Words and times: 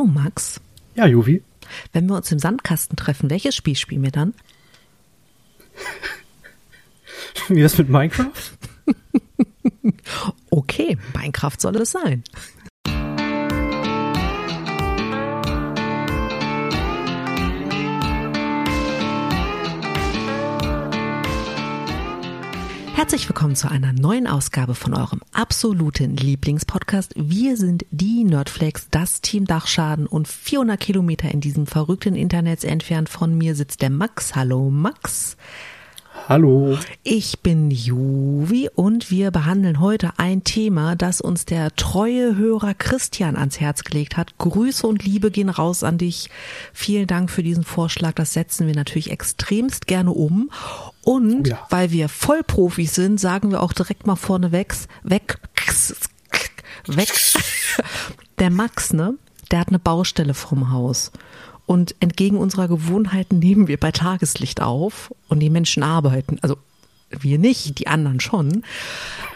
Du, 0.00 0.06
Max, 0.06 0.62
Ja, 0.94 1.04
Juvi. 1.06 1.42
wenn 1.92 2.06
wir 2.06 2.16
uns 2.16 2.32
im 2.32 2.38
Sandkasten 2.38 2.96
treffen, 2.96 3.28
welches 3.28 3.54
Spiel 3.54 3.76
spielen 3.76 4.02
wir 4.02 4.10
dann? 4.10 4.32
Wie 7.48 7.60
das 7.60 7.76
mit 7.76 7.90
Minecraft? 7.90 8.30
Okay, 10.50 10.96
Minecraft 11.14 11.52
soll 11.58 11.76
es 11.76 11.90
sein. 11.92 12.24
Herzlich 23.10 23.28
willkommen 23.28 23.56
zu 23.56 23.68
einer 23.68 23.92
neuen 23.92 24.28
Ausgabe 24.28 24.76
von 24.76 24.94
eurem 24.94 25.20
absoluten 25.32 26.16
Lieblingspodcast. 26.16 27.12
Wir 27.16 27.56
sind 27.56 27.84
die 27.90 28.22
Nerdflakes, 28.22 28.86
das 28.92 29.20
Team 29.20 29.46
Dachschaden 29.46 30.06
und 30.06 30.28
400 30.28 30.78
Kilometer 30.78 31.28
in 31.28 31.40
diesem 31.40 31.66
verrückten 31.66 32.14
Internet 32.14 32.62
entfernt 32.62 33.08
von 33.08 33.36
mir 33.36 33.56
sitzt 33.56 33.82
der 33.82 33.90
Max. 33.90 34.36
Hallo 34.36 34.70
Max. 34.70 35.36
Hallo. 36.30 36.78
Ich 37.02 37.40
bin 37.40 37.72
Juvi 37.72 38.70
und 38.76 39.10
wir 39.10 39.32
behandeln 39.32 39.80
heute 39.80 40.12
ein 40.16 40.44
Thema, 40.44 40.94
das 40.94 41.20
uns 41.20 41.44
der 41.44 41.74
treue 41.74 42.36
Hörer 42.36 42.72
Christian 42.74 43.34
ans 43.34 43.58
Herz 43.58 43.82
gelegt 43.82 44.16
hat. 44.16 44.38
Grüße 44.38 44.86
und 44.86 45.02
Liebe 45.04 45.32
gehen 45.32 45.48
raus 45.48 45.82
an 45.82 45.98
dich. 45.98 46.30
Vielen 46.72 47.08
Dank 47.08 47.32
für 47.32 47.42
diesen 47.42 47.64
Vorschlag. 47.64 48.12
Das 48.12 48.32
setzen 48.32 48.68
wir 48.68 48.76
natürlich 48.76 49.10
extremst 49.10 49.88
gerne 49.88 50.12
um. 50.12 50.52
Und 51.02 51.48
Ja. 51.48 51.66
weil 51.68 51.90
wir 51.90 52.08
Vollprofis 52.08 52.94
sind, 52.94 53.18
sagen 53.18 53.50
wir 53.50 53.60
auch 53.60 53.72
direkt 53.72 54.06
mal 54.06 54.14
vorneweg, 54.14 54.72
weg, 55.02 55.40
weg. 56.86 57.08
Der 58.38 58.50
Max, 58.50 58.92
ne? 58.92 59.14
Der 59.50 59.58
hat 59.58 59.68
eine 59.70 59.80
Baustelle 59.80 60.34
vom 60.34 60.70
Haus. 60.70 61.10
Und 61.70 61.94
entgegen 62.00 62.36
unserer 62.36 62.66
Gewohnheiten 62.66 63.38
nehmen 63.38 63.68
wir 63.68 63.78
bei 63.78 63.92
Tageslicht 63.92 64.60
auf 64.60 65.14
und 65.28 65.38
die 65.38 65.50
Menschen 65.50 65.84
arbeiten. 65.84 66.36
Also 66.42 66.56
wir 67.10 67.38
nicht, 67.38 67.78
die 67.78 67.86
anderen 67.86 68.18
schon. 68.18 68.64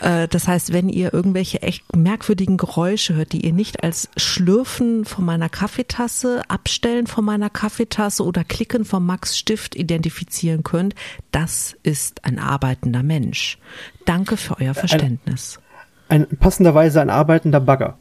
Äh, 0.01 0.27
Das 0.27 0.49
heißt, 0.49 0.73
wenn 0.73 0.89
ihr 0.89 1.15
irgendwelche 1.15 1.63
echt 1.63 1.95
merkwürdigen 1.95 2.57
Geräusche 2.57 3.15
hört, 3.15 3.35
die 3.35 3.47
ihr 3.47 3.53
nicht 3.53 3.85
als 3.85 4.09
Schlürfen 4.17 5.05
von 5.05 5.25
meiner 5.25 5.49
Kaffeetasse, 5.49 6.43
Abstellen 6.49 7.07
von 7.07 7.25
meiner 7.25 7.51
Kaffeetasse 7.51 8.25
oder 8.25 8.43
Klicken 8.43 8.85
vom 8.85 9.07
Max 9.07 9.39
Stift 9.39 9.77
identifizieren 9.77 10.65
könnt, 10.65 10.97
das 11.31 11.77
ist 11.85 12.25
ein 12.25 12.41
arbeitender 12.41 13.05
Mensch. 13.05 13.59
Danke 14.07 14.37
für 14.37 14.59
euer 14.59 14.75
Verständnis. 14.75 15.61
Ein 16.09 16.27
passenderweise 16.27 17.01
ein 17.01 17.11
arbeitender 17.11 17.61
Bagger, 17.61 17.97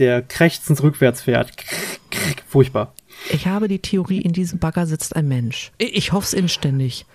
der 0.00 0.22
krächzend 0.22 0.82
rückwärts 0.82 1.20
fährt. 1.20 1.52
Furchtbar. 2.48 2.92
Ich 3.30 3.46
habe 3.46 3.68
die 3.68 3.80
Theorie, 3.80 4.20
in 4.20 4.32
diesem 4.32 4.58
Bagger 4.58 4.86
sitzt 4.86 5.16
ein 5.16 5.28
Mensch. 5.28 5.72
Ich 5.78 6.12
hoffe 6.12 6.26
es 6.26 6.32
inständig. 6.32 7.06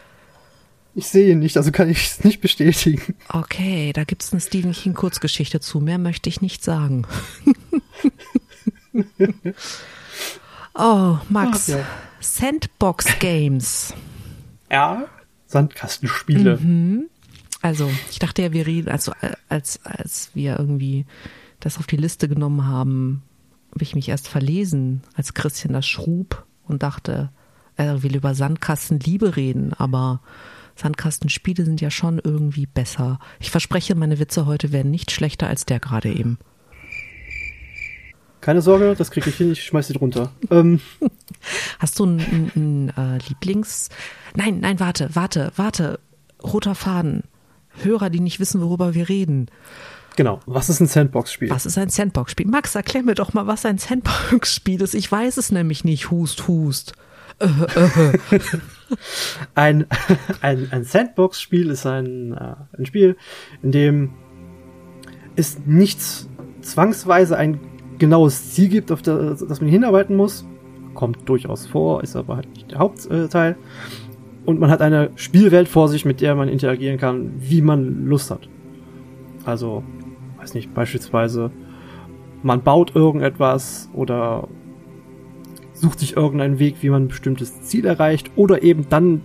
Ich 0.95 1.07
sehe 1.07 1.31
ihn 1.31 1.39
nicht, 1.39 1.57
also 1.57 1.71
kann 1.71 1.89
ich 1.89 2.05
es 2.05 2.23
nicht 2.23 2.39
bestätigen. 2.41 3.15
Okay, 3.29 3.93
da 3.93 4.03
gibt's 4.03 4.31
eine 4.31 4.41
Stephen 4.41 4.73
King 4.73 4.93
Kurzgeschichte 4.93 5.59
zu. 5.59 5.79
Mehr 5.79 5.97
möchte 5.97 6.29
ich 6.29 6.41
nicht 6.41 6.63
sagen. 6.63 7.07
oh, 10.75 11.17
Max. 11.29 11.71
Ach 11.71 11.77
ja. 11.77 11.85
Sandbox 12.19 13.19
Games. 13.19 13.93
Ja. 14.71 15.05
Sandkastenspiele. 15.47 16.59
Also, 17.61 17.89
ich 18.11 18.19
dachte 18.19 18.41
ja, 18.41 18.53
wir 18.53 18.67
reden, 18.67 18.89
also 18.89 19.13
äh, 19.21 19.31
als, 19.49 19.79
als 19.83 20.29
wir 20.33 20.59
irgendwie 20.59 21.05
das 21.59 21.77
auf 21.77 21.87
die 21.87 21.97
Liste 21.97 22.27
genommen 22.27 22.67
haben, 22.67 23.23
habe 23.73 23.83
ich 23.83 23.95
mich 23.95 24.09
erst 24.09 24.27
verlesen, 24.27 25.01
als 25.15 25.33
Christian 25.33 25.73
das 25.73 25.87
schrub 25.87 26.45
und 26.67 26.83
dachte, 26.83 27.31
er 27.75 28.03
will 28.03 28.15
über 28.15 28.35
Sandkastenliebe 28.35 29.35
reden, 29.35 29.73
aber 29.73 30.21
Sandkastenspiele 30.75 31.65
sind 31.65 31.81
ja 31.81 31.89
schon 31.89 32.21
irgendwie 32.23 32.67
besser. 32.67 33.17
Ich 33.39 33.49
verspreche, 33.49 33.95
meine 33.95 34.19
Witze 34.19 34.45
heute 34.45 34.71
werden 34.71 34.91
nicht 34.91 35.09
schlechter 35.09 35.47
als 35.47 35.65
der 35.65 35.79
gerade 35.79 36.13
eben. 36.13 36.37
Keine 38.41 38.61
Sorge, 38.61 38.93
das 38.95 39.09
kriege 39.09 39.31
ich 39.31 39.37
hin, 39.37 39.53
ich 39.53 39.63
schmeiß 39.63 39.87
sie 39.87 39.93
drunter. 39.93 40.31
Ähm, 40.51 40.79
Hast 41.79 41.97
du 41.97 42.03
einen, 42.03 42.93
äh, 42.95 43.17
Lieblings... 43.27 43.89
Nein, 44.35 44.59
nein, 44.59 44.79
warte, 44.79 45.09
warte, 45.15 45.51
warte. 45.55 45.99
Roter 46.43 46.75
Faden. 46.75 47.23
Hörer, 47.81 48.11
die 48.11 48.19
nicht 48.19 48.39
wissen, 48.39 48.61
worüber 48.61 48.93
wir 48.93 49.09
reden. 49.09 49.47
Genau. 50.15 50.39
Was 50.45 50.69
ist 50.69 50.79
ein 50.79 50.87
Sandbox-Spiel? 50.87 51.49
Was 51.49 51.65
ist 51.65 51.77
ein 51.77 51.89
Sandbox-Spiel? 51.89 52.47
Max, 52.47 52.75
erklär 52.75 53.03
mir 53.03 53.15
doch 53.15 53.33
mal, 53.33 53.47
was 53.47 53.65
ein 53.65 53.77
Sandbox-Spiel 53.77 54.81
ist. 54.81 54.93
Ich 54.93 55.11
weiß 55.11 55.37
es 55.37 55.51
nämlich 55.51 55.83
nicht. 55.83 56.11
Hust, 56.11 56.47
hust. 56.47 56.93
Ein, 59.55 59.87
ein, 60.41 60.67
ein 60.71 60.83
Sandbox-Spiel 60.83 61.69
ist 61.71 61.85
ein, 61.85 62.33
äh, 62.33 62.55
ein 62.77 62.85
Spiel, 62.85 63.17
in 63.61 63.71
dem 63.71 64.11
es 65.35 65.57
nichts 65.65 66.29
zwangsweise 66.61 67.37
ein 67.37 67.59
genaues 67.97 68.53
Ziel 68.53 68.69
gibt, 68.69 68.91
auf 68.91 69.01
das, 69.01 69.45
das 69.45 69.61
man 69.61 69.69
hinarbeiten 69.69 70.15
muss. 70.15 70.45
Kommt 70.93 71.27
durchaus 71.27 71.65
vor, 71.65 72.03
ist 72.03 72.15
aber 72.15 72.35
halt 72.35 72.49
nicht 72.49 72.71
der 72.71 72.79
Hauptteil. 72.79 73.55
Und 74.45 74.59
man 74.59 74.69
hat 74.69 74.81
eine 74.81 75.09
Spielwelt 75.15 75.67
vor 75.67 75.87
sich, 75.87 76.05
mit 76.05 76.21
der 76.21 76.35
man 76.35 76.49
interagieren 76.49 76.99
kann, 76.99 77.31
wie 77.37 77.61
man 77.61 78.05
Lust 78.05 78.29
hat. 78.29 78.47
Also, 79.45 79.83
weiß 80.43 80.53
nicht, 80.53 80.73
beispielsweise, 80.73 81.51
man 82.43 82.61
baut 82.61 82.95
irgendetwas 82.95 83.89
oder 83.93 84.47
sucht 85.73 85.99
sich 85.99 86.17
irgendeinen 86.17 86.59
Weg, 86.59 86.75
wie 86.81 86.89
man 86.89 87.03
ein 87.03 87.07
bestimmtes 87.07 87.63
Ziel 87.63 87.85
erreicht 87.85 88.31
oder 88.35 88.61
eben 88.61 88.89
dann 88.89 89.21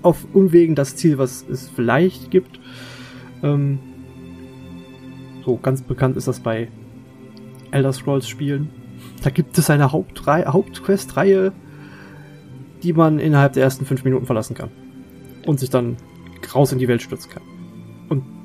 auf 0.00 0.26
Umwegen 0.32 0.74
das 0.74 0.96
Ziel, 0.96 1.18
was 1.18 1.44
es 1.48 1.68
vielleicht 1.68 2.30
gibt. 2.30 2.58
Ähm, 3.42 3.78
so 5.44 5.56
ganz 5.56 5.82
bekannt 5.82 6.16
ist 6.16 6.26
das 6.26 6.40
bei 6.40 6.68
Elder 7.70 7.92
Scrolls 7.92 8.28
Spielen. 8.28 8.70
Da 9.22 9.30
gibt 9.30 9.56
es 9.58 9.70
eine 9.70 9.92
Hauptrei- 9.92 10.46
Hauptquest-Reihe, 10.46 11.52
die 12.82 12.92
man 12.92 13.18
innerhalb 13.18 13.52
der 13.52 13.62
ersten 13.62 13.84
fünf 13.84 14.04
Minuten 14.04 14.26
verlassen 14.26 14.54
kann 14.54 14.70
und 15.46 15.60
sich 15.60 15.70
dann 15.70 15.96
raus 16.54 16.72
in 16.72 16.78
die 16.78 16.88
Welt 16.88 17.02
stürzen 17.02 17.30
kann 17.30 17.51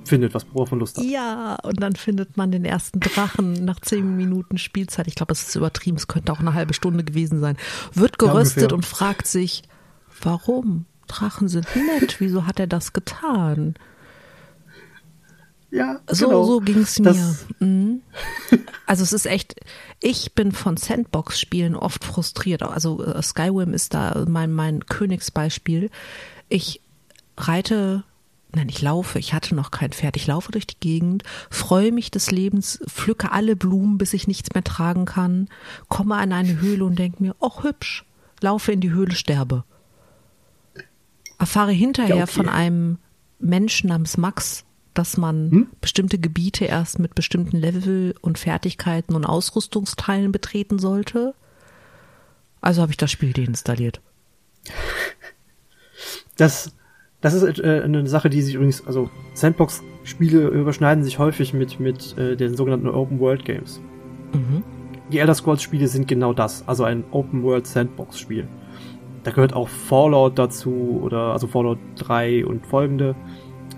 findet, 0.08 0.34
was 0.34 0.46
worauf 0.54 0.72
man 0.72 0.80
Lust 0.80 0.98
hat. 0.98 1.04
Ja, 1.06 1.56
und 1.64 1.82
dann 1.82 1.96
findet 1.96 2.38
man 2.38 2.52
den 2.52 2.66
ersten 2.66 3.00
Drachen 3.00 3.54
nach 3.66 3.80
zehn 3.82 4.18
Minuten 4.18 4.58
Spielzeit. 4.58 5.08
Ich 5.08 5.16
glaube, 5.16 5.34
es 5.34 5.48
ist 5.48 5.56
übertrieben. 5.56 5.98
Es 5.98 6.08
könnte 6.08 6.32
auch 6.32 6.40
eine 6.40 6.54
halbe 6.54 6.74
Stunde 6.74 7.04
gewesen 7.04 7.40
sein. 7.40 7.58
Wird 7.94 8.16
Ja, 8.22 8.28
geröstet 8.28 8.64
ungefähr. 8.72 8.76
und 8.76 8.86
fragt 8.86 9.28
sich, 9.28 9.64
warum? 10.22 10.86
Drachen 11.08 11.48
sind 11.48 11.68
nett. 11.76 12.18
Wieso 12.20 12.46
hat 12.48 12.60
er 12.60 12.68
das 12.68 12.92
getan? 12.94 13.76
Ja, 15.70 16.00
So, 16.10 16.28
genau. 16.28 16.44
so 16.46 16.60
ging's 16.62 16.98
mir. 17.00 17.14
Das- 17.14 17.46
Mhm. 17.60 18.02
Also 18.86 19.04
es 19.04 19.12
ist 19.12 19.26
echt, 19.26 19.56
ich 20.02 20.34
bin 20.34 20.54
von 20.54 20.78
Sandbox-Spielen 20.78 21.76
oft 21.76 22.06
frustriert. 22.06 22.64
Also 22.64 23.04
äh, 23.04 23.22
Skyrim 23.22 23.74
ist 23.74 23.94
da 23.94 24.24
mein, 24.30 24.54
mein 24.54 24.86
Königsbeispiel. 24.86 25.90
Ich 26.48 26.82
reite, 27.38 28.06
nein, 28.56 28.70
ich 28.70 28.82
laufe, 28.82 29.20
ich 29.20 29.34
hatte 29.34 29.56
noch 29.56 29.72
kein 29.72 29.92
Pferd. 29.92 30.16
Ich 30.18 30.28
laufe 30.28 30.52
durch 30.52 30.68
die 30.68 30.80
Gegend, 30.80 31.24
freue 31.50 31.92
mich 31.92 32.12
des 32.12 32.32
Lebens, 32.32 32.80
pflücke 32.88 33.32
alle 33.32 33.56
Blumen, 33.56 33.98
bis 33.98 34.14
ich 34.14 34.28
nichts 34.28 34.54
mehr 34.54 34.64
tragen 34.64 35.06
kann, 35.06 35.48
komme 35.88 36.16
an 36.16 36.32
eine 36.34 36.60
Höhle 36.60 36.86
und 36.86 36.98
denke 36.98 37.22
mir, 37.22 37.36
oh 37.40 37.64
hübsch, 37.64 38.06
laufe 38.42 38.72
in 38.72 38.82
die 38.82 38.92
Höhle, 38.92 39.16
sterbe. 39.16 39.64
Erfahre 41.40 41.72
hinterher 41.72 42.16
Ja, 42.16 42.24
okay. 42.24 42.34
von 42.34 42.50
einem 42.50 42.98
Menschen 43.40 43.90
namens 43.90 44.18
Max, 44.18 44.64
dass 44.96 45.18
man 45.18 45.52
Hm? 45.52 45.68
bestimmte 45.82 46.18
Gebiete 46.18 46.66
erst 46.66 46.98
mit 46.98 47.14
bestimmten 47.14 47.58
Level 47.58 48.16
und 48.22 48.40
Fertigkeiten 48.40 49.14
und 49.16 49.26
Ausrüstungsteilen 49.26 50.32
betreten 50.32 50.80
sollte. 50.80 51.36
Also 52.62 52.82
habe 52.82 52.92
ich 52.92 52.98
das 52.98 53.12
Spiel 53.12 53.34
deinstalliert. 53.34 54.02
Das, 56.38 56.72
das 57.22 57.34
ist 57.34 57.60
äh, 57.60 57.82
eine 57.84 58.08
Sache, 58.08 58.30
die 58.30 58.42
sich 58.42 58.56
übrigens, 58.56 58.86
also 58.86 59.10
Sandbox-Spiele 59.34 60.48
überschneiden 60.48 61.04
sich 61.04 61.20
häufig 61.20 61.54
mit, 61.54 61.80
mit 61.80 62.18
äh, 62.18 62.36
den 62.36 62.56
sogenannten 62.56 62.88
Open-World-Games. 62.88 63.82
Mhm. 64.34 64.64
Die 65.12 65.20
Elder 65.20 65.34
Scrolls-Spiele 65.34 65.88
sind 65.88 66.08
genau 66.08 66.34
das, 66.34 66.68
also 66.68 66.84
ein 66.84 67.04
Open-World-Sandbox-Spiel. 67.12 68.48
Da 69.24 69.32
gehört 69.32 69.54
auch 69.54 69.68
Fallout 69.68 70.38
dazu, 70.38 71.02
oder 71.04 71.34
also 71.34 71.48
Fallout 71.48 71.80
3 71.96 72.46
und 72.46 72.66
folgende. 72.66 73.16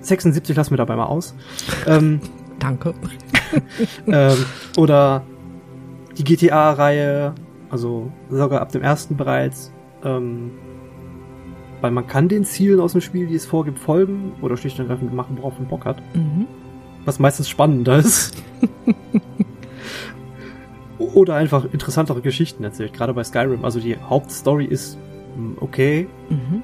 76 0.02 0.56
lassen 0.56 0.72
wir 0.72 0.78
dabei 0.78 0.96
mal 0.96 1.06
aus. 1.06 1.36
ähm, 1.88 2.20
Danke. 2.60 2.94
ähm, 4.08 4.46
oder 4.78 5.24
die 6.18 6.24
GTA-Reihe, 6.24 7.34
also 7.70 8.12
sogar 8.30 8.62
ab 8.62 8.72
dem 8.72 8.82
ersten 8.82 9.16
bereits. 9.16 9.72
Ähm, 10.04 10.52
weil 11.82 11.92
man 11.92 12.08
kann 12.08 12.28
den 12.28 12.44
Zielen 12.44 12.80
aus 12.80 12.94
dem 12.94 13.02
Spiel, 13.02 13.28
die 13.28 13.36
es 13.36 13.46
vorgibt, 13.46 13.80
folgen 13.80 14.34
oder 14.42 14.58
schlicht 14.58 14.80
und 14.80 14.86
ergreifend 14.86 15.14
machen, 15.14 15.38
worauf 15.38 15.58
man 15.58 15.68
Bock 15.68 15.86
hat. 15.86 16.02
Mhm. 16.14 16.48
Was 17.06 17.20
meistens 17.20 17.50
spannender 17.50 18.00
ist. 18.00 18.44
oder 21.00 21.36
einfach 21.36 21.66
interessantere 21.72 22.22
Geschichten 22.22 22.64
erzählt, 22.64 22.94
gerade 22.94 23.14
bei 23.14 23.24
Skyrim. 23.24 23.64
Also 23.64 23.80
die 23.80 23.98
Hauptstory 23.98 24.66
ist 24.66 24.98
hm, 25.36 25.58
okay, 25.60 26.08
mhm. 26.30 26.62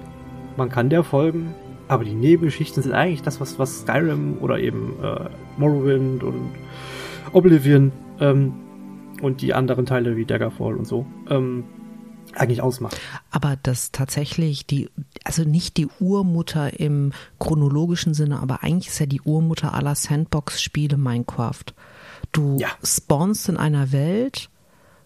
man 0.57 0.69
kann 0.69 0.89
der 0.89 1.03
folgen, 1.03 1.55
aber 1.87 2.03
die 2.03 2.13
Nebengeschichten 2.13 2.83
sind 2.83 2.93
eigentlich 2.93 3.21
das, 3.21 3.39
was, 3.39 3.57
was 3.59 3.81
Skyrim 3.81 4.37
oder 4.41 4.59
eben 4.59 4.93
äh, 5.01 5.29
Morrowind 5.57 6.23
und 6.23 6.51
Oblivion 7.31 7.91
ähm, 8.19 8.53
und 9.21 9.41
die 9.41 9.53
anderen 9.53 9.85
Teile 9.85 10.17
wie 10.17 10.25
Daggerfall 10.25 10.75
und 10.75 10.85
so 10.85 11.05
ähm, 11.29 11.63
eigentlich 12.35 12.61
ausmacht. 12.61 12.99
Aber 13.31 13.57
das 13.61 13.91
tatsächlich 13.91 14.65
die, 14.65 14.89
also 15.23 15.43
nicht 15.43 15.77
die 15.77 15.87
Urmutter 15.99 16.79
im 16.79 17.13
chronologischen 17.39 18.13
Sinne, 18.13 18.39
aber 18.39 18.63
eigentlich 18.63 18.87
ist 18.87 18.99
ja 18.99 19.05
die 19.05 19.21
Urmutter 19.21 19.73
aller 19.73 19.95
Sandbox-Spiele 19.95 20.97
Minecraft. 20.97 21.65
Du 22.31 22.57
ja. 22.59 22.69
spawnst 22.83 23.49
in 23.49 23.57
einer 23.57 23.91
Welt 23.91 24.49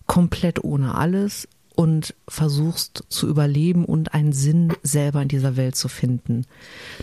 komplett 0.08 0.64
ohne 0.64 0.96
alles 0.96 1.48
und 1.80 2.14
versuchst 2.28 3.06
zu 3.08 3.26
überleben 3.30 3.86
und 3.86 4.14
einen 4.14 4.34
Sinn 4.34 4.74
selber 4.84 5.22
in 5.22 5.30
dieser 5.30 5.56
Welt 5.56 5.78
zu 5.78 5.88
finden. 5.88 6.46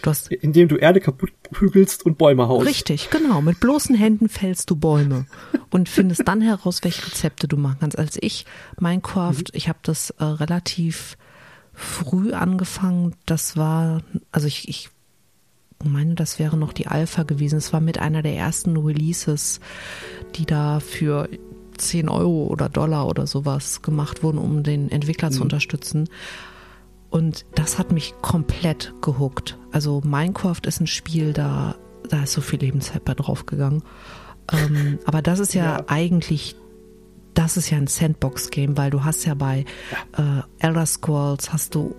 Du 0.02 0.10
hast 0.10 0.30
Indem 0.30 0.68
du 0.68 0.76
Erde 0.76 1.00
kaputt 1.00 1.32
prügelst 1.44 2.04
und 2.04 2.18
Bäume 2.18 2.46
haust. 2.46 2.66
Richtig, 2.66 3.08
genau. 3.08 3.40
Mit 3.40 3.58
bloßen 3.58 3.96
Händen 3.96 4.28
fällst 4.28 4.68
du 4.68 4.76
Bäume 4.76 5.24
und 5.70 5.88
findest 5.88 6.28
dann 6.28 6.42
heraus, 6.42 6.80
welche 6.84 7.06
Rezepte 7.06 7.48
du 7.48 7.56
machen 7.56 7.78
kannst. 7.80 7.98
Als 7.98 8.18
ich 8.20 8.44
Minecraft, 8.78 9.32
mhm. 9.32 9.54
ich 9.54 9.70
habe 9.70 9.78
das 9.82 10.10
äh, 10.10 10.24
relativ 10.24 11.16
früh 11.72 12.34
angefangen. 12.34 13.14
Das 13.24 13.56
war, 13.56 14.02
also 14.30 14.46
ich, 14.46 14.68
ich 14.68 14.90
meine, 15.82 16.16
das 16.16 16.38
wäre 16.38 16.58
noch 16.58 16.74
die 16.74 16.86
Alpha 16.86 17.22
gewesen. 17.22 17.56
Es 17.56 17.72
war 17.72 17.80
mit 17.80 17.98
einer 17.98 18.20
der 18.20 18.36
ersten 18.36 18.76
Releases, 18.76 19.58
die 20.34 20.44
da 20.44 20.80
für 20.80 21.30
10 21.76 22.08
Euro 22.08 22.46
oder 22.46 22.68
Dollar 22.68 23.06
oder 23.06 23.26
sowas 23.26 23.82
gemacht 23.82 24.22
wurden, 24.22 24.38
um 24.38 24.62
den 24.62 24.90
Entwickler 24.90 25.30
mhm. 25.30 25.34
zu 25.34 25.42
unterstützen. 25.42 26.08
Und 27.10 27.46
das 27.54 27.78
hat 27.78 27.92
mich 27.92 28.14
komplett 28.20 28.92
gehuckt. 29.00 29.58
Also 29.72 30.02
Minecraft 30.04 30.60
ist 30.66 30.80
ein 30.80 30.86
Spiel, 30.86 31.32
da, 31.32 31.76
da 32.08 32.24
ist 32.24 32.32
so 32.32 32.40
viel 32.40 32.60
Lebenszeit 32.60 33.04
bei 33.04 33.14
draufgegangen. 33.14 33.82
Ähm, 34.52 34.98
aber 35.06 35.22
das 35.22 35.38
ist 35.38 35.54
ja, 35.54 35.78
ja, 35.78 35.84
eigentlich, 35.86 36.56
das 37.34 37.56
ist 37.56 37.70
ja 37.70 37.78
ein 37.78 37.86
Sandbox-Game, 37.86 38.76
weil 38.76 38.90
du 38.90 39.04
hast 39.04 39.24
ja 39.24 39.34
bei 39.34 39.64
ja. 40.16 40.42
Äh, 40.60 40.66
Elder 40.66 40.86
Scrolls 40.86 41.52
hast 41.52 41.74
du 41.74 41.94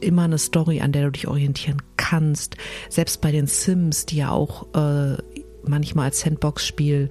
immer 0.00 0.22
eine 0.22 0.38
Story, 0.38 0.80
an 0.80 0.92
der 0.92 1.04
du 1.04 1.12
dich 1.12 1.28
orientieren 1.28 1.82
kannst. 1.96 2.56
Selbst 2.88 3.20
bei 3.20 3.32
den 3.32 3.46
Sims, 3.46 4.06
die 4.06 4.16
ja 4.16 4.30
auch 4.30 4.66
äh, 4.74 5.16
manchmal 5.64 6.06
als 6.06 6.20
Sandbox-Spiel 6.20 7.08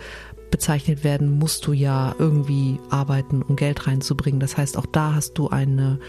bezeichnet 0.56 1.04
werden, 1.04 1.38
musst 1.38 1.68
du 1.68 1.74
ja 1.74 2.16
irgendwie 2.18 2.80
arbeiten, 2.90 3.42
um 3.42 3.58
Geld 3.58 3.88
reinzubringen. 3.88 4.40
Das 4.40 4.56
heißt, 4.56 4.78
auch 4.78 4.86
da 4.86 5.14
hast 5.14 5.38
du 5.38 5.50
eine 5.50 6.00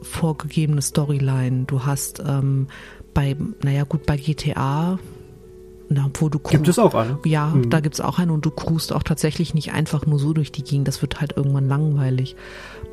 vorgegebene 0.00 0.80
Storyline. 0.80 1.64
Du 1.64 1.84
hast 1.84 2.22
ähm, 2.24 2.68
bei, 3.14 3.36
naja 3.64 3.82
gut, 3.82 4.06
bei 4.06 4.16
GTA, 4.16 5.00
na, 5.88 6.10
wo 6.20 6.28
du 6.28 6.38
Gibt 6.38 6.68
es 6.68 6.78
auch 6.78 6.94
eine? 6.94 7.18
Ja, 7.24 7.48
mhm. 7.48 7.68
da 7.68 7.80
gibt 7.80 7.96
es 7.96 8.00
auch 8.00 8.20
eine 8.20 8.32
und 8.32 8.46
du 8.46 8.52
cruist 8.52 8.92
auch 8.92 9.02
tatsächlich 9.02 9.54
nicht 9.54 9.72
einfach 9.72 10.06
nur 10.06 10.20
so 10.20 10.32
durch 10.32 10.52
die 10.52 10.62
Gegend. 10.62 10.86
Das 10.86 11.02
wird 11.02 11.20
halt 11.20 11.36
irgendwann 11.36 11.66
langweilig. 11.66 12.36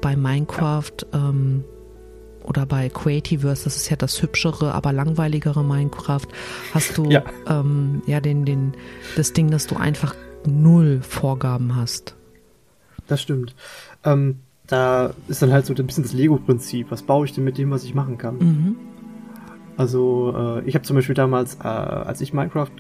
Bei 0.02 0.16
Minecraft 0.16 1.06
ja. 1.14 1.30
ähm, 1.30 1.64
oder 2.44 2.66
bei 2.66 2.90
Creativerse, 2.90 3.66
das 3.66 3.76
ist 3.76 3.90
ja 3.90 3.96
das 3.96 4.22
hübschere, 4.22 4.74
aber 4.74 4.94
langweiligere 4.94 5.64
Minecraft, 5.64 6.28
hast 6.74 6.98
du 6.98 7.06
ja, 7.06 7.24
ähm, 7.48 8.02
ja 8.06 8.20
den, 8.20 8.46
den, 8.46 8.74
das 9.16 9.34
Ding, 9.34 9.52
dass 9.52 9.68
du 9.68 9.76
einfach 9.76 10.16
null 10.46 11.02
Vorgaben 11.02 11.76
hast. 11.76 12.16
Das 13.08 13.22
stimmt. 13.22 13.56
Ähm, 14.04 14.40
da 14.68 15.14
ist 15.28 15.42
dann 15.42 15.52
halt 15.52 15.66
so 15.66 15.74
ein 15.74 15.88
bisschen 15.88 16.04
das 16.04 16.14
Lego-Prinzip. 16.14 16.92
Was 16.92 17.02
baue 17.02 17.26
ich 17.26 17.34
denn 17.34 17.44
mit 17.44 17.58
dem, 17.58 17.72
was 17.72 17.84
ich 17.84 17.96
machen 17.96 18.18
kann? 18.18 18.38
Mhm. 18.38 18.76
Also 19.78 20.34
äh, 20.36 20.68
ich 20.68 20.76
habe 20.76 20.84
zum 20.84 20.96
Beispiel 20.96 21.16
damals, 21.16 21.56
äh, 21.56 21.68
als 21.68 22.22
ich 22.22 22.34
Minecraft 22.34 22.72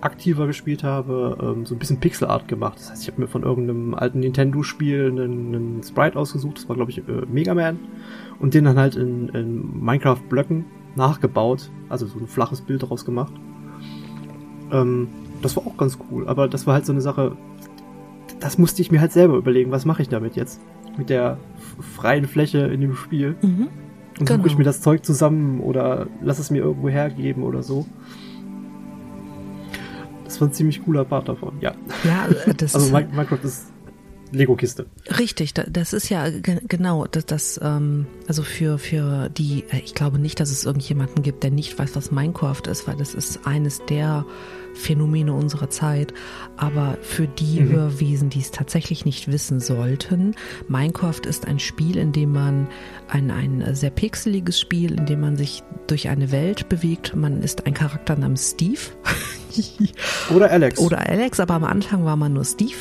aktiver 0.00 0.46
gespielt 0.46 0.84
habe, 0.84 1.38
ähm, 1.40 1.66
so 1.66 1.74
ein 1.74 1.78
bisschen 1.78 2.00
Pixel 2.00 2.28
Art 2.28 2.48
gemacht. 2.48 2.78
Das 2.78 2.90
heißt, 2.90 3.02
ich 3.02 3.08
habe 3.08 3.20
mir 3.20 3.28
von 3.28 3.42
irgendeinem 3.42 3.94
alten 3.94 4.20
Nintendo-Spiel 4.20 5.06
einen, 5.06 5.54
einen, 5.54 5.82
Sprite 5.82 6.18
ausgesucht. 6.18 6.58
Das 6.58 6.68
war, 6.68 6.76
glaube 6.76 6.90
ich, 6.90 6.98
äh, 6.98 7.26
Mega 7.30 7.54
Man. 7.54 7.78
Und 8.38 8.54
den 8.54 8.64
dann 8.64 8.78
halt 8.78 8.96
in, 8.96 9.28
in 9.30 9.84
Minecraft-Blöcken 9.84 10.64
nachgebaut. 10.94 11.70
Also 11.88 12.06
so 12.06 12.18
ein 12.18 12.26
flaches 12.26 12.60
Bild 12.60 12.82
daraus 12.82 13.04
gemacht. 13.04 13.32
Ähm, 14.70 15.08
das 15.42 15.56
war 15.56 15.66
auch 15.66 15.76
ganz 15.76 15.98
cool, 16.10 16.28
aber 16.28 16.48
das 16.48 16.66
war 16.66 16.74
halt 16.74 16.86
so 16.86 16.92
eine 16.92 17.00
Sache, 17.00 17.36
das 18.40 18.58
musste 18.58 18.82
ich 18.82 18.90
mir 18.90 19.00
halt 19.00 19.12
selber 19.12 19.36
überlegen, 19.36 19.70
was 19.70 19.84
mache 19.84 20.02
ich 20.02 20.08
damit 20.08 20.36
jetzt? 20.36 20.60
Mit 20.96 21.10
der 21.10 21.38
freien 21.96 22.26
Fläche 22.26 22.58
in 22.58 22.80
dem 22.80 22.94
Spiel. 22.94 23.36
Mhm. 23.42 23.68
Und 24.18 24.26
genau. 24.26 24.38
suche 24.38 24.48
ich 24.48 24.58
mir 24.58 24.64
das 24.64 24.80
Zeug 24.80 25.04
zusammen 25.04 25.60
oder 25.60 26.08
lass 26.20 26.38
es 26.40 26.50
mir 26.50 26.62
irgendwo 26.62 26.88
hergeben 26.88 27.44
oder 27.44 27.62
so. 27.62 27.86
Das 30.24 30.40
war 30.40 30.48
ein 30.48 30.52
ziemlich 30.52 30.84
cooler 30.84 31.04
Part 31.04 31.28
davon, 31.28 31.54
ja. 31.60 31.72
Ja, 32.04 32.26
das 32.56 32.74
Also 32.74 32.92
Minecraft 32.92 33.44
ist 33.44 33.72
Lego-Kiste. 34.32 34.86
Richtig, 35.18 35.54
das 35.54 35.92
ist 35.92 36.08
ja 36.08 36.26
genau 36.40 37.06
das, 37.06 37.26
das 37.26 37.60
ähm, 37.62 38.06
also 38.26 38.42
für 38.42 38.78
für 38.78 39.28
die, 39.28 39.64
äh, 39.70 39.78
ich 39.84 39.94
glaube 39.94 40.18
nicht, 40.18 40.40
dass 40.40 40.50
es 40.50 40.64
irgendjemanden 40.64 41.22
gibt, 41.22 41.42
der 41.42 41.50
nicht 41.50 41.78
weiß, 41.78 41.96
was 41.96 42.10
Minecraft 42.10 42.62
ist, 42.70 42.86
weil 42.86 42.96
das 42.96 43.14
ist 43.14 43.46
eines 43.46 43.80
der 43.86 44.24
Phänomene 44.74 45.32
unserer 45.32 45.70
Zeit, 45.70 46.14
aber 46.56 46.98
für 47.00 47.26
die 47.26 47.60
mhm. 47.60 47.70
Hörwesen, 47.70 48.30
die 48.30 48.40
es 48.40 48.50
tatsächlich 48.50 49.04
nicht 49.04 49.30
wissen 49.30 49.60
sollten, 49.60 50.34
Minecraft 50.68 51.22
ist 51.26 51.46
ein 51.46 51.58
Spiel, 51.58 51.96
in 51.96 52.12
dem 52.12 52.32
man 52.32 52.68
ein, 53.08 53.30
ein 53.30 53.74
sehr 53.74 53.90
pixeliges 53.90 54.60
Spiel, 54.60 54.92
in 54.92 55.06
dem 55.06 55.20
man 55.20 55.36
sich 55.36 55.62
durch 55.86 56.08
eine 56.08 56.30
Welt 56.30 56.68
bewegt. 56.68 57.16
Man 57.16 57.42
ist 57.42 57.66
ein 57.66 57.74
Charakter 57.74 58.16
namens 58.16 58.50
Steve. 58.52 58.80
Oder 60.34 60.50
Alex. 60.50 60.78
Oder 60.78 61.08
Alex, 61.08 61.40
aber 61.40 61.54
am 61.54 61.64
Anfang 61.64 62.04
war 62.04 62.16
man 62.16 62.34
nur 62.34 62.44
Steve. 62.44 62.76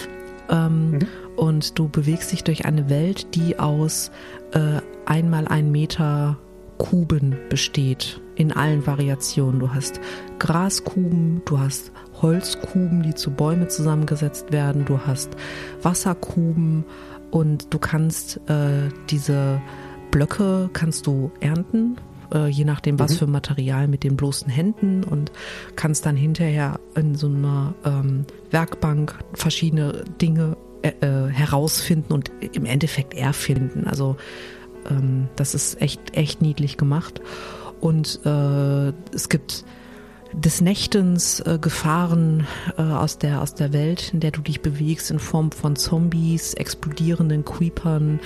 Ähm, 0.50 0.92
mhm. 0.92 1.00
Und 1.36 1.78
du 1.78 1.88
bewegst 1.88 2.32
dich 2.32 2.44
durch 2.44 2.66
eine 2.66 2.90
Welt, 2.90 3.36
die 3.36 3.60
aus 3.60 4.12
äh, 4.52 4.82
einmal 5.06 5.48
ein 5.48 5.72
Meter 5.72 6.38
Kuben 6.78 7.36
besteht 7.50 8.22
in 8.36 8.52
allen 8.52 8.86
Variationen. 8.86 9.60
Du 9.60 9.74
hast 9.74 10.00
Graskuben, 10.40 11.42
du 11.46 11.60
hast 11.60 11.92
Holzkuben, 12.22 13.04
die 13.04 13.16
zu 13.16 13.32
Bäume 13.32 13.68
zusammengesetzt 13.68 14.52
werden, 14.52 14.86
du 14.86 15.00
hast 15.06 15.36
Wasserkuben 15.82 16.86
und 17.32 17.74
du 17.74 17.80
kannst 17.80 18.38
äh, 18.50 18.90
diese 19.10 19.62
Blöcke 20.12 20.70
kannst 20.74 21.08
du 21.08 21.32
ernten, 21.42 21.98
äh, 22.34 22.48
je 22.48 22.66
nachdem 22.66 23.00
was 23.00 23.14
mhm. 23.14 23.18
für 23.18 23.28
Material 23.28 23.88
mit 23.88 24.04
den 24.04 24.18
bloßen 24.18 24.50
Händen 24.50 25.04
und 25.04 25.32
kannst 25.76 26.06
dann 26.06 26.16
hinterher 26.16 26.80
in 26.96 27.16
so 27.16 27.28
einer 27.28 27.74
ähm, 27.86 28.26
Werkbank 28.52 29.20
verschiedene 29.34 30.04
Dinge 30.22 30.58
äh, 30.82 30.90
äh 31.02 31.30
herausfinden 31.30 32.14
und 32.14 32.32
im 32.54 32.66
Endeffekt 32.66 33.14
erfinden. 33.14 33.88
Also 33.88 34.18
ähm, 34.90 35.28
das 35.36 35.56
ist 35.56 35.82
echt, 35.82 36.16
echt 36.16 36.42
niedlich 36.42 36.78
gemacht. 36.78 37.22
Und 37.80 38.20
äh, 38.26 38.94
es 39.14 39.30
gibt 39.30 39.64
des 40.34 40.62
Nächtens 40.62 41.40
äh, 41.40 41.58
Gefahren 41.60 42.48
äh, 42.78 42.82
aus, 42.82 43.18
der, 43.18 43.42
aus 43.42 43.56
der 43.56 43.74
Welt, 43.74 44.14
in 44.14 44.20
der 44.20 44.32
du 44.32 44.42
dich 44.42 44.62
bewegst, 44.62 45.10
in 45.12 45.20
Form 45.20 45.52
von 45.52 45.76
Zombies, 45.76 46.54
explodierenden 46.54 47.46
Creepern, 47.46 48.20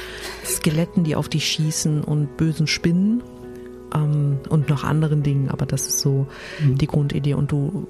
Skeletten, 0.45 1.03
die 1.03 1.15
auf 1.15 1.29
dich 1.29 1.45
schießen 1.47 2.03
und 2.03 2.37
bösen 2.37 2.67
Spinnen 2.67 3.21
ähm, 3.93 4.39
und 4.49 4.69
noch 4.69 4.83
anderen 4.83 5.23
Dingen. 5.23 5.49
Aber 5.49 5.65
das 5.65 5.87
ist 5.87 5.99
so 5.99 6.27
mhm. 6.59 6.77
die 6.77 6.87
Grundidee. 6.87 7.33
Und 7.33 7.51
du 7.51 7.87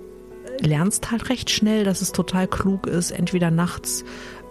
lernst 0.59 1.11
halt 1.11 1.29
recht 1.29 1.49
schnell, 1.49 1.83
dass 1.83 2.01
es 2.01 2.11
total 2.11 2.47
klug 2.47 2.87
ist, 2.87 3.11
entweder 3.11 3.51
nachts 3.51 4.03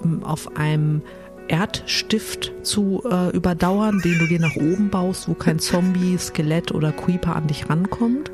ähm, 0.04 0.22
auf 0.24 0.56
einem 0.56 1.02
Erdstift 1.50 2.52
zu 2.62 3.02
äh, 3.10 3.34
überdauern, 3.36 4.00
den 4.00 4.20
du 4.20 4.26
dir 4.28 4.38
nach 4.38 4.54
oben 4.54 4.88
baust, 4.88 5.28
wo 5.28 5.34
kein 5.34 5.58
Zombie, 5.58 6.16
Skelett 6.16 6.70
oder 6.70 6.92
Creeper 6.92 7.34
an 7.34 7.48
dich 7.48 7.68
rankommt. 7.68 8.30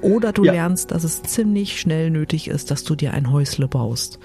Oder 0.00 0.32
du 0.32 0.44
ja. 0.44 0.52
lernst, 0.52 0.90
dass 0.90 1.04
es 1.04 1.22
ziemlich 1.22 1.80
schnell 1.80 2.10
nötig 2.10 2.48
ist, 2.48 2.72
dass 2.72 2.82
du 2.82 2.96
dir 2.96 3.14
ein 3.14 3.30
Häusle 3.30 3.68
baust. 3.68 4.18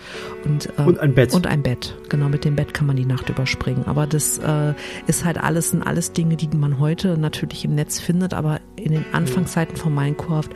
Und, 0.43 0.69
äh, 0.79 0.81
und 0.81 0.99
ein 0.99 1.13
Bett. 1.13 1.33
Und 1.33 1.45
ein 1.45 1.61
Bett. 1.61 1.95
Genau, 2.09 2.29
mit 2.29 2.43
dem 2.43 2.55
Bett 2.55 2.73
kann 2.73 2.87
man 2.87 2.95
die 2.95 3.05
Nacht 3.05 3.29
überspringen. 3.29 3.85
Aber 3.85 4.07
das 4.07 4.39
äh, 4.39 4.73
ist 5.05 5.23
halt 5.23 5.37
alles, 5.37 5.69
sind 5.69 5.83
alles 5.83 6.11
Dinge, 6.11 6.35
die 6.35 6.49
man 6.57 6.79
heute 6.79 7.19
natürlich 7.19 7.63
im 7.63 7.75
Netz 7.75 7.99
findet, 7.99 8.33
aber 8.33 8.59
in 8.75 8.91
den 8.91 9.05
Anfangszeiten 9.13 9.77
von 9.77 9.93
Minecraft 9.93 10.49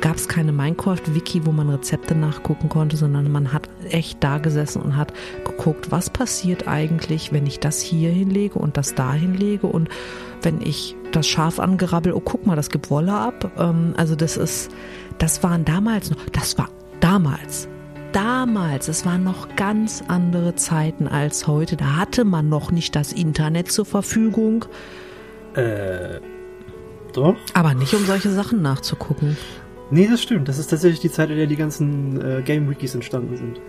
gab 0.00 0.16
es 0.16 0.28
keine 0.28 0.52
Minecraft-Wiki, 0.52 1.46
wo 1.46 1.52
man 1.52 1.68
Rezepte 1.68 2.14
nachgucken 2.14 2.68
konnte, 2.68 2.96
sondern 2.96 3.30
man 3.30 3.52
hat 3.52 3.68
echt 3.90 4.22
da 4.22 4.38
gesessen 4.38 4.82
und 4.82 4.96
hat 4.96 5.12
geguckt, 5.44 5.90
was 5.90 6.10
passiert 6.10 6.68
eigentlich, 6.68 7.32
wenn 7.32 7.46
ich 7.46 7.60
das 7.60 7.80
hier 7.80 8.10
hinlege 8.10 8.58
und 8.58 8.76
das 8.76 8.94
da 8.94 9.12
hinlege 9.12 9.66
und 9.66 9.88
wenn 10.42 10.60
ich 10.62 10.96
das 11.12 11.26
Schaf 11.26 11.58
angerabbel, 11.58 12.12
oh 12.12 12.20
guck 12.20 12.46
mal, 12.46 12.56
das 12.56 12.70
gibt 12.70 12.90
Wolle 12.90 13.12
ab. 13.12 13.50
Ähm, 13.58 13.94
also 13.96 14.14
das 14.14 14.36
ist, 14.36 14.70
das 15.18 15.42
waren 15.42 15.64
damals 15.64 16.10
noch, 16.10 16.18
das 16.32 16.56
war 16.56 16.68
damals 17.00 17.68
damals, 18.12 18.88
es 18.88 19.06
waren 19.06 19.22
noch 19.22 19.54
ganz 19.56 20.02
andere 20.08 20.54
Zeiten 20.56 21.06
als 21.06 21.46
heute. 21.46 21.76
Da 21.76 21.96
hatte 21.96 22.24
man 22.24 22.48
noch 22.48 22.70
nicht 22.70 22.96
das 22.96 23.12
Internet 23.12 23.70
zur 23.70 23.84
Verfügung. 23.84 24.64
Äh, 25.54 26.20
doch. 27.12 27.36
Aber 27.54 27.74
nicht, 27.74 27.94
um 27.94 28.04
solche 28.04 28.30
Sachen 28.30 28.62
nachzugucken. 28.62 29.36
Nee, 29.90 30.06
das 30.08 30.22
stimmt. 30.22 30.48
Das 30.48 30.58
ist 30.58 30.68
tatsächlich 30.68 31.00
die 31.00 31.10
Zeit, 31.10 31.30
in 31.30 31.36
der 31.36 31.46
die 31.46 31.56
ganzen 31.56 32.20
äh, 32.20 32.42
Game-Wikis 32.42 32.94
entstanden 32.94 33.36
sind. 33.36 33.60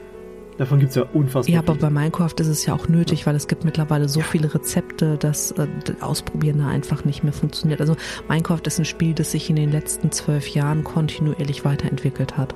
Davon 0.57 0.79
gibt 0.79 0.91
es 0.91 0.95
ja 0.95 1.03
unfassbar. 1.13 1.53
Ja, 1.53 1.59
aber 1.61 1.73
bei 1.73 1.89
Minecraft 1.89 2.35
ist 2.39 2.47
es 2.47 2.65
ja 2.65 2.73
auch 2.75 2.87
nötig, 2.87 3.25
weil 3.25 3.35
es 3.35 3.47
gibt 3.47 3.65
mittlerweile 3.65 4.07
so 4.07 4.21
viele 4.21 4.53
Rezepte, 4.53 5.17
dass 5.17 5.51
äh, 5.53 5.67
das 5.85 6.01
Ausprobieren 6.01 6.59
da 6.59 6.67
einfach 6.67 7.03
nicht 7.03 7.23
mehr 7.23 7.33
funktioniert. 7.33 7.81
Also 7.81 7.95
Minecraft 8.29 8.61
ist 8.65 8.77
ein 8.77 8.85
Spiel, 8.85 9.15
das 9.15 9.31
sich 9.31 9.49
in 9.49 9.55
den 9.55 9.71
letzten 9.71 10.11
zwölf 10.11 10.47
Jahren 10.49 10.83
kontinuierlich 10.83 11.65
weiterentwickelt 11.65 12.37
hat. 12.37 12.53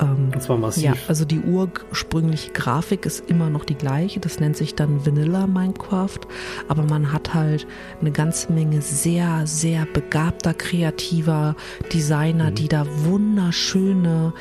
Ähm, 0.00 0.30
Und 0.32 0.42
zwar 0.42 0.56
massiv. 0.56 0.84
Ja, 0.84 0.94
also 1.08 1.24
die 1.24 1.40
ursprüngliche 1.40 2.52
Grafik 2.52 3.06
ist 3.06 3.28
immer 3.28 3.50
noch 3.50 3.64
die 3.64 3.74
gleiche. 3.74 4.20
Das 4.20 4.40
nennt 4.40 4.56
sich 4.56 4.74
dann 4.74 5.04
Vanilla 5.06 5.46
Minecraft. 5.46 6.20
Aber 6.68 6.82
man 6.82 7.12
hat 7.12 7.34
halt 7.34 7.66
eine 8.00 8.10
ganze 8.10 8.52
Menge 8.52 8.82
sehr, 8.82 9.46
sehr 9.46 9.86
begabter, 9.86 10.54
kreativer 10.54 11.56
Designer, 11.92 12.50
mhm. 12.50 12.54
die 12.54 12.68
da 12.68 12.86
wunderschöne 13.04 14.32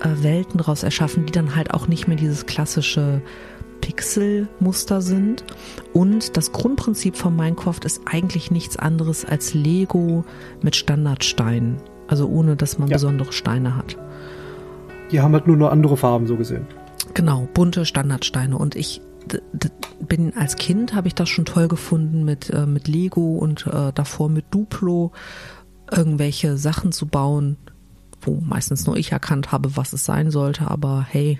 äh, 0.00 0.22
Welten 0.22 0.58
daraus 0.58 0.82
erschaffen, 0.82 1.26
die 1.26 1.32
dann 1.32 1.56
halt 1.56 1.74
auch 1.74 1.88
nicht 1.88 2.08
mehr 2.08 2.16
dieses 2.16 2.46
klassische 2.46 3.22
Pixelmuster 3.80 5.02
sind. 5.02 5.44
Und 5.92 6.36
das 6.36 6.52
Grundprinzip 6.52 7.16
von 7.16 7.36
Minecraft 7.36 7.80
ist 7.84 8.02
eigentlich 8.06 8.50
nichts 8.50 8.76
anderes 8.76 9.24
als 9.24 9.54
Lego 9.54 10.24
mit 10.62 10.76
Standardsteinen. 10.76 11.78
Also 12.06 12.28
ohne, 12.28 12.56
dass 12.56 12.78
man 12.78 12.88
ja. 12.88 12.94
besondere 12.94 13.32
Steine 13.32 13.76
hat. 13.76 13.96
Die 15.12 15.20
haben 15.20 15.34
halt 15.34 15.46
nur 15.46 15.56
noch 15.56 15.70
andere 15.70 15.96
Farben 15.96 16.26
so 16.26 16.36
gesehen. 16.36 16.66
Genau, 17.14 17.46
bunte 17.52 17.84
Standardsteine. 17.84 18.56
Und 18.56 18.74
ich 18.74 19.02
bin 20.00 20.34
als 20.36 20.56
Kind 20.56 20.94
habe 20.94 21.08
ich 21.08 21.14
das 21.14 21.28
schon 21.28 21.44
toll 21.44 21.68
gefunden 21.68 22.24
mit 22.24 22.50
äh, 22.50 22.66
mit 22.66 22.88
Lego 22.88 23.38
und 23.38 23.66
äh, 23.66 23.92
davor 23.94 24.28
mit 24.28 24.46
Duplo 24.50 25.12
irgendwelche 25.90 26.56
Sachen 26.56 26.90
zu 26.92 27.06
bauen, 27.06 27.56
wo 28.20 28.40
meistens 28.40 28.86
nur 28.86 28.96
ich 28.96 29.12
erkannt 29.12 29.52
habe, 29.52 29.76
was 29.76 29.92
es 29.92 30.04
sein 30.04 30.30
sollte. 30.30 30.70
Aber 30.70 31.06
hey, 31.08 31.38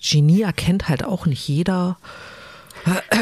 Genie 0.00 0.42
erkennt 0.42 0.88
halt 0.88 1.04
auch 1.04 1.26
nicht 1.26 1.46
jeder. 1.48 1.98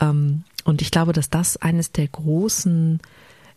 ähm, 0.00 0.44
und 0.64 0.80
ich 0.80 0.90
glaube, 0.90 1.12
dass 1.12 1.28
das 1.28 1.56
eines 1.56 1.90
der 1.90 2.06
großen 2.06 3.00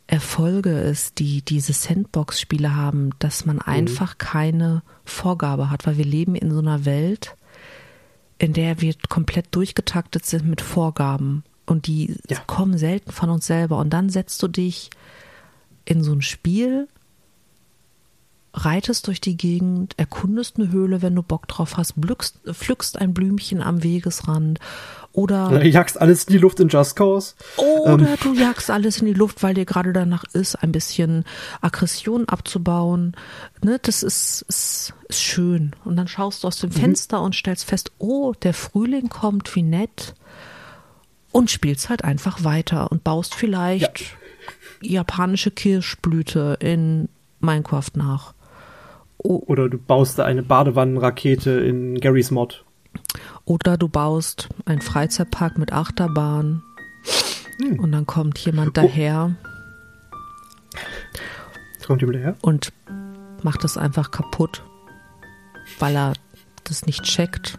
Erfolge 0.07 0.71
ist, 0.79 1.19
die 1.19 1.41
diese 1.41 1.73
Sandbox-Spiele 1.73 2.75
haben, 2.75 3.11
dass 3.19 3.45
man 3.45 3.57
mhm. 3.57 3.63
einfach 3.65 4.17
keine 4.17 4.83
Vorgabe 5.03 5.69
hat, 5.69 5.87
weil 5.87 5.97
wir 5.97 6.05
leben 6.05 6.35
in 6.35 6.51
so 6.51 6.59
einer 6.59 6.85
Welt, 6.85 7.35
in 8.37 8.53
der 8.53 8.81
wir 8.81 8.93
komplett 9.09 9.47
durchgetaktet 9.51 10.25
sind 10.25 10.45
mit 10.45 10.61
Vorgaben 10.61 11.43
und 11.65 11.87
die 11.87 12.15
ja. 12.29 12.39
kommen 12.45 12.77
selten 12.77 13.11
von 13.11 13.29
uns 13.29 13.47
selber. 13.47 13.77
Und 13.77 13.91
dann 13.91 14.09
setzt 14.09 14.41
du 14.43 14.47
dich 14.47 14.89
in 15.85 16.03
so 16.03 16.13
ein 16.13 16.21
Spiel, 16.21 16.87
reitest 18.55 19.07
durch 19.07 19.21
die 19.21 19.37
Gegend, 19.37 19.93
erkundest 19.97 20.57
eine 20.57 20.71
Höhle, 20.71 21.01
wenn 21.01 21.15
du 21.15 21.21
Bock 21.21 21.47
drauf 21.47 21.77
hast, 21.77 21.93
pflückst, 21.93 22.39
pflückst 22.51 22.99
ein 22.99 23.13
Blümchen 23.13 23.61
am 23.61 23.83
Wegesrand 23.83 24.59
oder 25.15 25.47
du 25.47 25.65
jagst 25.65 25.99
alles 25.99 26.25
in 26.25 26.33
die 26.33 26.39
Luft 26.39 26.59
in 26.59 26.67
Just 26.67 26.97
Cause. 26.97 27.35
Oder 27.55 28.09
ähm. 28.09 28.17
du 28.21 28.33
jagst 28.33 28.69
alles 28.69 28.99
in 28.99 29.05
die 29.05 29.13
Luft, 29.13 29.43
weil 29.43 29.53
dir 29.53 29.63
gerade 29.63 29.93
danach 29.93 30.25
ist, 30.33 30.55
ein 30.55 30.73
bisschen 30.73 31.23
Aggression 31.61 32.27
abzubauen. 32.27 33.15
Ne, 33.63 33.79
das 33.81 34.03
ist, 34.03 34.45
ist, 34.49 34.93
ist 35.07 35.21
schön. 35.21 35.71
Und 35.85 35.95
dann 35.95 36.09
schaust 36.09 36.43
du 36.43 36.47
aus 36.49 36.59
dem 36.59 36.69
mhm. 36.69 36.73
Fenster 36.73 37.21
und 37.21 37.33
stellst 37.33 37.63
fest, 37.63 37.93
oh, 37.97 38.33
der 38.43 38.53
Frühling 38.53 39.07
kommt, 39.07 39.55
wie 39.55 39.63
nett. 39.63 40.15
Und 41.31 41.49
spielst 41.49 41.89
halt 41.89 42.03
einfach 42.03 42.43
weiter 42.43 42.91
und 42.91 43.05
baust 43.05 43.35
vielleicht 43.35 44.01
ja. 44.81 44.89
japanische 44.89 45.51
Kirschblüte 45.51 46.57
in 46.59 47.07
Minecraft 47.39 47.91
nach. 47.95 48.34
Oh. 49.25 49.43
Oder 49.47 49.69
du 49.69 49.79
baust 49.79 50.19
eine 50.19 50.43
Badewannenrakete 50.43 51.49
in 51.49 51.99
Garys 51.99 52.29
Mod. 52.29 52.63
Oder 53.43 53.75
du 53.75 53.87
baust 53.87 54.49
einen 54.65 54.81
Freizeitpark 54.81 55.57
mit 55.57 55.73
Achterbahn 55.73 56.61
hm. 57.59 57.79
und 57.79 57.91
dann 57.91 58.05
kommt 58.05 58.37
jemand 58.37 58.69
oh. 58.69 58.81
daher. 58.81 59.35
Kommt 61.87 62.01
jemand 62.01 62.19
daher? 62.19 62.35
Und 62.41 62.71
macht 63.41 63.63
das 63.63 63.77
einfach 63.77 64.11
kaputt, 64.11 64.63
weil 65.79 65.95
er 65.95 66.13
das 66.63 66.85
nicht 66.85 67.01
checkt. 67.01 67.57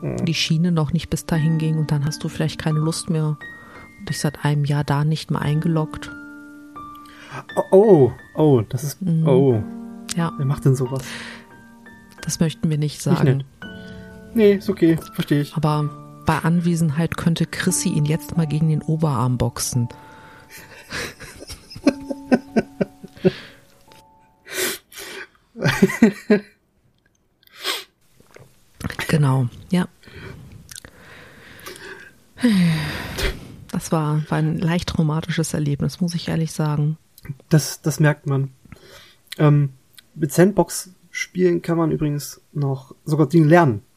Hm. 0.00 0.24
Die 0.24 0.34
Schiene 0.34 0.72
noch 0.72 0.94
nicht 0.94 1.10
bis 1.10 1.26
dahin 1.26 1.58
ging 1.58 1.76
und 1.76 1.90
dann 1.90 2.06
hast 2.06 2.24
du 2.24 2.30
vielleicht 2.30 2.58
keine 2.58 2.78
Lust 2.78 3.10
mehr. 3.10 3.36
Und 3.98 4.08
dich 4.08 4.18
seit 4.18 4.46
einem 4.46 4.64
Jahr 4.64 4.82
da 4.82 5.04
nicht 5.04 5.30
mehr 5.30 5.42
eingeloggt. 5.42 6.10
Oh, 7.70 8.12
oh, 8.34 8.62
das 8.68 8.84
ist. 8.84 9.02
Mhm. 9.02 9.26
Oh. 9.26 9.62
Ja. 10.16 10.32
Wer 10.36 10.46
macht 10.46 10.64
denn 10.64 10.74
sowas? 10.74 11.02
Das 12.22 12.40
möchten 12.40 12.70
wir 12.70 12.78
nicht 12.78 13.02
sagen. 13.02 13.38
Nicht 13.38 13.46
nee, 14.34 14.54
ist 14.54 14.68
okay, 14.70 14.96
verstehe 15.14 15.42
ich. 15.42 15.54
Aber 15.54 15.90
bei 16.26 16.38
Anwesenheit 16.38 17.16
könnte 17.16 17.46
Chrissy 17.46 17.88
ihn 17.90 18.04
jetzt 18.04 18.36
mal 18.36 18.46
gegen 18.46 18.68
den 18.68 18.82
Oberarm 18.82 19.38
boxen. 19.38 19.88
genau, 29.08 29.48
ja. 29.70 29.88
Das 33.70 33.92
war, 33.92 34.22
war 34.28 34.38
ein 34.38 34.58
leicht 34.58 34.88
traumatisches 34.88 35.54
Erlebnis, 35.54 36.00
muss 36.00 36.14
ich 36.14 36.28
ehrlich 36.28 36.52
sagen. 36.52 36.98
Das, 37.48 37.82
das 37.82 38.00
merkt 38.00 38.26
man. 38.26 38.50
Ähm, 39.38 39.70
mit 40.14 40.32
Sandbox 40.32 40.94
spielen 41.10 41.62
kann 41.62 41.78
man 41.78 41.90
übrigens 41.92 42.40
noch 42.52 42.94
sogar 43.04 43.28
Dinge 43.28 43.46
lernen. 43.46 43.82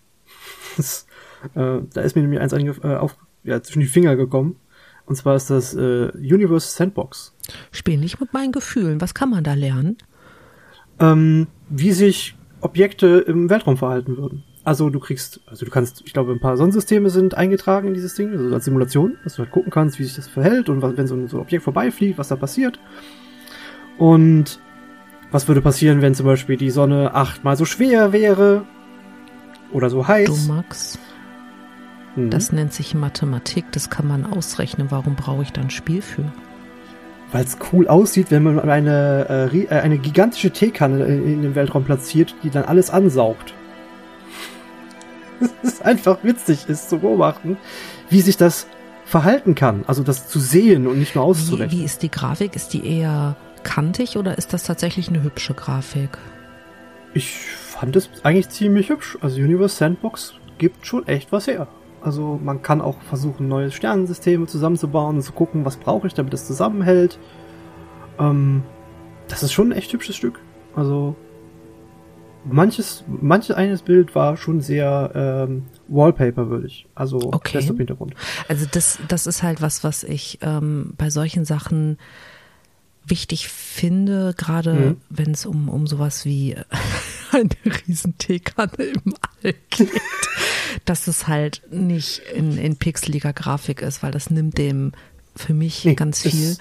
Das, 0.77 1.07
äh, 1.53 1.79
da 1.93 2.01
ist 2.01 2.17
mir 2.17 2.21
nämlich 2.21 2.41
eins 2.41 2.51
äh, 2.51 2.95
auf, 2.97 3.15
ja, 3.45 3.63
zwischen 3.63 3.79
die 3.79 3.85
Finger 3.85 4.17
gekommen. 4.17 4.57
Und 5.05 5.15
zwar 5.15 5.37
ist 5.37 5.49
das 5.49 5.73
äh, 5.73 6.09
Universe 6.15 6.67
Sandbox. 6.75 7.33
Spiel 7.71 7.97
nicht 7.97 8.19
mit 8.19 8.33
meinen 8.33 8.51
Gefühlen. 8.51 8.99
Was 8.99 9.13
kann 9.13 9.29
man 9.29 9.45
da 9.45 9.53
lernen? 9.53 9.97
Ähm, 10.99 11.47
wie 11.69 11.93
sich 11.93 12.35
Objekte 12.59 13.23
im 13.25 13.49
Weltraum 13.49 13.77
verhalten 13.77 14.17
würden. 14.17 14.43
Also 14.65 14.89
du 14.89 14.99
kriegst, 14.99 15.41
also 15.45 15.63
du 15.63 15.71
kannst, 15.71 16.01
ich 16.05 16.13
glaube, 16.13 16.31
ein 16.31 16.39
paar 16.39 16.57
Sonnensysteme 16.57 17.11
sind 17.11 17.37
eingetragen 17.37 17.87
in 17.89 17.93
dieses 17.93 18.15
Ding, 18.15 18.31
also 18.31 18.51
als 18.53 18.65
Simulation, 18.65 19.17
dass 19.23 19.35
du 19.35 19.43
halt 19.43 19.51
gucken 19.51 19.71
kannst, 19.71 19.99
wie 19.99 20.03
sich 20.03 20.15
das 20.15 20.27
verhält 20.27 20.69
und 20.69 20.81
was, 20.81 20.97
wenn 20.97 21.05
so 21.05 21.15
ein, 21.15 21.27
so 21.27 21.37
ein 21.37 21.41
Objekt 21.41 21.63
vorbeifliegt, 21.63 22.17
was 22.17 22.29
da 22.29 22.35
passiert. 22.35 22.79
Und 23.99 24.59
was 25.31 25.47
würde 25.47 25.61
passieren, 25.61 26.01
wenn 26.01 26.15
zum 26.15 26.25
Beispiel 26.25 26.57
die 26.57 26.71
Sonne 26.71 27.13
achtmal 27.13 27.55
so 27.57 27.65
schwer 27.65 28.11
wäre 28.11 28.65
oder 29.71 29.91
so 29.91 30.07
heiß? 30.07 30.47
Du 30.47 30.51
Max, 30.51 30.97
mhm. 32.15 32.31
das 32.31 32.51
nennt 32.51 32.73
sich 32.73 32.95
Mathematik, 32.95 33.65
das 33.71 33.91
kann 33.91 34.07
man 34.07 34.25
ausrechnen. 34.25 34.87
Warum 34.89 35.15
brauche 35.15 35.43
ich 35.43 35.51
da 35.51 35.61
ein 35.61 35.69
Spiel 35.69 36.01
für? 36.01 36.23
Weil 37.31 37.43
es 37.43 37.59
cool 37.71 37.87
aussieht, 37.87 38.31
wenn 38.31 38.41
man 38.41 38.59
eine, 38.59 39.49
äh, 39.53 39.57
äh 39.59 39.69
eine 39.69 39.99
gigantische 39.99 40.49
Teekanne 40.49 41.05
in, 41.05 41.33
in 41.33 41.41
den 41.43 41.53
Weltraum 41.53 41.83
platziert, 41.83 42.33
die 42.41 42.49
dann 42.49 42.63
alles 42.63 42.89
ansaugt. 42.89 43.53
Einfach 45.85 46.23
witzig 46.23 46.67
ist 46.67 46.89
zu 46.89 46.99
beobachten, 46.99 47.57
wie 48.09 48.21
sich 48.21 48.37
das 48.37 48.67
verhalten 49.05 49.55
kann. 49.55 49.83
Also 49.87 50.03
das 50.03 50.27
zu 50.27 50.39
sehen 50.39 50.87
und 50.87 50.99
nicht 50.99 51.15
nur 51.15 51.23
auszurechnen. 51.23 51.71
Wie, 51.71 51.81
wie 51.81 51.85
ist 51.85 52.01
die 52.01 52.11
Grafik? 52.11 52.55
Ist 52.55 52.73
die 52.73 52.85
eher 52.85 53.35
kantig 53.63 54.17
oder 54.17 54.37
ist 54.37 54.53
das 54.53 54.63
tatsächlich 54.63 55.09
eine 55.09 55.23
hübsche 55.23 55.53
Grafik? 55.53 56.17
Ich 57.13 57.37
fand 57.37 57.95
es 57.95 58.09
eigentlich 58.23 58.49
ziemlich 58.49 58.89
hübsch. 58.89 59.17
Also 59.21 59.37
Universe 59.37 59.75
Sandbox 59.75 60.33
gibt 60.57 60.85
schon 60.85 61.07
echt 61.07 61.31
was 61.31 61.47
her. 61.47 61.67
Also 62.01 62.39
man 62.43 62.61
kann 62.61 62.81
auch 62.81 63.01
versuchen, 63.01 63.47
neue 63.47 63.71
Sternensysteme 63.71 64.45
zusammenzubauen 64.45 65.15
und 65.17 65.21
zu 65.23 65.31
gucken, 65.31 65.65
was 65.65 65.77
brauche 65.77 66.07
ich, 66.07 66.13
damit 66.13 66.33
es 66.33 66.45
zusammenhält. 66.45 67.17
Ähm, 68.19 68.63
das 69.27 69.43
ist 69.43 69.53
schon 69.53 69.69
ein 69.69 69.77
echt 69.77 69.91
hübsches 69.91 70.15
Stück. 70.15 70.39
Also 70.75 71.15
manches, 72.43 73.03
manches 73.07 73.55
eines 73.55 73.81
Bild 73.81 74.13
war 74.15 74.37
schon 74.37 74.61
sehr 74.61 75.11
ähm, 75.15 75.63
Wallpaper-würdig. 75.87 76.87
Also 76.95 77.17
okay. 77.17 77.57
Desktop-Hintergrund. 77.57 78.15
Also 78.47 78.65
das, 78.71 78.99
das 79.07 79.27
ist 79.27 79.43
halt 79.43 79.61
was, 79.61 79.83
was 79.83 80.03
ich 80.03 80.39
ähm, 80.41 80.93
bei 80.97 81.09
solchen 81.09 81.45
Sachen 81.45 81.97
wichtig 83.07 83.47
finde, 83.49 84.33
gerade 84.35 84.73
mhm. 84.73 84.97
wenn 85.09 85.31
es 85.31 85.45
um, 85.45 85.69
um 85.69 85.87
sowas 85.87 86.25
wie 86.25 86.55
eine 87.31 87.49
riesen 87.87 88.17
Teekanne 88.17 88.71
im 88.77 89.15
All 89.43 89.53
geht, 89.69 89.89
dass 90.85 91.07
es 91.07 91.27
halt 91.27 91.61
nicht 91.71 92.21
in, 92.33 92.57
in 92.57 92.77
pixeliger 92.77 93.33
Grafik 93.33 93.81
ist, 93.81 94.01
weil 94.01 94.11
das 94.11 94.29
nimmt 94.31 94.57
dem 94.57 94.91
für 95.35 95.53
mich 95.53 95.85
nee, 95.85 95.95
ganz 95.95 96.21
viel. 96.21 96.57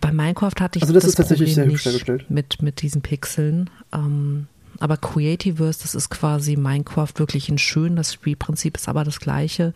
Bei 0.00 0.12
Minecraft 0.12 0.52
hatte 0.60 0.78
ich 0.78 0.82
Also 0.82 0.94
das 0.94 1.02
das 1.02 1.10
ist 1.10 1.16
tatsächlich 1.16 1.54
Problem 1.54 1.72
nicht 1.72 2.30
mit, 2.30 2.62
mit 2.62 2.82
diesen 2.82 3.02
Pixeln. 3.02 3.70
Ähm, 3.92 4.46
aber 4.80 4.96
Creativerse, 4.96 5.80
das 5.82 5.94
ist 5.94 6.10
quasi 6.10 6.56
Minecraft 6.56 7.12
wirklich 7.16 7.48
in 7.48 7.58
schön. 7.58 7.96
Das 7.96 8.12
Spielprinzip 8.12 8.76
ist 8.76 8.88
aber 8.88 9.04
das 9.04 9.20
gleiche. 9.20 9.72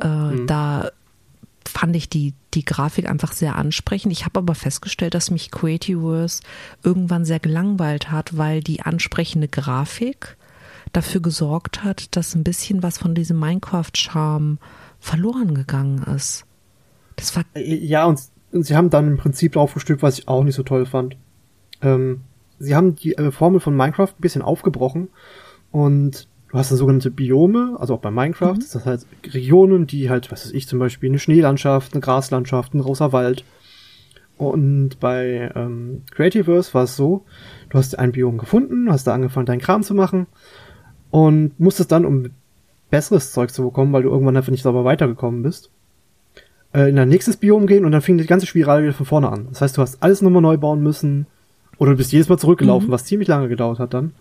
Äh, 0.00 0.06
Mhm. 0.06 0.46
Da 0.46 0.90
fand 1.66 1.96
ich 1.96 2.08
die, 2.08 2.34
die 2.52 2.64
Grafik 2.64 3.08
einfach 3.08 3.32
sehr 3.32 3.56
ansprechend. 3.56 4.12
Ich 4.12 4.24
habe 4.24 4.38
aber 4.38 4.54
festgestellt, 4.54 5.14
dass 5.14 5.30
mich 5.30 5.50
Creativerse 5.50 6.42
irgendwann 6.82 7.24
sehr 7.24 7.40
gelangweilt 7.40 8.10
hat, 8.10 8.36
weil 8.36 8.60
die 8.60 8.82
ansprechende 8.82 9.48
Grafik 9.48 10.36
dafür 10.92 11.20
gesorgt 11.20 11.82
hat, 11.82 12.16
dass 12.16 12.34
ein 12.34 12.44
bisschen 12.44 12.82
was 12.82 12.98
von 12.98 13.14
diesem 13.14 13.38
Minecraft-Charme 13.40 14.58
verloren 15.00 15.54
gegangen 15.54 16.02
ist. 16.14 16.44
Das 17.16 17.34
war 17.34 17.44
Ja, 17.54 18.06
und, 18.06 18.20
und 18.52 18.64
sie 18.64 18.76
haben 18.76 18.90
dann 18.90 19.08
im 19.08 19.16
Prinzip 19.16 19.52
draufgestülpt, 19.52 20.02
was 20.02 20.18
ich 20.18 20.28
auch 20.28 20.44
nicht 20.44 20.54
so 20.54 20.62
toll 20.62 20.86
fand. 20.86 21.16
Ähm, 21.82 22.22
sie 22.58 22.74
haben 22.74 22.96
die 22.96 23.16
äh, 23.16 23.30
Formel 23.30 23.60
von 23.60 23.76
Minecraft 23.76 24.08
ein 24.08 24.20
bisschen 24.20 24.42
aufgebrochen 24.42 25.08
und 25.70 26.28
du 26.48 26.58
hast 26.58 26.70
dann 26.70 26.78
sogenannte 26.78 27.10
Biome, 27.10 27.76
also 27.78 27.94
auch 27.94 28.00
bei 28.00 28.10
Minecraft, 28.10 28.58
das 28.58 28.74
heißt 28.74 28.86
halt 28.86 29.34
Regionen, 29.34 29.86
die 29.86 30.08
halt, 30.08 30.30
was 30.30 30.46
weiß 30.46 30.52
ich, 30.52 30.68
zum 30.68 30.78
Beispiel 30.78 31.10
eine 31.10 31.18
Schneelandschaft, 31.18 31.92
eine 31.92 32.00
Graslandschaft, 32.00 32.74
ein 32.74 32.82
großer 32.82 33.12
Wald. 33.12 33.44
Und 34.36 35.00
bei 35.00 35.52
ähm, 35.54 36.02
Creativerse 36.12 36.74
war 36.74 36.84
es 36.84 36.96
so, 36.96 37.24
du 37.70 37.78
hast 37.78 37.98
ein 37.98 38.12
Biom 38.12 38.38
gefunden, 38.38 38.90
hast 38.90 39.06
da 39.06 39.14
angefangen, 39.14 39.46
deinen 39.46 39.60
Kram 39.60 39.82
zu 39.82 39.94
machen 39.94 40.26
und 41.10 41.58
musstest 41.58 41.92
dann, 41.92 42.04
um 42.04 42.30
besseres 42.90 43.32
Zeug 43.32 43.50
zu 43.50 43.64
bekommen, 43.64 43.92
weil 43.92 44.02
du 44.02 44.10
irgendwann 44.10 44.36
einfach 44.36 44.50
nicht 44.50 44.62
sauber 44.62 44.84
weitergekommen 44.84 45.42
bist, 45.42 45.70
äh, 46.72 46.88
in 46.88 46.98
ein 46.98 47.08
nächstes 47.08 47.36
Biom 47.36 47.66
gehen 47.66 47.84
und 47.84 47.92
dann 47.92 48.02
fing 48.02 48.18
die 48.18 48.26
ganze 48.26 48.46
Spirale 48.46 48.84
wieder 48.84 48.92
von 48.92 49.06
vorne 49.06 49.28
an. 49.28 49.46
Das 49.50 49.60
heißt, 49.60 49.76
du 49.76 49.82
hast 49.82 50.02
alles 50.02 50.22
nochmal 50.22 50.42
neu 50.42 50.56
bauen 50.56 50.82
müssen 50.82 51.26
oder 51.78 51.92
du 51.92 51.96
bist 51.96 52.12
jedes 52.12 52.28
Mal 52.28 52.38
zurückgelaufen, 52.38 52.90
was 52.90 53.04
ziemlich 53.04 53.28
lange 53.28 53.48
gedauert 53.48 53.78
hat 53.78 53.94
dann. 53.94 54.12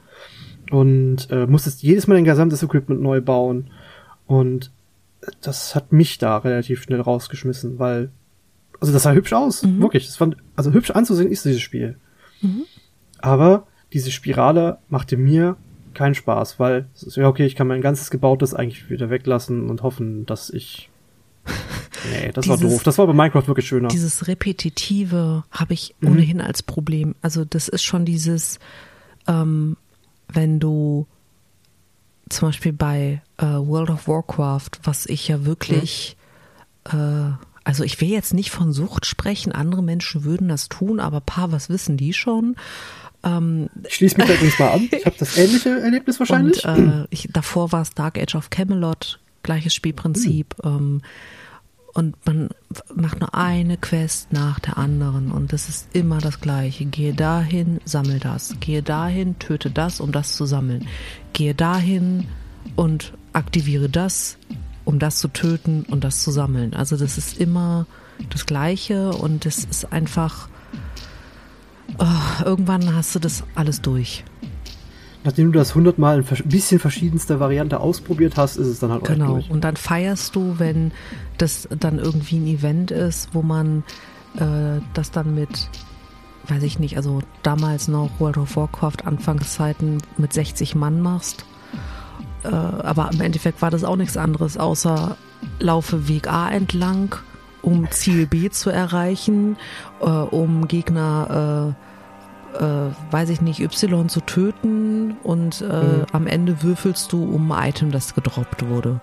Und 0.72 1.30
äh, 1.30 1.46
musstest 1.46 1.84
jedes 1.84 2.08
Mal 2.08 2.16
dein 2.16 2.24
gesamtes 2.24 2.64
Equipment 2.64 3.02
neu 3.02 3.22
bauen. 3.22 3.70
Und 4.26 4.72
das 5.42 5.76
hat 5.76 5.92
mich 5.92 6.18
da 6.18 6.38
relativ 6.38 6.84
schnell 6.84 7.02
rausgeschmissen, 7.02 7.80
weil, 7.80 8.10
also 8.80 8.92
das 8.92 9.04
sah 9.04 9.14
hübsch 9.14 9.34
aus, 9.34 9.64
wirklich. 9.80 10.06
Das 10.06 10.18
fand, 10.18 10.38
also 10.56 10.72
hübsch 10.72 10.92
anzusehen 10.92 11.32
ist 11.32 11.46
dieses 11.46 11.62
Spiel. 11.62 11.98
Aber 13.20 13.68
diese 13.94 14.12
Spirale 14.12 14.80
machte 14.90 15.18
mir 15.18 15.56
keinen 15.94 16.16
Spaß, 16.16 16.60
weil 16.60 16.88
es 16.96 17.04
ist 17.04 17.18
ja 17.18 17.28
okay, 17.28 17.46
ich 17.46 17.56
kann 17.56 17.68
mein 17.68 17.82
ganzes 17.82 18.10
Gebautes 18.10 18.54
eigentlich 18.54 18.90
wieder 18.90 19.10
weglassen 19.10 19.70
und 19.70 19.84
hoffen, 19.84 20.26
dass 20.26 20.50
ich. 20.50 20.90
Nee, 22.12 22.32
das 22.34 22.48
war 22.50 22.58
Dieses- 22.58 22.72
doof. 22.74 22.84
Das 22.84 22.98
war 22.98 23.08
bei 23.08 23.14
Minecraft 23.14 23.48
wirklich 23.48 23.66
schöner. 23.68 23.88
Dieses 23.88 24.28
Repetitive 24.28 25.44
habe 25.52 25.74
ich 25.74 25.96
Mhm. 26.02 26.10
ohnehin 26.10 26.42
als 26.42 26.62
Problem. 26.62 27.16
Also 27.22 27.46
das 27.46 27.70
ist 27.70 27.84
schon 27.84 28.04
dieses, 28.04 28.60
ähm, 29.26 29.78
wenn 30.28 30.60
du 30.60 31.08
zum 32.30 32.50
Beispiel 32.50 32.74
bei 32.74 33.22
äh, 33.38 33.46
World 33.46 33.90
of 33.90 34.08
Warcraft, 34.10 34.70
was 34.84 35.06
ich 35.06 35.28
ja 35.30 35.46
wirklich, 35.46 36.18
Mhm. 36.92 37.00
äh, 37.00 37.32
also 37.64 37.86
ich 37.86 38.02
will 38.02 38.10
jetzt 38.10 38.34
nicht 38.34 38.52
von 38.52 38.74
Sucht 38.74 39.06
sprechen, 39.06 39.54
andere 39.54 39.82
Menschen 39.82 40.26
würden 40.26 40.50
das 40.50 40.68
tun, 40.68 41.00
aber 41.00 41.22
paar, 41.22 41.54
was 41.54 41.70
wissen 41.70 41.96
die 41.96 42.12
schon? 42.14 42.56
Ich 43.86 43.96
schließe 43.96 44.18
mich 44.18 44.28
da 44.28 44.34
übrigens 44.34 44.60
mal 44.60 44.72
an. 44.72 44.90
Ich 44.92 45.06
habe 45.06 45.16
das 45.18 45.38
ähnliche 45.38 45.80
Erlebnis 45.80 46.20
wahrscheinlich. 46.20 46.66
Und 46.66 46.90
äh, 47.04 47.08
ich, 47.10 47.30
davor 47.32 47.72
war 47.72 47.82
es 47.82 47.92
Dark 47.92 48.18
Age 48.18 48.36
of 48.36 48.50
Camelot, 48.50 49.22
gleiches 49.44 49.74
Spielprinzip. 49.74 50.56
Hm. 50.64 50.72
Ähm, 50.76 51.02
und 51.94 52.16
man 52.26 52.50
macht 52.96 53.20
nur 53.20 53.36
eine 53.36 53.78
Quest 53.78 54.34
nach 54.34 54.60
der 54.60 54.80
anderen 54.80 55.32
und 55.32 55.54
das 55.54 55.70
ist 55.70 55.96
immer 55.96 56.18
das 56.18 56.42
Gleiche. 56.42 56.86
Gehe 56.86 57.14
dahin, 57.14 57.80
sammel 57.86 58.20
das. 58.20 58.56
Gehe 58.60 58.82
dahin, 58.82 59.38
töte 59.38 59.70
das, 59.70 60.00
um 60.00 60.12
das 60.12 60.34
zu 60.34 60.46
sammeln. 60.46 60.88
Gehe 61.34 61.54
dahin 61.54 62.28
und 62.76 63.14
aktiviere 63.32 63.90
das, 63.90 64.38
um 64.86 64.98
das 64.98 65.20
zu 65.20 65.28
töten 65.28 65.84
und 65.84 66.04
das 66.04 66.24
zu 66.24 66.32
sammeln. 66.32 66.74
Also 66.74 66.98
das 66.98 67.20
ist 67.20 67.38
immer 67.40 67.86
das 68.32 68.48
Gleiche 68.48 69.12
und 69.12 69.46
es 69.46 69.64
ist 69.64 69.92
einfach. 69.92 70.50
Oh, 72.00 72.44
irgendwann 72.44 72.96
hast 72.96 73.14
du 73.14 73.20
das 73.20 73.44
alles 73.54 73.82
durch. 73.82 74.24
Nachdem 75.26 75.52
du 75.52 75.60
das 75.60 75.74
hundertmal 75.76 76.18
in 76.18 76.24
vers- 76.24 76.44
bisschen 76.46 76.80
verschiedenster 76.80 77.40
Variante 77.40 77.80
ausprobiert 77.80 78.36
hast, 78.38 78.58
ist 78.58 78.68
es 78.68 78.80
dann 78.80 78.92
halt 78.92 79.04
auch 79.04 79.08
Genau. 79.08 79.34
durch. 79.34 79.50
Und 79.50 79.64
dann 79.64 79.78
feierst 79.78 80.36
du, 80.36 80.56
wenn 80.60 80.92
das 81.38 81.68
dann 81.80 81.98
irgendwie 82.00 82.38
ein 82.38 82.48
Event 82.48 82.92
ist, 82.92 83.30
wo 83.34 83.42
man 83.42 83.84
äh, 84.38 84.82
das 84.94 85.12
dann 85.12 85.34
mit, 85.36 85.70
weiß 86.48 86.64
ich 86.64 86.78
nicht, 86.80 86.98
also 86.98 87.22
damals 87.42 87.88
noch 87.88 88.10
World 88.20 88.38
of 88.38 88.56
Warcraft 88.58 89.06
Anfangszeiten 89.06 90.00
mit 90.18 90.34
60 90.34 90.76
Mann 90.76 91.00
machst. 91.02 91.46
Äh, 92.44 92.50
aber 92.50 93.10
im 93.14 93.22
Endeffekt 93.22 93.62
war 93.62 93.72
das 93.72 93.84
auch 93.86 93.96
nichts 93.96 94.18
anderes, 94.18 94.58
außer 94.58 95.16
laufe 95.60 96.08
Weg 96.10 96.28
A 96.32 96.50
entlang, 96.52 97.16
um 97.62 97.90
Ziel 97.92 98.28
B 98.28 98.50
zu 98.50 98.70
erreichen, 98.70 99.56
äh, 100.02 100.06
um 100.06 100.68
Gegner 100.68 101.76
äh, 101.78 101.93
äh, 102.60 103.12
weiß 103.12 103.30
ich 103.30 103.42
nicht, 103.42 103.60
Y 103.60 104.10
zu 104.10 104.22
töten 104.22 105.18
und 105.24 105.62
äh, 105.62 106.06
am 106.12 106.28
Ende 106.28 106.64
würfelst 106.64 107.12
du 107.12 107.24
um 107.24 107.52
ein 107.52 107.70
Item, 107.70 107.92
das 107.92 108.16
gedroppt 108.16 108.68
wurde. 108.68 109.00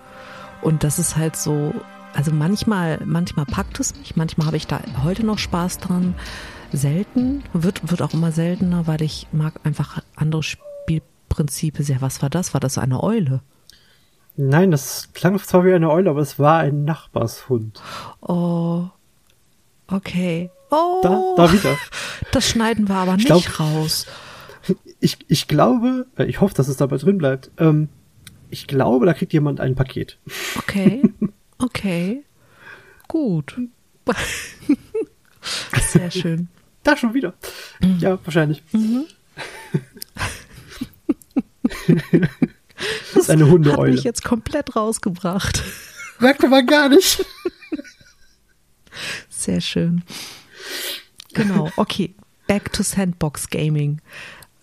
Und 0.61 0.83
das 0.83 0.99
ist 0.99 1.17
halt 1.17 1.35
so, 1.35 1.73
also 2.13 2.31
manchmal, 2.31 2.99
manchmal 3.05 3.45
packt 3.45 3.79
es 3.79 3.95
mich, 3.95 4.15
manchmal 4.15 4.47
habe 4.47 4.57
ich 4.57 4.67
da 4.67 4.79
heute 5.03 5.25
noch 5.25 5.37
Spaß 5.37 5.79
dran. 5.79 6.15
Selten, 6.73 7.43
wird, 7.51 7.91
wird 7.91 8.01
auch 8.01 8.13
immer 8.13 8.31
seltener, 8.31 8.87
weil 8.87 9.01
ich 9.01 9.27
mag 9.33 9.55
einfach 9.63 10.01
andere 10.15 10.41
Spielprinzipe 10.41 11.83
sehr. 11.83 12.01
Was 12.01 12.21
war 12.21 12.29
das? 12.29 12.53
War 12.53 12.61
das 12.61 12.77
eine 12.77 13.03
Eule? 13.03 13.41
Nein, 14.37 14.71
das 14.71 15.09
klang 15.13 15.37
zwar 15.39 15.65
wie 15.65 15.73
eine 15.73 15.89
Eule, 15.89 16.09
aber 16.09 16.21
es 16.21 16.39
war 16.39 16.59
ein 16.59 16.85
Nachbarshund. 16.85 17.81
Oh, 18.21 18.85
okay. 19.87 20.49
Oh, 20.71 21.01
Da, 21.03 21.45
da 21.47 21.53
wieder. 21.53 21.77
das 22.31 22.47
schneiden 22.49 22.87
wir 22.87 22.95
aber 22.95 23.15
nicht 23.17 23.27
glaub- 23.27 23.59
raus. 23.59 24.07
Ich, 24.99 25.17
ich 25.27 25.47
glaube, 25.47 26.05
äh, 26.17 26.25
ich 26.25 26.39
hoffe, 26.41 26.53
dass 26.53 26.67
es 26.67 26.77
dabei 26.77 26.97
drin 26.97 27.17
bleibt. 27.17 27.49
Ähm, 27.57 27.89
ich 28.49 28.67
glaube, 28.67 29.05
da 29.05 29.13
kriegt 29.13 29.33
jemand 29.33 29.59
ein 29.59 29.75
Paket. 29.75 30.17
Okay, 30.57 31.01
okay, 31.57 32.23
gut. 33.07 33.57
Sehr 35.91 36.11
schön. 36.11 36.47
Da 36.83 36.95
schon 36.97 37.13
wieder. 37.13 37.33
Ja, 37.99 38.17
wahrscheinlich. 38.23 38.63
das 43.13 43.23
ist 43.23 43.29
eine 43.29 43.45
Hat 43.45 43.51
Hundeeule. 43.51 43.91
mich 43.93 44.03
jetzt 44.03 44.23
komplett 44.23 44.75
rausgebracht. 44.75 45.63
Merkt 46.19 46.47
man 46.47 46.65
gar 46.65 46.89
nicht. 46.89 47.25
Sehr 49.29 49.61
schön. 49.61 50.03
Genau, 51.33 51.69
okay. 51.77 52.13
Back 52.47 52.73
to 52.73 52.83
Sandbox 52.83 53.49
Gaming. 53.49 54.01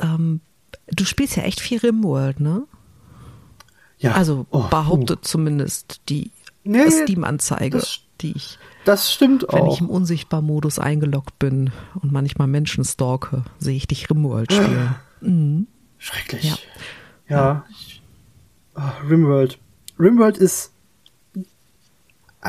Ähm, 0.00 0.40
du 0.88 1.04
spielst 1.04 1.36
ja 1.36 1.44
echt 1.44 1.60
viel 1.60 1.78
Rimworld, 1.78 2.40
ne? 2.40 2.64
Ja. 3.98 4.12
Also 4.12 4.46
oh, 4.50 4.64
behauptet 4.68 5.24
zumindest 5.24 6.00
die 6.08 6.30
Nee, 6.64 6.90
Steam-Anzeige, 6.90 7.82
die 8.20 8.32
ich, 8.36 8.58
Das 8.84 9.12
stimmt 9.12 9.46
wenn 9.50 9.60
auch. 9.62 9.74
ich 9.74 9.80
im 9.80 9.88
Unsichtbar-Modus 9.88 10.78
eingeloggt 10.78 11.38
bin 11.38 11.70
und 11.94 12.12
manchmal 12.12 12.46
Menschen 12.46 12.84
stalke, 12.84 13.44
sehe 13.58 13.76
ich 13.76 13.86
dich 13.86 14.10
Rimworld 14.10 14.52
spielen. 14.52 14.94
Mhm. 15.20 15.66
Schrecklich. 15.98 16.44
Ja. 16.44 16.56
Ja. 17.28 17.64
Ich, 17.70 18.00
ah, 18.76 18.92
Rimworld. 19.10 19.58
Rimworld 19.98 20.38
ist 20.38 20.70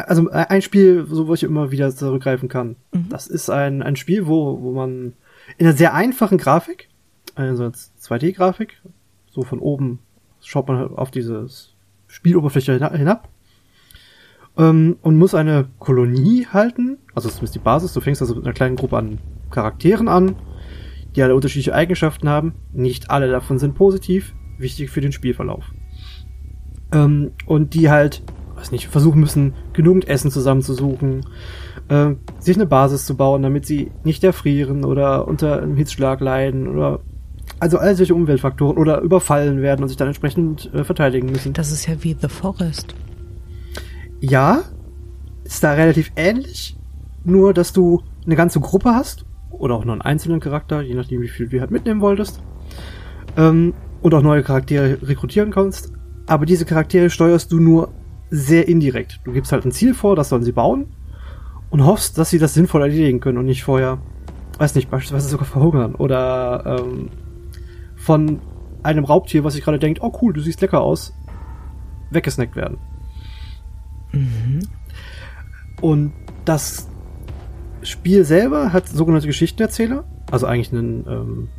also 0.08 0.30
ein 0.30 0.62
Spiel, 0.62 1.06
so 1.10 1.28
wo 1.28 1.34
ich 1.34 1.44
immer 1.44 1.72
wieder 1.72 1.94
zurückgreifen 1.96 2.50
kann. 2.50 2.76
Mhm. 2.92 3.10
Das 3.10 3.28
ist 3.28 3.50
ein, 3.50 3.82
ein 3.82 3.96
Spiel, 3.96 4.28
wo, 4.28 4.62
wo 4.62 4.72
man 4.74 5.14
in 5.58 5.66
einer 5.66 5.76
sehr 5.76 5.94
einfachen 5.94 6.38
Grafik, 6.38 6.90
also 7.36 7.64
als 7.64 7.92
2D-Grafik, 8.02 8.82
so 9.30 9.44
von 9.44 9.60
oben 9.60 10.00
schaut 10.42 10.68
man 10.68 10.78
halt 10.78 10.92
auf 10.92 11.12
dieses 11.12 11.76
Spieloberfläche 12.08 12.74
hina- 12.74 12.96
hinab 12.96 13.30
ähm, 14.58 14.98
und 15.02 15.18
muss 15.18 15.36
eine 15.36 15.68
Kolonie 15.80 16.48
halten, 16.48 16.98
also 17.14 17.30
das 17.30 17.42
ist 17.42 17.56
die 17.56 17.60
Basis, 17.60 17.94
du 17.94 18.02
fängst 18.02 18.22
also 18.22 18.36
mit 18.36 18.46
einer 18.46 18.54
kleinen 18.54 18.76
Gruppe 18.76 18.98
an 18.98 19.20
Charakteren 19.50 20.08
an, 20.08 20.36
die 21.16 21.24
alle 21.24 21.36
unterschiedliche 21.36 21.74
Eigenschaften 21.74 22.30
haben. 22.30 22.54
Nicht 22.72 23.10
alle 23.10 23.32
davon 23.32 23.60
sind 23.60 23.76
positiv, 23.76 24.36
wichtig 24.58 24.90
für 24.90 25.02
den 25.02 25.12
Spielverlauf. 25.12 25.66
Ähm, 26.92 27.32
und 27.46 27.74
die 27.74 27.90
halt, 27.90 28.24
weiß 28.60 28.72
nicht, 28.72 28.88
versuchen 28.88 29.20
müssen, 29.20 29.54
genügend 29.74 30.08
Essen 30.08 30.32
zusammenzusuchen, 30.32 31.26
äh, 31.90 32.12
sich 32.40 32.56
eine 32.56 32.66
Basis 32.66 33.06
zu 33.06 33.16
bauen, 33.16 33.42
damit 33.42 33.66
sie 33.66 33.92
nicht 34.04 34.24
erfrieren 34.24 34.84
oder 34.84 35.28
unter 35.28 35.62
einem 35.62 35.76
Hitzschlag 35.76 36.20
leiden 36.20 36.68
oder 36.68 37.00
also 37.60 37.78
all 37.78 37.96
solche 37.96 38.16
Umweltfaktoren 38.16 38.78
oder 38.78 39.02
überfallen 39.02 39.62
werden 39.62 39.82
und 39.84 39.90
sich 39.90 39.98
dann 39.98 40.08
entsprechend 40.08 40.74
äh, 40.74 40.84
verteidigen 40.84 41.32
müssen. 41.32 41.54
Das 41.54 41.72
ist 41.72 41.88
ja 41.88 41.96
wie 42.02 42.16
The 42.20 42.30
Forest. 42.30 42.96
Ja, 44.22 44.64
ist 45.44 45.64
da 45.64 45.74
relativ 45.74 46.12
ähnlich, 46.16 46.78
nur 47.24 47.54
dass 47.54 47.74
du 47.74 48.04
eine 48.26 48.36
ganze 48.36 48.60
Gruppe 48.60 48.94
hast, 48.94 49.26
oder 49.52 49.76
auch 49.76 49.84
nur 49.84 49.94
einen 49.94 50.02
einzelnen 50.02 50.40
Charakter, 50.40 50.82
je 50.82 50.94
nachdem, 50.94 51.22
wie 51.22 51.28
viel 51.28 51.50
du 51.50 51.60
halt 51.60 51.72
mitnehmen 51.72 52.02
wolltest, 52.02 52.42
ähm, 53.36 53.74
und 54.02 54.14
auch 54.14 54.22
neue 54.22 54.44
Charaktere 54.44 54.98
rekrutieren 55.02 55.52
kannst, 55.52 55.92
aber 56.26 56.46
diese 56.46 56.66
Charaktere 56.66 57.10
steuerst 57.10 57.52
du 57.52 57.60
nur 57.60 57.90
sehr 58.30 58.68
indirekt. 58.68 59.20
Du 59.24 59.32
gibst 59.32 59.52
halt 59.52 59.66
ein 59.66 59.72
Ziel 59.72 59.94
vor, 59.94 60.16
das 60.16 60.30
sollen 60.30 60.44
sie 60.44 60.52
bauen, 60.52 60.88
und 61.70 61.86
hoffst, 61.86 62.18
dass 62.18 62.30
sie 62.30 62.40
das 62.40 62.54
sinnvoll 62.54 62.82
erledigen 62.82 63.20
können 63.20 63.38
und 63.38 63.46
nicht 63.46 63.64
vorher, 63.64 64.00
weiß 64.58 64.76
nicht, 64.76 64.90
beispielsweise 64.90 65.30
sogar 65.30 65.46
verhungern 65.46 65.96
oder 65.96 66.80
ähm, 66.80 67.10
von 67.96 68.42
einem 68.82 69.04
Raubtier, 69.06 69.44
was 69.44 69.54
sich 69.54 69.64
gerade 69.64 69.80
denkt, 69.80 70.02
oh 70.02 70.12
cool, 70.22 70.34
du 70.34 70.42
siehst 70.42 70.62
lecker 70.62 70.82
aus, 70.82 71.14
weggesnackt 72.12 72.56
werden. 72.56 72.78
Mhm. 74.12 74.62
Und 75.82 76.14
das 76.46 76.90
Spiel 77.84 78.26
selber 78.26 78.74
hat 78.74 78.88
sogenannte 78.88 79.28
Geschichtenerzähler, 79.28 80.06
also 80.32 80.48
eigentlich 80.48 80.72
einen, 80.72 81.06
ähm, 81.08 81.50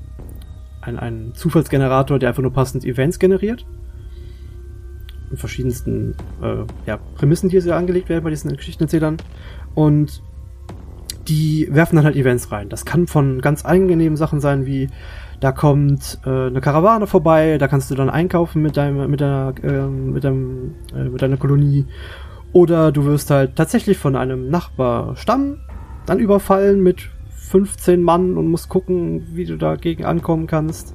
ein, 0.81 0.99
einen 0.99 1.35
Zufallsgenerator, 1.35 2.19
der 2.19 2.31
einfach 2.31 2.43
nur 2.43 2.53
passend 2.53 2.85
Events 2.85 3.19
generiert. 3.19 3.67
Verschiedensten 5.35 6.15
äh, 6.43 6.65
ja, 6.87 6.99
Prämissen, 7.15 7.49
die 7.49 7.61
hier 7.61 7.77
angelegt 7.77 8.09
werden 8.09 8.25
bei 8.25 8.31
diesen 8.31 8.57
Geschichtenerzählern. 8.57 9.17
Und 9.75 10.23
die 11.29 11.69
werfen 11.71 11.97
dann 11.97 12.05
halt 12.05 12.17
Events 12.17 12.51
rein. 12.51 12.69
Das 12.69 12.85
kann 12.85 13.07
von 13.07 13.41
ganz 13.41 13.65
angenehmen 13.65 14.17
Sachen 14.17 14.41
sein, 14.41 14.67
wie 14.67 14.89
da 15.39 15.53
kommt 15.53 16.19
äh, 16.27 16.47
eine 16.49 16.61
Karawane 16.61 17.07
vorbei, 17.07 17.57
da 17.59 17.67
kannst 17.67 17.91
du 17.91 17.95
dann 17.95 18.11
einkaufen 18.11 18.61
mit 18.61 18.77
deinem, 18.77 19.11
mit 19.11 19.21
deiner, 19.21 19.55
äh, 19.63 19.87
mit 19.87 20.25
deinem, 20.25 20.75
äh, 20.95 21.05
mit 21.05 21.23
deiner 21.23 21.39
Kolonie. 21.39 21.87
Oder 22.53 22.93
du 22.93 23.05
wirst 23.05 23.31
halt 23.31 23.57
tatsächlich 23.57 23.97
von 23.97 24.17
einem 24.17 24.51
Nachbarstamm 24.51 25.59
dann 26.05 26.19
überfallen 26.19 26.83
mit 26.83 27.09
15 27.37 28.03
Mann 28.03 28.37
und 28.37 28.49
musst 28.49 28.69
gucken, 28.69 29.29
wie 29.33 29.45
du 29.45 29.57
dagegen 29.57 30.05
ankommen 30.05 30.47
kannst. 30.47 30.95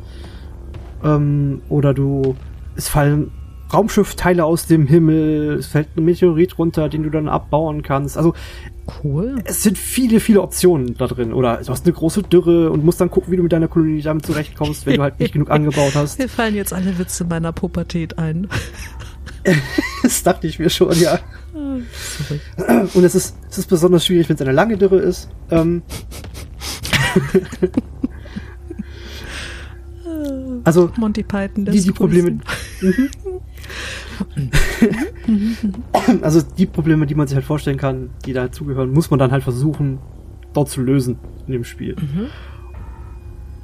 Ähm, 1.04 1.62
oder 1.70 1.94
du, 1.94 2.36
es 2.76 2.88
fallen 2.88 3.32
Raumschiffteile 3.74 4.46
aus 4.46 4.68
dem 4.68 4.88
Himmel, 4.88 5.58
es 5.60 5.68
fällt 5.68 5.90
ein 5.98 6.06
Meteorit 6.06 6.58
runter, 6.58 6.90
den 6.90 7.04
du 7.04 7.10
dann 7.10 7.28
abbauen 7.28 7.82
kannst. 7.82 8.18
Also 8.18 8.34
cool. 9.04 9.36
Es 9.46 9.64
sind 9.64 9.78
viele, 9.78 10.20
viele 10.20 10.42
Optionen 10.42 10.96
da 10.98 11.08
drin. 11.08 11.34
Oder 11.34 11.58
du 11.58 11.70
hast 11.70 11.86
eine 11.86 11.94
große 11.94 12.24
Dürre 12.24 12.72
und 12.72 12.86
musst 12.86 13.02
dann 13.02 13.10
gucken, 13.10 13.32
wie 13.32 13.38
du 13.38 13.44
mit 13.44 13.52
deiner 13.52 13.68
Kolonie 13.68 14.02
damit 14.02 14.26
zurechtkommst, 14.26 14.86
wenn 14.86 14.98
du 14.98 15.02
halt 15.02 15.20
nicht 15.20 15.34
genug 15.34 15.50
angebaut 15.56 15.96
hast. 15.96 16.20
Mir 16.20 16.30
fallen 16.30 16.56
jetzt 16.56 16.74
alle 16.74 16.98
Witze 16.98 17.26
meiner 17.26 17.52
Pubertät 17.52 18.18
ein. 18.18 18.48
das 20.04 20.24
dachte 20.24 20.48
ich 20.48 20.60
mir 20.60 20.70
schon, 20.70 20.98
ja. 21.00 21.20
Und 21.54 23.04
es 23.04 23.16
ist, 23.16 23.36
es 23.50 23.58
ist 23.58 23.70
besonders 23.70 24.06
schwierig, 24.06 24.30
wenn 24.30 24.36
es 24.36 24.42
eine 24.42 24.52
lange 24.52 24.78
Dürre 24.78 24.98
ist. 24.98 25.30
Ähm 25.50 25.82
also 30.64 30.92
Monty 30.98 31.24
Python, 31.24 31.66
die, 31.66 31.82
die 31.82 31.92
Probleme. 31.92 32.40
Also 36.22 36.42
die 36.42 36.66
Probleme, 36.66 37.06
die 37.06 37.16
man 37.16 37.28
sich 37.28 37.36
halt 37.36 37.46
vorstellen 37.46 37.78
kann, 37.78 38.10
die 38.26 38.34
dazugehören, 38.34 38.92
muss 38.92 39.10
man 39.10 39.20
dann 39.20 39.32
halt 39.32 39.44
versuchen, 39.44 40.00
dort 40.54 40.70
zu 40.70 40.82
lösen 40.82 41.18
in 41.48 41.54
dem 41.54 41.64
Spiel. 41.64 41.96
Mhm. 41.96 42.28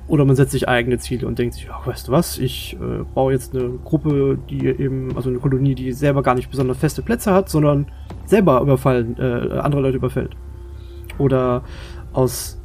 Oder 0.08 0.26
man 0.26 0.36
setzt 0.36 0.52
sich 0.52 0.68
eigene 0.68 0.98
Ziele 0.98 1.26
und 1.26 1.40
denkt 1.40 1.56
sich, 1.56 1.70
ach, 1.72 1.88
weißt 1.88 2.10
du 2.10 2.12
was, 2.12 2.38
ich 2.38 2.78
äh, 2.82 3.04
baue 3.14 3.32
jetzt 3.32 3.56
eine 3.56 3.70
Gruppe, 3.86 4.38
die 4.50 4.66
eben, 4.66 5.16
also 5.16 5.30
eine 5.30 5.40
Kolonie, 5.40 5.74
die 5.74 5.94
selber 5.94 6.22
gar 6.22 6.36
nicht 6.36 6.50
besonders 6.50 6.78
feste 6.78 7.02
Plätze 7.02 7.34
hat, 7.34 7.48
sondern 7.48 7.86
selber 8.26 8.62
überfallen, 8.62 9.18
äh, 9.18 9.60
andere 9.60 9.82
Leute 9.82 9.98
überfällt. 9.98 10.36
Oder 11.18 11.64
aus 12.12 12.61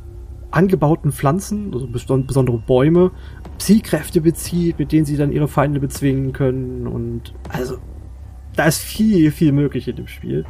angebauten 0.57 1.13
Pflanzen, 1.13 1.73
also 1.73 1.87
besondere 1.87 2.59
Bäume, 2.59 3.11
Psykräfte 3.59 4.21
bezieht, 4.21 4.79
mit 4.79 4.91
denen 4.91 5.05
sie 5.05 5.17
dann 5.17 5.31
ihre 5.31 5.49
Feinde 5.49 5.81
bezwingen 5.81 6.33
können. 6.33 6.87
Und 6.87 7.35
also, 7.49 7.77
da 8.55 8.65
ist 8.65 8.79
viel, 8.79 9.31
viel 9.31 9.53
möglich 9.53 9.87
in 9.87 9.97
dem 9.97 10.07
Spiel. 10.07 10.45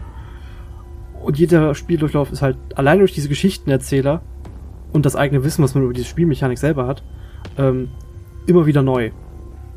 Und 1.23 1.39
jeder 1.39 1.75
Spieldurchlauf 1.75 2.31
ist 2.31 2.41
halt 2.41 2.57
allein 2.77 3.01
durch 3.01 3.15
diese 3.15 3.29
Geschichtenerzähler 3.29 4.23
und 4.93 5.05
das 5.05 5.17
eigene 5.17 5.43
Wissen, 5.43 5.65
was 5.65 5.75
man 5.75 5.83
über 5.83 5.93
diese 5.93 6.07
Spielmechanik 6.07 6.59
selber 6.59 6.87
hat, 6.87 7.03
ähm, 7.59 7.89
immer 8.47 8.67
wieder 8.67 8.83
neu. 8.83 9.11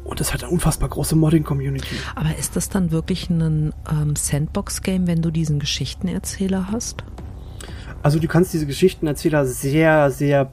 Und 0.03 0.19
das 0.19 0.33
hat 0.33 0.43
eine 0.43 0.51
unfassbar 0.51 0.89
große 0.89 1.15
Modding-Community. 1.15 1.95
Aber 2.15 2.35
ist 2.37 2.55
das 2.55 2.69
dann 2.69 2.91
wirklich 2.91 3.29
ein 3.29 3.73
ähm, 3.91 4.15
Sandbox-Game, 4.15 5.07
wenn 5.07 5.21
du 5.21 5.31
diesen 5.31 5.59
Geschichtenerzähler 5.59 6.71
hast? 6.71 7.03
Also 8.01 8.19
du 8.19 8.27
kannst 8.27 8.53
diese 8.53 8.65
Geschichtenerzähler 8.65 9.45
sehr, 9.45 10.11
sehr 10.11 10.51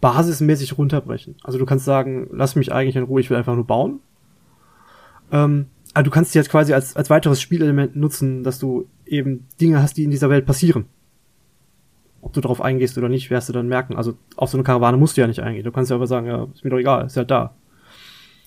basismäßig 0.00 0.78
runterbrechen. 0.78 1.36
Also 1.42 1.58
du 1.58 1.66
kannst 1.66 1.84
sagen, 1.84 2.28
lass 2.32 2.56
mich 2.56 2.72
eigentlich 2.72 2.96
in 2.96 3.04
Ruhe, 3.04 3.20
ich 3.20 3.30
will 3.30 3.36
einfach 3.36 3.54
nur 3.54 3.66
bauen. 3.66 4.00
Ähm, 5.32 5.66
aber 5.94 6.04
du 6.04 6.10
kannst 6.10 6.34
die 6.34 6.38
jetzt 6.38 6.50
quasi 6.50 6.72
als, 6.72 6.94
als 6.96 7.10
weiteres 7.10 7.40
Spielelement 7.40 7.96
nutzen, 7.96 8.44
dass 8.44 8.58
du 8.58 8.86
eben 9.06 9.46
Dinge 9.60 9.82
hast, 9.82 9.96
die 9.96 10.04
in 10.04 10.10
dieser 10.10 10.30
Welt 10.30 10.46
passieren. 10.46 10.86
Ob 12.20 12.32
du 12.32 12.40
darauf 12.40 12.60
eingehst 12.60 12.98
oder 12.98 13.08
nicht, 13.08 13.30
wirst 13.30 13.48
du 13.48 13.52
dann 13.52 13.68
merken. 13.68 13.96
Also 13.96 14.14
auf 14.36 14.50
so 14.50 14.56
eine 14.56 14.64
Karawane 14.64 14.96
musst 14.96 15.16
du 15.16 15.20
ja 15.20 15.26
nicht 15.26 15.40
eingehen. 15.40 15.64
Du 15.64 15.72
kannst 15.72 15.90
ja 15.90 15.96
aber 15.96 16.06
sagen, 16.06 16.26
ja, 16.26 16.46
ist 16.54 16.64
mir 16.64 16.70
doch 16.70 16.78
egal, 16.78 17.06
ist 17.06 17.16
halt 17.16 17.30
da. 17.30 17.54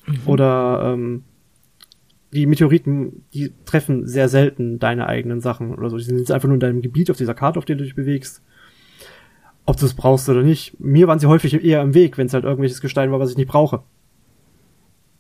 Mhm. 0.06 0.20
Oder 0.26 0.94
ähm, 0.94 1.24
die 2.34 2.46
Meteoriten, 2.46 3.26
die 3.34 3.52
treffen 3.66 4.08
sehr 4.08 4.30
selten 4.30 4.80
deine 4.80 5.08
eigenen 5.08 5.42
Sachen 5.42 5.74
oder 5.74 5.90
so. 5.90 5.98
Die 5.98 6.04
sind 6.04 6.32
einfach 6.32 6.48
nur 6.48 6.56
in 6.56 6.62
deinem 6.62 6.82
Gebiet 6.82 7.12
auf 7.12 7.18
dieser 7.18 7.34
Karte, 7.34 7.60
auf 7.60 7.66
der 7.66 7.76
du 7.76 7.84
dich 7.84 7.96
bewegst 7.96 8.42
ob 9.66 9.78
du 9.78 9.86
es 9.86 9.94
brauchst 9.94 10.28
oder 10.30 10.44
nicht. 10.44 10.80
Mir 10.80 11.08
waren 11.08 11.20
sie 11.20 11.28
häufig 11.28 11.64
eher 11.64 11.82
im 11.82 11.94
Weg, 11.94 12.18
wenn 12.18 12.28
es 12.28 12.34
halt 12.34 12.44
irgendwelches 12.44 12.82
Gestein 12.82 13.12
war, 13.12 13.20
was 13.20 13.32
ich 13.32 13.38
nicht 13.38 13.50
brauche. 13.50 13.84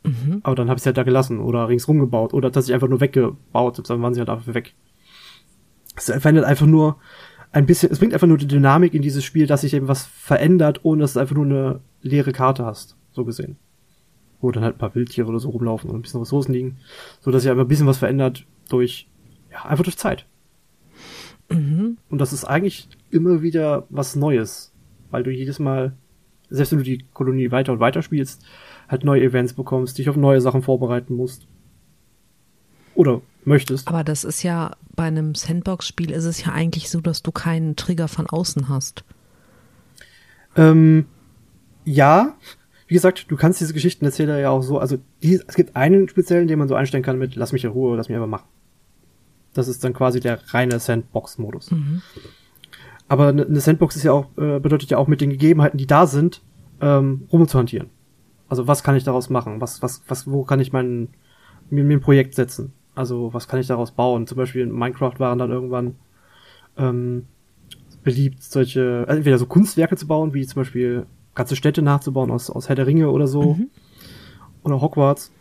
Mhm. 0.03 0.41
Aber 0.43 0.55
dann 0.55 0.69
habe 0.69 0.77
ich 0.77 0.81
es 0.81 0.85
halt 0.85 0.97
da 0.97 1.03
gelassen 1.03 1.39
oder 1.39 1.69
ringsrum 1.69 1.99
gebaut 1.99 2.33
oder 2.33 2.49
dass 2.49 2.67
ich 2.67 2.73
einfach 2.73 2.87
nur 2.87 3.01
weggebaut 3.01 3.77
habe, 3.77 3.87
dann 3.87 4.01
waren 4.01 4.13
sie 4.13 4.19
halt 4.19 4.29
dafür 4.29 4.53
weg. 4.53 4.73
Es 5.95 6.05
verändert 6.05 6.45
einfach 6.45 6.65
nur 6.65 6.97
ein 7.51 7.65
bisschen, 7.65 7.91
es 7.91 7.99
bringt 7.99 8.13
einfach 8.13 8.27
nur 8.27 8.37
die 8.37 8.47
Dynamik 8.47 8.93
in 8.93 9.01
dieses 9.01 9.23
Spiel, 9.23 9.45
dass 9.45 9.61
sich 9.61 9.73
eben 9.73 9.87
was 9.87 10.05
verändert, 10.05 10.79
ohne 10.83 11.01
dass 11.01 11.13
du 11.13 11.19
einfach 11.19 11.35
nur 11.35 11.45
eine 11.45 11.79
leere 12.01 12.31
Karte 12.31 12.65
hast, 12.65 12.97
so 13.11 13.25
gesehen. 13.25 13.57
Wo 14.41 14.51
dann 14.51 14.63
halt 14.63 14.75
ein 14.75 14.79
paar 14.79 14.95
Wildtiere 14.95 15.27
oder 15.27 15.39
so 15.39 15.49
rumlaufen 15.49 15.89
und 15.89 15.97
ein 15.97 16.01
bisschen 16.01 16.19
Ressourcen 16.19 16.53
liegen, 16.53 16.77
so 17.19 17.31
dass 17.31 17.43
sich 17.43 17.51
einfach 17.51 17.65
ein 17.65 17.67
bisschen 17.67 17.87
was 17.87 17.99
verändert 17.99 18.45
durch, 18.69 19.07
ja, 19.51 19.65
einfach 19.65 19.83
durch 19.83 19.97
Zeit. 19.97 20.25
Mhm. 21.49 21.97
Und 22.09 22.17
das 22.19 22.33
ist 22.33 22.45
eigentlich 22.45 22.89
immer 23.09 23.41
wieder 23.41 23.85
was 23.89 24.15
Neues, 24.15 24.73
weil 25.11 25.23
du 25.23 25.31
jedes 25.31 25.59
Mal, 25.59 25.93
selbst 26.49 26.71
wenn 26.71 26.79
du 26.79 26.85
die 26.85 27.05
Kolonie 27.13 27.51
weiter 27.51 27.73
und 27.73 27.79
weiter 27.79 28.01
spielst, 28.01 28.43
halt 28.87 29.03
neue 29.03 29.21
Events 29.21 29.53
bekommst, 29.53 29.97
dich 29.97 30.09
auf 30.09 30.17
neue 30.17 30.41
Sachen 30.41 30.63
vorbereiten 30.63 31.15
musst. 31.15 31.47
Oder 32.95 33.21
möchtest. 33.45 33.87
Aber 33.87 34.03
das 34.03 34.23
ist 34.23 34.43
ja 34.43 34.71
bei 34.95 35.03
einem 35.03 35.35
Sandbox-Spiel 35.35 36.11
ist 36.11 36.25
es 36.25 36.45
ja 36.45 36.51
eigentlich 36.51 36.89
so, 36.89 36.99
dass 37.01 37.23
du 37.23 37.31
keinen 37.31 37.75
Trigger 37.75 38.07
von 38.07 38.27
außen 38.27 38.69
hast. 38.69 39.03
Ähm, 40.55 41.05
ja, 41.85 42.35
wie 42.91 42.95
gesagt, 42.95 43.31
du 43.31 43.37
kannst 43.37 43.61
diese 43.61 43.73
Geschichtenerzähler 43.73 44.37
ja 44.37 44.49
auch 44.49 44.63
so, 44.63 44.77
also 44.77 44.97
die, 45.23 45.35
es 45.35 45.55
gibt 45.55 45.77
einen 45.77 46.09
speziellen, 46.09 46.49
den 46.49 46.59
man 46.59 46.67
so 46.67 46.75
einstellen 46.75 47.03
kann 47.03 47.17
mit 47.17 47.37
lass 47.37 47.53
mich 47.53 47.63
in 47.63 47.71
Ruhe, 47.71 47.95
lass 47.95 48.09
mich 48.09 48.17
einfach 48.17 48.27
machen. 48.27 48.49
Das 49.53 49.69
ist 49.69 49.85
dann 49.85 49.93
quasi 49.93 50.19
der 50.19 50.39
reine 50.47 50.77
Sandbox-Modus. 50.77 51.71
Mhm. 51.71 52.01
Aber 53.07 53.29
eine 53.29 53.61
Sandbox 53.61 53.95
ist 53.95 54.03
ja 54.03 54.11
auch, 54.11 54.25
äh, 54.37 54.59
bedeutet 54.59 54.89
ja 54.89 54.97
auch 54.97 55.07
mit 55.07 55.21
den 55.21 55.29
Gegebenheiten, 55.29 55.77
die 55.77 55.87
da 55.87 56.05
sind, 56.05 56.41
ähm, 56.81 57.29
rumzuhantieren. 57.31 57.91
Also 58.49 58.67
was 58.67 58.83
kann 58.83 58.97
ich 58.97 59.05
daraus 59.05 59.29
machen? 59.29 59.61
Was, 59.61 59.81
was, 59.81 60.03
was, 60.09 60.29
wo 60.29 60.43
kann 60.43 60.59
ich 60.59 60.73
mein, 60.73 61.07
mir, 61.69 61.85
mir 61.85 61.95
ein 61.95 62.01
Projekt 62.01 62.35
setzen? 62.35 62.73
Also 62.93 63.33
was 63.33 63.47
kann 63.47 63.61
ich 63.61 63.67
daraus 63.67 63.91
bauen? 63.91 64.27
Zum 64.27 64.35
Beispiel 64.35 64.63
in 64.63 64.71
Minecraft 64.73 65.17
waren 65.17 65.39
dann 65.39 65.49
irgendwann 65.49 65.95
ähm, 66.75 67.27
beliebt, 68.03 68.43
solche, 68.43 69.05
also 69.07 69.15
entweder 69.15 69.37
so 69.37 69.45
Kunstwerke 69.45 69.95
zu 69.95 70.07
bauen, 70.07 70.33
wie 70.33 70.45
zum 70.45 70.59
Beispiel 70.59 71.05
ganze 71.35 71.55
Städte 71.55 71.81
nachzubauen 71.81 72.31
aus, 72.31 72.49
aus 72.49 72.69
Herr 72.69 72.75
der 72.75 72.87
Ringe 72.87 73.09
oder 73.09 73.27
so. 73.27 73.53
Mhm. 73.55 73.69
Oder 74.63 74.81
Hogwarts. 74.81 75.31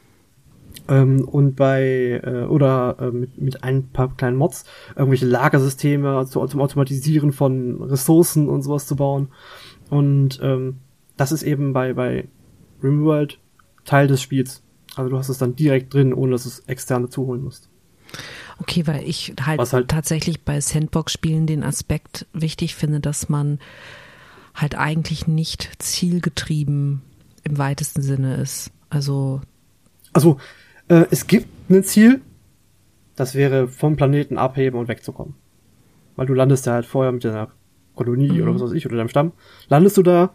Ähm, 0.89 1.27
und 1.29 1.57
bei, 1.57 2.21
äh, 2.25 2.45
oder 2.45 2.97
äh, 3.01 3.11
mit, 3.11 3.41
mit 3.41 3.65
ein 3.65 3.89
paar 3.89 4.15
kleinen 4.17 4.37
Mods, 4.37 4.65
irgendwelche 4.97 5.27
Lagersysteme 5.27 6.27
zu, 6.27 6.45
zum 6.47 6.61
Automatisieren 6.61 7.33
von 7.33 7.83
Ressourcen 7.83 8.49
und 8.49 8.63
sowas 8.63 8.87
zu 8.87 8.97
bauen. 8.97 9.29
Und 9.89 10.41
ähm, 10.43 10.79
das 11.17 11.33
ist 11.33 11.43
eben 11.43 11.73
bei, 11.73 11.93
bei 11.93 12.29
RimWorld 12.83 13.39
Teil 13.85 14.07
des 14.07 14.23
Spiels. 14.23 14.63
Also 14.97 15.11
du 15.11 15.19
hast 15.19 15.29
es 15.29 15.39
dann 15.39 15.57
direkt 15.57 15.93
drin, 15.95 16.13
ohne 16.13 16.33
dass 16.33 16.45
du 16.45 16.49
es 16.49 16.61
extern 16.61 17.03
dazu 17.03 17.27
holen 17.27 17.43
musst. 17.43 17.69
Okay, 18.59 18.87
weil 18.87 19.09
ich 19.09 19.35
halt, 19.41 19.73
halt 19.73 19.89
tatsächlich 19.89 20.43
bei 20.43 20.61
Sandbox-Spielen 20.61 21.47
den 21.47 21.63
Aspekt 21.63 22.27
wichtig 22.33 22.75
finde, 22.75 23.01
dass 23.01 23.29
man 23.29 23.59
halt 24.55 24.75
eigentlich 24.75 25.27
nicht 25.27 25.71
zielgetrieben 25.79 27.03
im 27.43 27.59
weitesten 27.59 28.03
Sinne 28.03 28.37
ist. 28.37 28.71
Also. 28.89 29.41
Also, 30.13 30.39
äh, 30.89 31.05
es 31.11 31.27
gibt 31.27 31.49
ein 31.71 31.85
Ziel, 31.85 32.21
das 33.17 33.35
wäre 33.35 33.69
vom 33.69 33.97
Planeten 33.97 34.39
abheben 34.39 34.79
und 34.79 34.89
wegzukommen. 34.89 35.35
Weil 36.17 36.27
du 36.27 36.35
landest 36.35 36.67
ja 36.67 36.75
halt 36.75 36.87
vorher 36.87 37.13
mit 37.13 37.25
deiner 37.25 37.51
Kolonie 37.95 38.33
mhm. 38.33 38.43
oder 38.43 38.55
was 38.55 38.63
weiß 38.63 38.73
ich, 38.73 38.87
oder 38.87 38.97
deinem 38.97 39.09
Stamm, 39.09 39.33
landest 39.69 39.97
du 39.97 40.03
da 40.03 40.31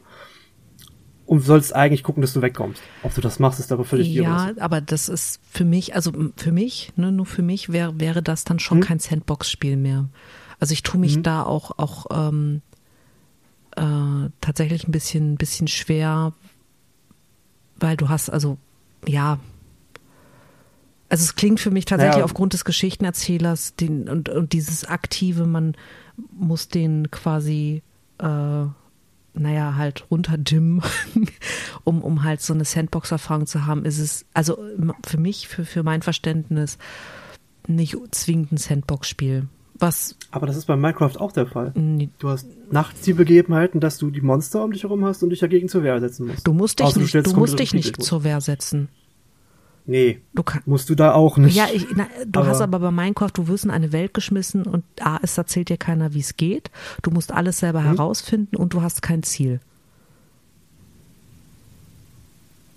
und 1.26 1.40
sollst 1.40 1.76
eigentlich 1.76 2.04
gucken, 2.04 2.22
dass 2.22 2.34
du 2.34 2.42
wegkommst. 2.42 2.82
Ob 3.04 3.14
du 3.14 3.22
das 3.22 3.40
machst, 3.40 3.60
ist 3.60 3.72
aber 3.72 3.84
völlig 3.84 4.14
Ja, 4.14 4.52
aber 4.60 4.82
das 4.82 5.10
ist 5.10 5.40
für 5.50 5.66
mich, 5.66 5.96
also 5.96 6.12
für 6.36 6.52
mich, 6.52 6.94
ne, 6.96 7.12
nur 7.12 7.26
für 7.26 7.42
mich 7.42 7.72
wäre 7.72 8.00
wäre 8.00 8.22
das 8.22 8.44
dann 8.44 8.60
schon 8.60 8.80
hm? 8.80 8.84
kein 8.84 9.00
Sandbox-Spiel 9.00 9.78
mehr. 9.78 10.10
Also 10.60 10.74
ich 10.74 10.84
tue 10.84 11.00
mich 11.00 11.16
hm. 11.16 11.24
da 11.24 11.44
auch 11.44 11.72
auch 11.78 12.06
ähm, 12.12 12.62
äh, 13.76 14.30
tatsächlich 14.42 14.88
ein 14.88 14.92
bisschen 14.92 15.38
bisschen 15.38 15.68
schwer, 15.68 16.34
weil 17.78 17.98
du 17.98 18.10
hast 18.10 18.30
also 18.30 18.58
ja 19.08 19.40
also 21.08 21.24
es 21.24 21.36
klingt 21.36 21.60
für 21.60 21.72
mich 21.72 21.86
tatsächlich 21.86 22.18
ja. 22.18 22.24
aufgrund 22.24 22.54
des 22.54 22.66
Geschichtenerzählers 22.66 23.76
den, 23.76 24.10
und, 24.10 24.28
und 24.28 24.54
dieses 24.54 24.86
aktive, 24.86 25.46
man 25.46 25.76
muss 26.32 26.68
den 26.68 27.12
quasi 27.12 27.84
äh, 28.18 28.66
naja, 29.38 29.76
halt 29.76 30.06
runterdimmen, 30.10 30.82
um, 31.84 32.02
um 32.02 32.24
halt 32.24 32.42
so 32.42 32.54
eine 32.54 32.66
Sandbox-Erfahrung 32.66 33.48
zu 33.48 33.66
haben, 33.66 33.86
ist 33.86 34.00
es, 34.00 34.26
also 34.34 34.58
für 35.06 35.18
mich, 35.18 35.48
für, 35.48 35.66
für 35.66 35.84
mein 35.84 36.02
Verständnis, 36.02 36.78
nicht 37.68 37.98
zwingend 38.12 38.54
ein 38.54 38.58
Sandbox-Spiel. 38.58 39.48
Was 39.78 40.16
Aber 40.32 40.48
das 40.48 40.56
ist 40.56 40.66
bei 40.66 40.78
Minecraft 40.78 41.18
auch 41.18 41.34
der 41.34 41.48
Fall. 41.48 41.74
Du 42.20 42.30
hast 42.30 42.48
nachts 42.72 43.02
die 43.02 43.14
Begebenheiten, 43.14 43.82
dass 43.82 43.98
du 43.98 44.10
die 44.10 44.22
Monster 44.22 44.64
um 44.64 44.72
dich 44.72 44.84
herum 44.84 45.04
hast 45.04 45.22
und 45.22 45.32
dich 45.32 45.40
dagegen 45.40 45.68
zur 45.68 45.84
Wehr 45.84 46.00
setzen 46.00 46.28
musst. 46.28 46.48
Du 46.48 46.54
musst 46.54 46.80
dich 46.80 46.96
nicht, 46.96 47.14
du 47.14 47.34
musst 47.36 47.60
dich 47.60 47.74
nicht 47.74 48.02
zur 48.02 48.24
Wehr 48.24 48.40
setzen. 48.40 48.88
Nee, 49.88 50.22
du 50.34 50.42
kann, 50.42 50.64
musst 50.66 50.90
du 50.90 50.96
da 50.96 51.14
auch 51.14 51.38
nicht. 51.38 51.56
Ja, 51.56 51.68
ich, 51.72 51.86
na, 51.96 52.08
du 52.26 52.40
aber 52.40 52.50
hast 52.50 52.62
aber 52.62 52.80
bei 52.80 52.90
Minecraft, 52.90 53.32
du 53.34 53.48
wirst 53.48 53.66
in 53.66 53.72
eine 53.72 53.92
Welt 53.92 54.16
geschmissen 54.16 54.64
und 54.64 54.84
A, 55.00 55.20
es 55.22 55.38
erzählt 55.38 55.70
dir 55.70 55.78
keiner, 55.78 56.14
wie 56.14 56.22
es 56.22 56.38
geht. 56.38 56.72
Du 57.04 57.12
musst 57.12 57.32
alles 57.32 57.60
selber 57.60 57.82
mhm. 57.82 57.98
herausfinden 57.98 58.56
und 58.56 58.74
du 58.74 58.82
hast 58.82 59.04
kein 59.04 59.22
Ziel. 59.22 59.60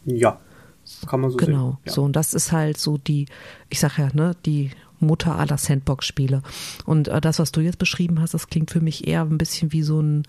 Ja, 0.05 0.39
kann 1.07 1.21
man 1.21 1.31
so 1.31 1.37
genau, 1.37 1.47
sehen. 1.47 1.59
Genau, 1.59 1.79
ja. 1.85 1.93
so 1.93 2.03
und 2.03 2.15
das 2.15 2.35
ist 2.35 2.53
halt 2.53 2.77
so 2.77 2.99
die, 2.99 3.27
ich 3.71 3.81
sag 3.81 3.99
ja, 3.99 4.11
ne, 4.13 4.37
die 4.45 4.71
Mutter 5.01 5.37
aller 5.37 5.59
Sandbox-Spiele. 5.59 6.43
Und 6.85 7.09
äh, 7.09 7.21
das, 7.21 7.39
was 7.39 7.53
du 7.53 7.61
jetzt 7.61 7.79
beschrieben 7.79 8.21
hast, 8.21 8.35
das 8.35 8.49
klingt 8.49 8.71
für 8.71 8.81
mich 8.81 9.07
eher 9.07 9.23
ein 9.23 9.39
bisschen 9.39 9.73
wie 9.73 9.83
so 9.83 10.01
ein 10.01 10.25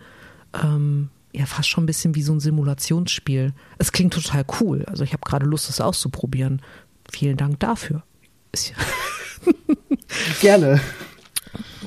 ähm, 0.53 1.10
ja 1.34 1.45
fast 1.45 1.69
schon 1.69 1.84
ein 1.84 1.88
bisschen 1.88 2.15
wie 2.15 2.23
so 2.23 2.34
ein 2.34 2.39
Simulationsspiel. 2.39 3.53
Es 3.77 3.91
klingt 3.91 4.13
total 4.13 4.45
cool. 4.60 4.86
Also 4.86 5.03
ich 5.03 5.13
habe 5.13 5.23
gerade 5.25 5.45
Lust, 5.45 5.69
es 5.69 5.82
auszuprobieren. 5.82 6.62
Vielen 7.12 7.38
Dank 7.38 7.60
dafür. 7.60 8.03
Gerne. 10.41 10.82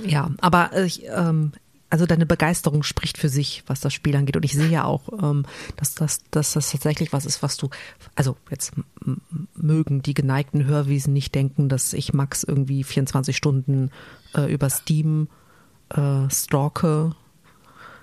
Ja, 0.05 0.31
aber 0.41 0.77
ich, 0.85 1.05
ähm, 1.09 1.53
also 1.91 2.07
deine 2.07 2.27
Begeisterung 2.27 2.83
spricht 2.83 3.19
für 3.19 3.29
sich, 3.29 3.65
was 3.67 3.81
das 3.81 3.93
Spiel 3.93 4.17
angeht. 4.17 4.37
Und 4.37 4.45
ich 4.45 4.55
sehe 4.55 4.69
ja 4.69 4.85
auch, 4.85 5.09
ähm, 5.23 5.45
dass, 5.77 5.95
das, 5.95 6.21
dass 6.31 6.55
das 6.55 6.71
tatsächlich 6.71 7.13
was 7.13 7.27
ist, 7.27 7.43
was 7.43 7.57
du, 7.57 7.69
also 8.15 8.37
jetzt 8.51 8.73
mögen 9.55 10.03
die 10.03 10.15
geneigten 10.15 10.67
Hörwesen 10.67 11.13
nicht 11.13 11.35
denken, 11.35 11.69
dass 11.69 11.93
ich 11.93 12.13
Max 12.13 12.45
irgendwie 12.45 12.85
24 12.85 13.37
Stunden 13.37 13.91
äh, 14.35 14.53
über 14.53 14.71
Steam 14.71 15.29
äh, 15.91 16.31
stalke 16.31 17.15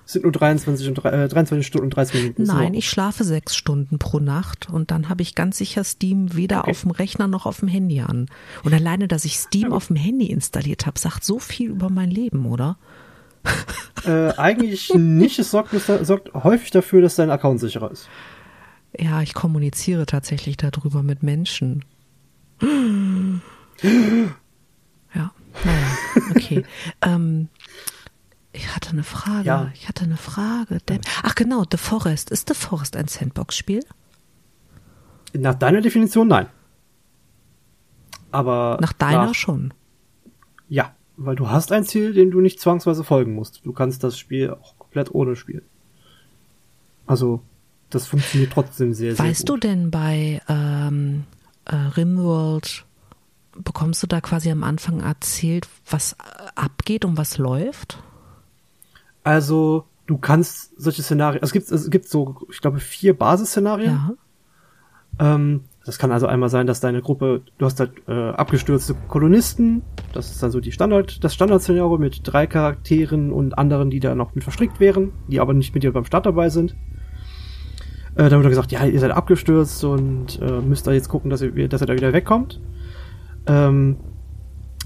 es 0.09 0.13
sind 0.13 0.23
nur 0.23 0.31
23, 0.31 0.87
und, 0.87 1.05
äh, 1.05 1.27
23 1.27 1.67
Stunden 1.67 1.85
und 1.85 1.95
30 1.95 2.15
Minuten. 2.15 2.41
Nein, 2.41 2.73
ich 2.73 2.89
schlafe 2.89 3.23
sechs 3.23 3.55
Stunden 3.55 3.99
pro 3.99 4.17
Nacht 4.17 4.67
und 4.67 4.89
dann 4.89 5.07
habe 5.07 5.21
ich 5.21 5.35
ganz 5.35 5.59
sicher 5.59 5.83
Steam 5.83 6.35
weder 6.35 6.61
okay. 6.61 6.71
auf 6.71 6.81
dem 6.81 6.89
Rechner 6.89 7.27
noch 7.27 7.45
auf 7.45 7.59
dem 7.59 7.67
Handy 7.67 8.01
an. 8.01 8.25
Und 8.63 8.73
alleine, 8.73 9.07
dass 9.07 9.23
ich 9.23 9.37
Steam 9.37 9.71
auf 9.71 9.85
dem 9.85 9.97
Handy 9.97 10.25
installiert 10.25 10.87
habe, 10.87 10.97
sagt 10.97 11.23
so 11.23 11.37
viel 11.37 11.69
über 11.69 11.91
mein 11.91 12.09
Leben, 12.09 12.47
oder? 12.47 12.77
Äh, 14.05 14.31
eigentlich 14.37 14.93
nicht. 14.95 15.37
Es 15.37 15.51
sorgt, 15.51 15.73
es 15.73 15.85
sorgt 15.85 16.33
häufig 16.33 16.71
dafür, 16.71 17.01
dass 17.01 17.15
dein 17.15 17.29
Account 17.29 17.59
sicherer 17.59 17.91
ist. 17.91 18.07
Ja, 18.97 19.21
ich 19.21 19.33
kommuniziere 19.33 20.05
tatsächlich 20.05 20.57
darüber 20.57 21.03
mit 21.03 21.23
Menschen. 21.23 21.85
Ja, 25.15 25.31
naja, 25.63 25.87
okay. 26.31 26.63
ähm, 27.01 27.47
ich 28.51 28.75
hatte 28.75 28.89
eine 28.89 29.03
Frage. 29.03 29.47
Ja. 29.47 29.71
Ich 29.73 29.87
hatte 29.87 30.03
eine 30.03 30.17
Frage. 30.17 30.79
Ach 31.23 31.33
genau, 31.33 31.63
The 31.69 31.77
Forest. 31.77 32.29
Ist 32.29 32.49
The 32.49 32.53
Forest 32.53 32.95
ein 32.95 33.07
Sandbox-Spiel? 33.07 33.83
Nach 35.33 35.55
deiner 35.55 35.81
Definition 35.81 36.27
nein. 36.27 36.47
Aber. 38.31 38.77
Nach 38.81 38.93
deiner 38.93 39.27
nach, 39.27 39.35
schon. 39.35 39.73
Ja, 40.67 40.95
weil 41.17 41.35
du 41.35 41.49
hast 41.49 41.71
ein 41.71 41.83
Ziel, 41.83 42.13
dem 42.13 42.31
du 42.31 42.41
nicht 42.41 42.59
zwangsweise 42.59 43.03
folgen 43.03 43.33
musst. 43.33 43.65
Du 43.65 43.73
kannst 43.73 44.03
das 44.03 44.17
Spiel 44.17 44.51
auch 44.51 44.77
komplett 44.77 45.13
ohne 45.13 45.35
spielen. 45.35 45.63
Also, 47.05 47.41
das 47.89 48.07
funktioniert 48.07 48.53
trotzdem 48.53 48.93
sehr, 48.93 49.15
sehr 49.15 49.25
weißt 49.25 49.47
gut. 49.47 49.49
Weißt 49.55 49.63
du 49.63 49.67
denn 49.67 49.91
bei 49.91 50.41
ähm, 50.47 51.23
äh, 51.65 51.75
Rimworld, 51.75 52.85
bekommst 53.57 54.01
du 54.03 54.07
da 54.07 54.21
quasi 54.21 54.51
am 54.51 54.63
Anfang 54.63 55.01
erzählt, 55.01 55.67
was 55.89 56.15
abgeht 56.55 57.05
und 57.05 57.17
was 57.17 57.37
läuft? 57.37 58.01
Also, 59.23 59.85
du 60.07 60.17
kannst 60.17 60.71
solche 60.77 61.03
Szenarien, 61.03 61.43
es 61.43 61.51
gibt, 61.51 61.71
es 61.71 61.89
gibt 61.89 62.07
so, 62.07 62.47
ich 62.51 62.61
glaube, 62.61 62.79
vier 62.79 63.17
Basisszenarien. 63.17 63.91
Ja. 65.19 65.35
Ähm, 65.35 65.65
das 65.85 65.97
kann 65.97 66.11
also 66.11 66.27
einmal 66.27 66.49
sein, 66.49 66.67
dass 66.67 66.81
deine 66.81 67.01
Gruppe, 67.01 67.41
du 67.57 67.65
hast 67.65 67.79
halt 67.79 67.91
äh, 68.07 68.29
abgestürzte 68.29 68.95
Kolonisten, 69.07 69.81
das 70.13 70.29
ist 70.31 70.43
dann 70.43 70.51
so 70.51 70.59
die 70.59 70.71
Standard, 70.71 71.23
das 71.23 71.33
Standardszenario 71.33 71.97
mit 71.97 72.21
drei 72.23 72.47
Charakteren 72.47 73.31
und 73.31 73.57
anderen, 73.57 73.89
die 73.89 73.99
da 73.99 74.13
noch 74.15 74.35
mit 74.35 74.43
verstrickt 74.43 74.79
wären, 74.79 75.11
die 75.27 75.39
aber 75.39 75.53
nicht 75.53 75.73
mit 75.73 75.83
dir 75.83 75.91
beim 75.91 76.05
Start 76.05 76.25
dabei 76.25 76.49
sind. 76.49 76.75
Äh, 78.15 78.29
dann 78.29 78.41
wird 78.41 78.49
gesagt, 78.49 78.71
ja, 78.71 78.85
ihr 78.85 78.99
seid 78.99 79.11
abgestürzt 79.11 79.83
und 79.83 80.39
äh, 80.41 80.61
müsst 80.61 80.87
da 80.87 80.91
jetzt 80.91 81.09
gucken, 81.09 81.29
dass 81.29 81.41
ihr, 81.41 81.67
dass 81.67 81.81
ihr 81.81 81.87
da 81.87 81.93
wieder 81.93 82.13
wegkommt. 82.13 82.59
Ähm, 83.47 83.97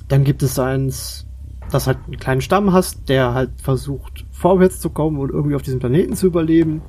dann 0.07 0.23
gibt 0.23 0.43
es 0.43 0.59
eins, 0.59 1.27
dass 1.71 1.87
halt 1.87 1.97
einen 2.05 2.17
kleinen 2.17 2.41
Stamm 2.41 2.73
hast, 2.73 3.09
der 3.09 3.33
halt 3.33 3.51
versucht, 3.61 4.25
vorwärts 4.31 4.79
zu 4.79 4.89
kommen 4.89 5.17
und 5.17 5.31
irgendwie 5.31 5.55
auf 5.55 5.61
diesem 5.61 5.79
Planeten 5.79 6.15
zu 6.15 6.27
überleben. 6.27 6.81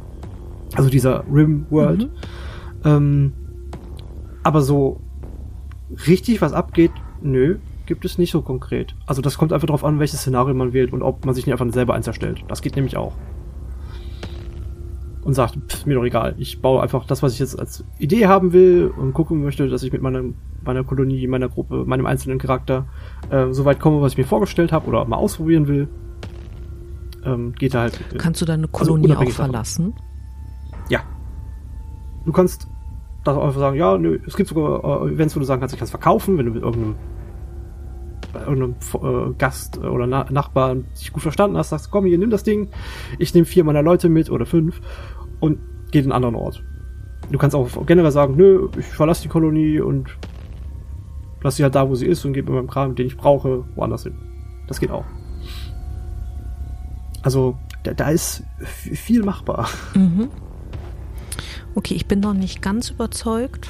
Also 0.74 0.90
dieser 0.90 1.24
Rim 1.32 1.66
World. 1.70 2.02
Mhm. 2.02 2.10
Ähm, 2.84 3.32
aber 4.42 4.60
so 4.60 5.00
richtig 6.06 6.42
was 6.42 6.52
abgeht, 6.52 6.90
nö, 7.22 7.58
gibt 7.86 8.04
es 8.04 8.18
nicht 8.18 8.30
so 8.30 8.42
konkret. 8.42 8.94
Also 9.06 9.22
das 9.22 9.38
kommt 9.38 9.52
einfach 9.52 9.66
darauf 9.66 9.84
an, 9.84 9.98
welches 9.98 10.20
Szenario 10.20 10.54
man 10.54 10.72
wählt 10.72 10.92
und 10.92 11.02
ob 11.02 11.24
man 11.24 11.34
sich 11.34 11.46
nicht 11.46 11.52
einfach 11.52 11.72
selber 11.72 11.94
eins 11.94 12.06
erstellt. 12.06 12.44
Das 12.48 12.62
geht 12.62 12.76
nämlich 12.76 12.96
auch. 12.96 13.14
Und 15.24 15.34
sagt, 15.34 15.56
pff, 15.68 15.86
mir 15.86 15.94
doch 15.94 16.04
egal. 16.04 16.34
Ich 16.38 16.60
baue 16.60 16.82
einfach 16.82 17.06
das, 17.06 17.22
was 17.22 17.32
ich 17.32 17.38
jetzt 17.38 17.58
als 17.58 17.82
Idee 17.98 18.26
haben 18.26 18.52
will 18.52 18.92
und 18.94 19.14
gucken 19.14 19.42
möchte, 19.42 19.68
dass 19.68 19.82
ich 19.82 19.92
mit 19.92 20.02
meinem 20.02 20.34
meiner 20.64 20.84
Kolonie, 20.84 21.26
meiner 21.26 21.48
Gruppe, 21.48 21.84
meinem 21.84 22.06
einzelnen 22.06 22.38
Charakter 22.38 22.86
äh, 23.30 23.52
so 23.52 23.64
weit 23.64 23.80
komme, 23.80 24.00
was 24.00 24.12
ich 24.12 24.18
mir 24.18 24.24
vorgestellt 24.24 24.72
habe 24.72 24.86
oder 24.86 25.04
mal 25.04 25.16
ausprobieren 25.16 25.66
will. 25.66 25.88
Ähm, 27.24 27.52
geht 27.54 27.74
da 27.74 27.80
halt. 27.82 28.00
Äh, 28.12 28.18
kannst 28.18 28.40
du 28.40 28.44
deine 28.44 28.68
also 28.72 28.92
Kolonie 28.92 29.12
also 29.12 29.22
auch 29.22 29.30
verlassen? 29.30 29.94
Davon. 29.94 30.90
Ja. 30.90 31.00
Du 32.24 32.32
kannst 32.32 32.68
da 33.24 33.32
einfach 33.40 33.58
sagen, 33.58 33.76
ja, 33.76 33.96
nö, 33.96 34.18
es 34.26 34.36
gibt 34.36 34.48
sogar 34.50 35.06
äh, 35.06 35.12
Events, 35.12 35.34
wo 35.34 35.40
du 35.40 35.46
sagen 35.46 35.60
kannst, 35.60 35.74
ich 35.74 35.78
kann 35.78 35.86
es 35.86 35.90
verkaufen, 35.90 36.38
wenn 36.38 36.46
du 36.46 36.52
mit 36.52 36.62
irgendeinem 36.62 36.96
irgendeinem 38.34 38.74
äh, 39.30 39.34
Gast 39.38 39.78
oder 39.78 40.06
Na 40.06 40.26
Nachbar 40.30 40.76
sich 40.92 41.12
gut 41.12 41.22
verstanden 41.22 41.56
hast, 41.56 41.70
sagst, 41.70 41.90
komm 41.90 42.04
hier, 42.04 42.18
nimm 42.18 42.30
das 42.30 42.42
Ding, 42.42 42.68
ich 43.18 43.32
nehme 43.32 43.44
vier 43.44 43.64
meiner 43.64 43.82
Leute 43.82 44.08
mit 44.08 44.30
oder 44.30 44.44
fünf 44.44 44.80
und 45.40 45.58
geh 45.90 45.98
in 45.98 46.04
einen 46.04 46.12
anderen 46.12 46.34
Ort. 46.34 46.62
Du 47.30 47.38
kannst 47.38 47.56
auch 47.56 47.86
generell 47.86 48.10
sagen, 48.10 48.36
nö, 48.36 48.68
ich 48.78 48.86
verlasse 48.86 49.22
die 49.22 49.28
Kolonie 49.28 49.80
und 49.80 50.16
lass 51.42 51.56
sie 51.56 51.62
halt 51.62 51.74
da, 51.74 51.88
wo 51.88 51.94
sie 51.94 52.06
ist 52.06 52.24
und 52.24 52.32
gebe 52.32 52.50
mir 52.50 52.58
meinen 52.58 52.68
Kram, 52.68 52.94
den 52.94 53.06
ich 53.06 53.16
brauche, 53.16 53.64
woanders 53.74 54.02
hin. 54.02 54.14
Das 54.66 54.80
geht 54.80 54.90
auch. 54.90 55.04
Also, 57.22 57.56
da, 57.82 57.94
da 57.94 58.10
ist 58.10 58.42
viel 58.60 59.22
machbar. 59.22 59.68
Mhm. 59.94 60.28
Okay, 61.74 61.94
ich 61.94 62.06
bin 62.06 62.20
noch 62.20 62.34
nicht 62.34 62.62
ganz 62.62 62.90
überzeugt. 62.90 63.68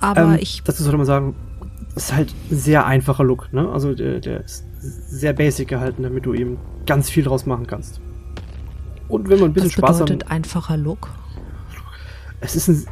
Aber 0.00 0.34
ähm, 0.34 0.38
ich. 0.40 0.62
Dazu 0.64 0.82
sollte 0.82 0.96
man 0.96 1.06
sagen, 1.06 1.34
ist 1.94 2.14
halt 2.14 2.34
ein 2.50 2.56
sehr 2.56 2.86
einfacher 2.86 3.24
Look, 3.24 3.52
ne? 3.52 3.68
Also 3.68 3.94
der, 3.94 4.20
der 4.20 4.44
ist 4.44 4.64
sehr 4.80 5.32
basic 5.32 5.68
gehalten, 5.68 6.02
damit 6.02 6.26
du 6.26 6.34
eben 6.34 6.58
ganz 6.86 7.10
viel 7.10 7.24
draus 7.24 7.46
machen 7.46 7.66
kannst. 7.66 8.00
Und 9.08 9.28
wenn 9.28 9.40
man 9.40 9.50
ein 9.50 9.52
bisschen 9.54 9.82
Was 9.82 9.96
Spaß 9.96 10.00
hat. 10.02 10.30
einfacher 10.30 10.76
Look? 10.76 11.08
Es 12.40 12.54
ist 12.54 12.68
ein 12.68 12.86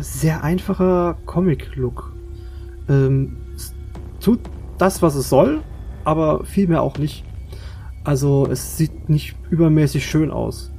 sehr 0.00 0.42
einfacher 0.42 1.16
Comic-Look. 1.26 2.12
Ähm, 2.88 3.36
tut 4.20 4.40
das, 4.78 5.02
was 5.02 5.14
es 5.16 5.28
soll, 5.28 5.62
aber 6.04 6.44
vielmehr 6.44 6.82
auch 6.82 6.98
nicht. 6.98 7.24
Also 8.04 8.46
es 8.50 8.76
sieht 8.76 9.08
nicht 9.08 9.36
übermäßig 9.50 10.06
schön 10.06 10.30
aus. 10.30 10.70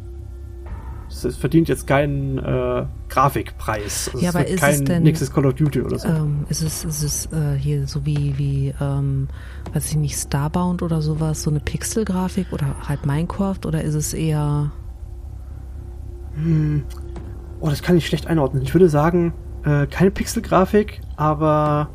Es, 1.23 1.37
verdient 1.37 1.67
jetzt 1.69 1.87
keinen 1.87 2.37
äh, 2.37 2.85
Grafikpreis. 3.09 4.09
Also 4.13 4.23
ja, 4.23 4.29
aber 4.29 4.47
ist 4.47 4.59
kein 4.59 4.73
es 4.73 4.83
denn 4.83 5.03
nächstes 5.03 5.31
Call 5.31 5.45
of 5.45 5.55
Duty 5.55 5.81
oder 5.81 5.99
so. 5.99 6.07
Ähm, 6.07 6.45
ist 6.49 6.61
es, 6.61 6.83
ist 6.83 7.03
es 7.03 7.25
äh, 7.27 7.57
hier 7.57 7.87
so 7.87 8.05
wie, 8.05 8.37
wie 8.37 8.73
ähm, 8.79 9.27
weiß 9.73 9.89
ich 9.91 9.97
nicht, 9.97 10.17
Starbound 10.17 10.81
oder 10.81 11.01
sowas, 11.01 11.43
so 11.43 11.49
eine 11.49 11.59
Pixel-Grafik 11.59 12.53
oder 12.53 12.75
halt 12.87 13.05
Minecraft 13.05 13.59
oder 13.65 13.83
ist 13.83 13.95
es 13.95 14.13
eher. 14.13 14.71
Oh, 17.59 17.69
das 17.69 17.81
kann 17.81 17.97
ich 17.97 18.05
schlecht 18.05 18.27
einordnen. 18.27 18.61
Ich 18.61 18.73
würde 18.73 18.89
sagen, 18.89 19.33
äh, 19.63 19.87
keine 19.87 20.11
Pixel-Grafik, 20.11 21.01
aber 21.15 21.89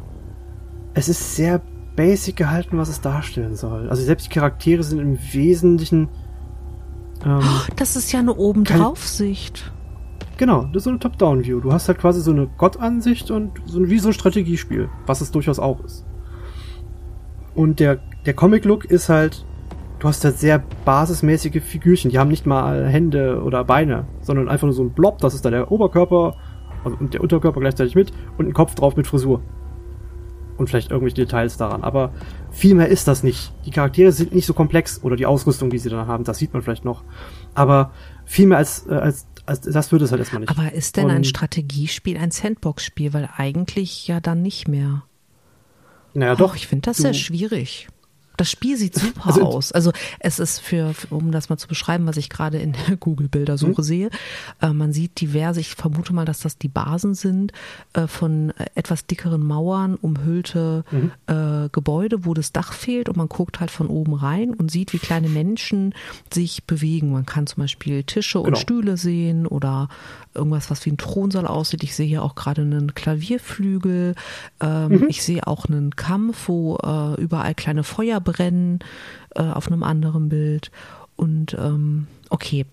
es 0.94 1.08
ist 1.08 1.37
sehr 1.37 1.61
basic 1.96 2.37
gehalten, 2.37 2.78
was 2.78 2.88
es 2.88 3.00
darstellen 3.00 3.56
soll. 3.56 3.88
Also 3.88 4.02
selbst 4.02 4.26
die 4.26 4.30
Charaktere 4.30 4.82
sind 4.82 4.98
im 4.98 5.18
Wesentlichen. 5.32 6.08
Ähm, 7.24 7.40
Das 7.76 7.96
ist 7.96 8.12
ja 8.12 8.20
eine 8.20 8.35
Obendrauf-Sicht. 8.35 9.72
Genau, 10.38 10.64
das 10.64 10.76
ist 10.78 10.85
so 10.85 10.90
eine 10.90 10.98
Top-Down-View. 10.98 11.61
Du 11.61 11.72
hast 11.72 11.88
halt 11.88 11.98
quasi 11.98 12.20
so 12.20 12.30
eine 12.30 12.48
Gott-Ansicht 12.58 13.30
und 13.30 13.52
so 13.66 13.78
ein, 13.78 13.90
wie 13.90 13.98
so 13.98 14.08
ein 14.08 14.14
Strategiespiel, 14.14 14.88
was 15.06 15.20
es 15.20 15.30
durchaus 15.30 15.58
auch 15.58 15.85
ist. 15.85 16.04
Und 17.54 17.80
der, 17.80 18.00
der 18.24 18.35
Comic-Look 18.35 18.87
ist 18.87 19.08
halt, 19.08 19.44
du 19.98 20.08
hast 20.08 20.24
halt 20.24 20.38
sehr 20.38 20.62
basismäßige 20.85 21.62
Figürchen. 21.62 22.11
Die 22.11 22.18
haben 22.18 22.28
nicht 22.28 22.46
mal 22.46 22.88
Hände 22.88 23.42
oder 23.42 23.64
Beine, 23.64 24.06
sondern 24.20 24.48
einfach 24.48 24.66
nur 24.66 24.74
so 24.74 24.82
ein 24.82 24.90
Blob. 24.90 25.18
Das 25.18 25.35
ist 25.35 25.44
da 25.44 25.50
der 25.50 25.70
Oberkörper 25.70 26.37
also, 26.82 26.96
und 26.98 27.14
der 27.14 27.20
Unterkörper 27.20 27.61
gleichzeitig 27.61 27.94
mit 27.94 28.12
und 28.38 28.46
ein 28.48 28.54
Kopf 28.54 28.74
drauf 28.74 28.96
mit 28.96 29.06
Frisur. 29.06 29.42
Und 30.62 30.68
vielleicht 30.68 30.92
irgendwelche 30.92 31.16
Details 31.16 31.57
daran. 31.57 31.83
Aber 31.83 32.12
viel 32.53 32.77
mehr 32.77 32.87
ist 32.87 33.09
das 33.09 33.25
nicht. 33.25 33.53
Die 33.66 33.72
Charaktere 33.72 34.12
sind 34.12 34.33
nicht 34.33 34.46
so 34.46 34.55
komplex 34.55 35.03
oder 35.03 35.16
die 35.16 35.27
Ausrüstung, 35.27 35.70
die 35.70 35.79
sie 35.79 35.88
dann 35.88 36.07
haben, 36.07 36.22
das 36.22 36.38
sieht 36.38 36.53
man 36.53 36.62
vielleicht 36.62 36.85
noch. 36.85 37.03
Aber 37.55 37.90
viel 38.25 38.46
mehr 38.46 38.59
als, 38.59 38.87
äh, 38.87 38.94
als, 38.94 39.27
als 39.44 39.62
das 39.62 39.90
wird 39.90 40.03
es 40.03 40.12
halt 40.12 40.20
erstmal 40.20 40.40
nicht. 40.42 40.51
Aber 40.51 40.72
ist 40.72 40.96
denn 40.96 41.11
ein 41.11 41.16
Und- 41.16 41.27
Strategiespiel 41.27 42.16
ein 42.16 42.31
Sandbox-Spiel? 42.31 43.12
Weil 43.12 43.29
eigentlich 43.37 44.07
ja 44.07 44.20
dann 44.20 44.40
nicht 44.42 44.68
mehr. 44.68 45.03
Naja, 46.14 46.37
Doch, 46.37 46.51
doch. 46.51 46.55
ich 46.57 46.68
finde 46.68 46.83
das 46.83 46.98
du- 46.98 47.03
sehr 47.03 47.14
schwierig. 47.14 47.88
Das 48.42 48.50
Spiel 48.50 48.76
sieht 48.76 48.94
super 48.98 49.26
Also- 49.26 49.42
aus. 49.42 49.70
Also 49.70 49.92
es 50.18 50.40
ist 50.40 50.59
für, 50.59 50.94
um 51.11 51.31
das 51.31 51.48
mal 51.48 51.59
zu 51.59 51.68
beschreiben, 51.68 52.07
was 52.07 52.16
ich 52.16 52.28
gerade 52.28 52.59
in 52.59 52.72
der 52.72 52.96
Google-Bildersuche 53.00 53.83
Mhm. 53.83 53.85
sehe, 53.85 54.11
äh, 54.61 54.70
man 54.72 54.92
sieht 54.92 55.20
diverse, 55.20 55.61
ich 55.61 55.76
vermute 55.76 56.12
mal, 56.12 56.24
dass 56.24 56.40
das 56.40 56.59
die 56.59 56.66
Basen 56.68 57.14
sind, 57.14 57.52
äh, 57.92 58.09
von 58.09 58.50
äh, 58.59 58.66
etwas 58.74 59.07
dickeren 59.07 59.46
Mauern 59.46 59.94
umhüllte 59.94 60.85
Mhm. 60.90 61.12
äh, 61.28 61.68
Gebäude, 61.70 62.24
wo 62.24 62.35
das 62.35 62.52
Dach 62.52 62.72
fehlt 62.72 63.09
und 63.09 63.16
man 63.16 63.28
guckt 63.28 63.61
halt 63.61 63.70
von 63.70 63.87
oben 63.87 64.14
rein 64.14 64.55
und 64.55 64.70
sieht, 64.72 64.92
wie 64.92 64.98
kleine 64.98 65.28
Menschen 65.28 65.94
sich 66.33 66.64
bewegen. 66.64 67.12
Man 67.12 67.26
kann 67.26 67.46
zum 67.46 67.62
Beispiel 67.62 68.02
Tische 68.02 68.38
und 68.40 68.46
Genau. 68.46 68.59
Stühle 68.59 68.96
sehen 68.96 69.46
oder 69.46 69.88
irgendwas, 70.35 70.68
was 70.70 70.85
wie 70.87 70.90
ein 70.90 70.96
Thronsaal 70.98 71.46
aussieht. 71.46 71.85
Ich 71.85 71.94
sehe 71.94 72.07
hier 72.09 72.22
auch 72.24 72.35
gerade 72.35 72.62
einen 72.62 72.94
Klavierflügel. 72.94 74.14
Ähm, 74.61 74.88
Mhm. 74.92 75.07
Ich 75.09 75.22
sehe 75.22 75.46
auch 75.46 75.66
einen 75.66 75.94
Kampf, 75.94 76.48
wo 76.48 76.76
äh, 76.83 77.20
überall 77.20 77.55
kleine 77.55 77.85
Feuer 77.85 78.18
brennen 78.20 78.31
äh, 79.34 79.42
auf 79.42 79.66
einem 79.68 79.82
anderen 79.82 80.28
Bild. 80.28 80.70
Und 81.16 81.54
ähm, 81.54 82.06
okay, 82.30 82.66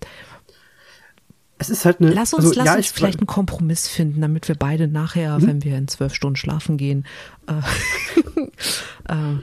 Es 1.58 1.68
ist 1.70 1.84
halt 1.84 2.00
eine. 2.00 2.10
lass 2.12 2.32
uns, 2.34 2.44
also, 2.46 2.58
lass 2.58 2.66
ja, 2.66 2.74
uns 2.76 2.86
ich- 2.86 2.92
vielleicht 2.92 3.18
einen 3.20 3.26
Kompromiss 3.26 3.86
finden, 3.88 4.20
damit 4.20 4.48
wir 4.48 4.54
beide 4.56 4.88
nachher, 4.88 5.38
Mhm. 5.38 5.46
wenn 5.46 5.64
wir 5.64 5.76
in 5.76 5.88
zwölf 5.88 6.14
Stunden 6.14 6.36
schlafen 6.36 6.76
gehen, 6.78 7.04
äh, 7.46 7.60
äh, 9.08 9.32
äh, 9.34 9.38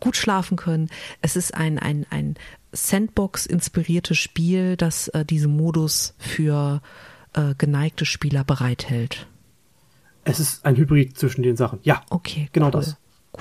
gut 0.00 0.16
schlafen 0.16 0.56
können. 0.56 0.88
Es 1.22 1.36
ist 1.36 1.54
ein, 1.54 1.78
ein, 1.78 2.06
ein 2.10 2.34
Sandbox-inspiriertes 2.72 4.18
Spiel, 4.18 4.76
das 4.76 5.08
äh, 5.08 5.24
diesen 5.24 5.56
Modus 5.56 6.14
für 6.18 6.82
äh, 7.34 7.54
geneigte 7.56 8.04
Spieler 8.04 8.44
bereithält. 8.44 9.26
Es 10.24 10.40
ist 10.40 10.64
ein 10.64 10.76
Hybrid 10.76 11.18
zwischen 11.18 11.42
den 11.42 11.56
Sachen. 11.56 11.78
Ja. 11.82 12.02
Okay, 12.10 12.48
Genau 12.52 12.66
cool. 12.66 12.72
das. 12.72 12.96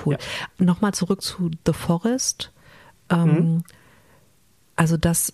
Cool. 0.06 0.18
Nochmal 0.58 0.94
zurück 0.94 1.22
zu 1.22 1.52
The 1.66 1.74
Forest. 1.74 2.52
Ähm, 3.10 3.30
Mhm. 3.30 3.64
Also 4.76 4.98
das 4.98 5.34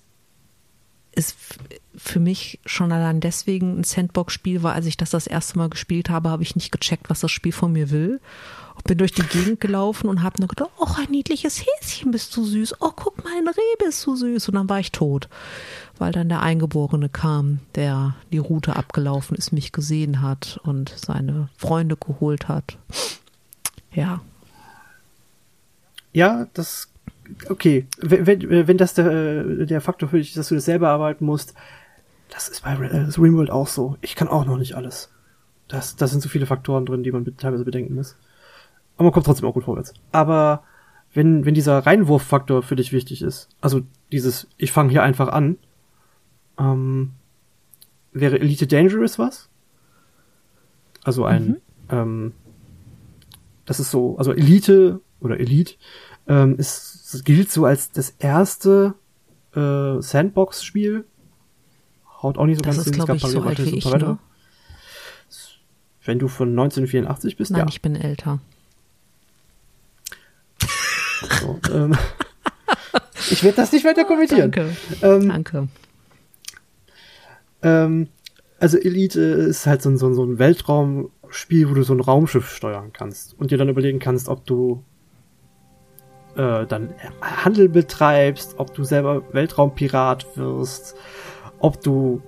ist 1.16 1.36
für 1.96 2.20
mich 2.20 2.60
schon 2.66 2.92
allein 2.92 3.20
deswegen 3.20 3.80
ein 3.80 3.84
Sandbox-Spiel, 3.84 4.64
weil 4.64 4.74
als 4.74 4.86
ich 4.86 4.98
das 4.98 5.10
das 5.10 5.28
erste 5.28 5.58
Mal 5.58 5.70
gespielt 5.70 6.10
habe, 6.10 6.30
habe 6.30 6.44
ich 6.44 6.56
nicht 6.56 6.72
gecheckt, 6.72 7.10
was 7.10 7.22
das 7.22 7.32
Spiel 7.32 7.52
von 7.52 7.72
mir 7.72 7.90
will. 7.90 8.22
Bin 8.86 8.98
durch 8.98 9.12
die 9.12 9.24
Gegend 9.24 9.60
gelaufen 9.60 10.08
und 10.08 10.24
habe 10.24 10.40
nur 10.40 10.48
gedacht, 10.48 10.70
oh, 10.78 10.88
ein 10.98 11.12
niedliches 11.12 11.62
Häschen 11.66 12.12
bist 12.12 12.36
du 12.38 12.46
süß. 12.46 12.76
Oh, 12.80 12.92
guck 12.96 13.22
mal, 13.24 13.34
ein 13.38 13.48
Reh 13.48 13.86
bist 13.86 14.06
du 14.06 14.16
süß. 14.16 14.48
Und 14.48 14.56
dann 14.56 14.70
war 14.70 14.80
ich 14.80 14.94
tot, 14.94 15.28
weil 15.98 16.14
dann 16.14 16.30
der 16.30 16.42
Eingeborene 16.42 17.10
kam, 17.10 17.60
der 17.76 18.16
die 18.32 18.38
Route 18.38 18.78
abgelaufen 18.78 19.36
ist, 19.36 19.52
mich 19.52 19.74
gesehen 19.74 20.22
hat 20.22 20.62
und 20.64 20.94
seine 20.96 21.50
Freunde 21.58 21.98
geholt 21.98 22.48
hat. 22.48 22.78
Ja, 23.92 24.22
Ja, 26.14 26.48
das. 26.54 26.92
Okay. 27.50 27.88
Wenn, 28.00 28.26
wenn, 28.26 28.68
wenn 28.68 28.78
das 28.78 28.94
der, 28.94 29.44
der 29.66 29.82
Faktor 29.82 30.10
für 30.10 30.18
dich 30.18 30.30
ist, 30.30 30.38
dass 30.38 30.50
du 30.50 30.56
das 30.56 30.66
selber 30.66 30.90
arbeiten 30.90 31.26
musst, 31.26 31.54
das 32.30 32.48
ist 32.48 32.64
bei 32.64 32.74
äh, 32.74 33.08
Rimworld 33.18 33.50
auch 33.50 33.68
so. 33.68 33.98
Ich 34.02 34.16
kann 34.16 34.28
auch 34.28 34.46
noch 34.46 34.58
nicht 34.58 34.76
alles. 34.76 35.10
Das, 35.68 35.96
das 35.96 36.12
sind 36.12 36.22
so 36.22 36.30
viele 36.30 36.46
Faktoren 36.46 36.86
drin, 36.86 37.04
die 37.04 37.12
man 37.12 37.26
teilweise 37.38 37.66
bedenken 37.66 37.96
muss. 37.96 38.18
Aber 38.98 39.06
man 39.06 39.14
kommt 39.14 39.26
trotzdem 39.26 39.48
auch 39.48 39.54
gut 39.54 39.64
vorwärts. 39.64 39.94
Aber 40.12 40.64
wenn, 41.14 41.46
wenn 41.46 41.54
dieser 41.54 41.80
Reinwurffaktor 41.80 42.64
für 42.64 42.76
dich 42.76 42.92
wichtig 42.92 43.22
ist, 43.22 43.50
also 43.62 43.82
dieses, 44.12 44.48
ich 44.58 44.72
fange 44.72 44.90
hier 44.90 45.04
einfach 45.04 45.30
an, 45.30 45.58
ähm, 46.60 47.12
wäre 48.12 48.40
Elite 48.40 48.68
Dangerous 48.68 49.18
was? 49.18 49.50
Also 51.04 51.26
ein, 51.26 51.58
ähm, 51.90 52.34
das 53.66 53.80
ist 53.80 53.92
so, 53.92 54.18
also 54.18 54.34
Elite 54.34 55.02
oder 55.20 55.40
Elite 55.40 55.76
ähm, 56.28 56.58
ist 56.58 57.26
gilt 57.26 57.52
so 57.52 57.66
als 57.66 57.92
das 57.92 58.16
erste 58.20 58.94
äh, 59.56 60.02
Sandbox-Spiel. 60.02 61.06
Haut 62.22 62.38
auch 62.38 62.46
nicht 62.46 62.58
so 62.58 62.62
das 62.62 62.76
ganz 62.76 62.88
ist, 62.88 62.96
hin, 62.96 63.16
ich, 63.16 63.22
so 63.24 63.42
alt 63.42 63.66
wie 63.66 63.78
ich. 63.78 63.86
Ne? 63.86 64.18
Wenn 66.04 66.20
du 66.20 66.28
von 66.28 66.50
1984 66.50 67.38
bist, 67.38 67.52
Nein, 67.52 67.62
ja. 67.62 67.68
ich 67.68 67.82
bin 67.82 67.96
älter. 67.96 68.40
So, 71.42 71.60
ähm, 71.72 71.98
ich 73.32 73.44
werde 73.44 73.58
das 73.58 73.72
nicht 73.72 73.86
weiter 73.86 74.06
kommentieren. 74.06 74.52
Danke. 74.52 74.76
Ähm, 75.02 75.30
Danke. 75.30 75.68
Ähm, 77.62 78.08
also 78.60 78.78
Elite 78.78 79.20
ist 79.22 79.66
halt 79.66 79.82
so 79.82 79.90
ein, 79.90 79.98
so 79.98 80.24
ein 80.24 80.40
Weltraumspiel, 80.40 81.70
wo 81.70 81.74
du 81.74 81.84
so 81.84 81.94
ein 81.94 82.00
Raumschiff 82.00 82.50
steuern 82.54 82.92
kannst 82.94 83.38
und 83.40 83.52
dir 83.52 83.58
dann 83.58 83.70
überlegen 83.70 84.00
kannst, 84.00 84.28
ob 84.28 84.46
du 84.46 84.84
äh, 86.40 86.66
dann 86.66 86.94
Handel 87.22 87.68
betreibst, 87.68 88.56
ob 88.58 88.74
du 88.74 88.86
selber 88.86 89.24
Weltraumpirat 89.34 90.38
wirst, 90.38 90.96
ob 91.60 91.82
du 91.82 92.22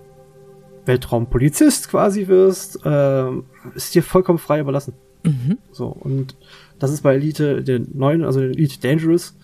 Weltraumpolizist 0.86 1.90
quasi 1.90 2.28
wirst, 2.28 2.80
ähm, 2.84 3.46
ist 3.74 3.96
dir 3.96 4.04
vollkommen 4.04 4.40
frei 4.40 4.60
überlassen. 4.60 4.94
Mhm. 5.24 5.60
So, 5.72 5.88
und 5.88 6.36
das 6.78 6.92
ist 6.92 7.04
bei 7.04 7.16
Elite, 7.16 7.64
der 7.64 7.80
neuen, 7.94 8.26
also 8.26 8.42
Elite 8.42 8.80
Dangerous 8.82 9.38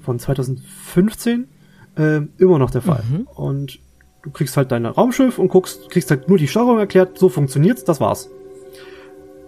von 0.00 0.18
2015, 0.18 1.46
ähm, 1.96 2.30
immer 2.38 2.58
noch 2.58 2.70
der 2.70 2.82
Fall. 2.82 3.04
Mhm. 3.08 3.28
Und 3.34 3.78
du 4.22 4.30
kriegst 4.30 4.56
halt 4.56 4.72
dein 4.72 4.84
Raumschiff 4.86 5.38
und 5.38 5.48
guckst, 5.48 5.90
kriegst 5.90 6.10
halt 6.10 6.28
nur 6.28 6.38
die 6.38 6.48
Steuerung 6.48 6.78
erklärt, 6.78 7.18
so 7.18 7.28
funktioniert's, 7.28 7.84
das 7.84 8.00
war's. 8.00 8.30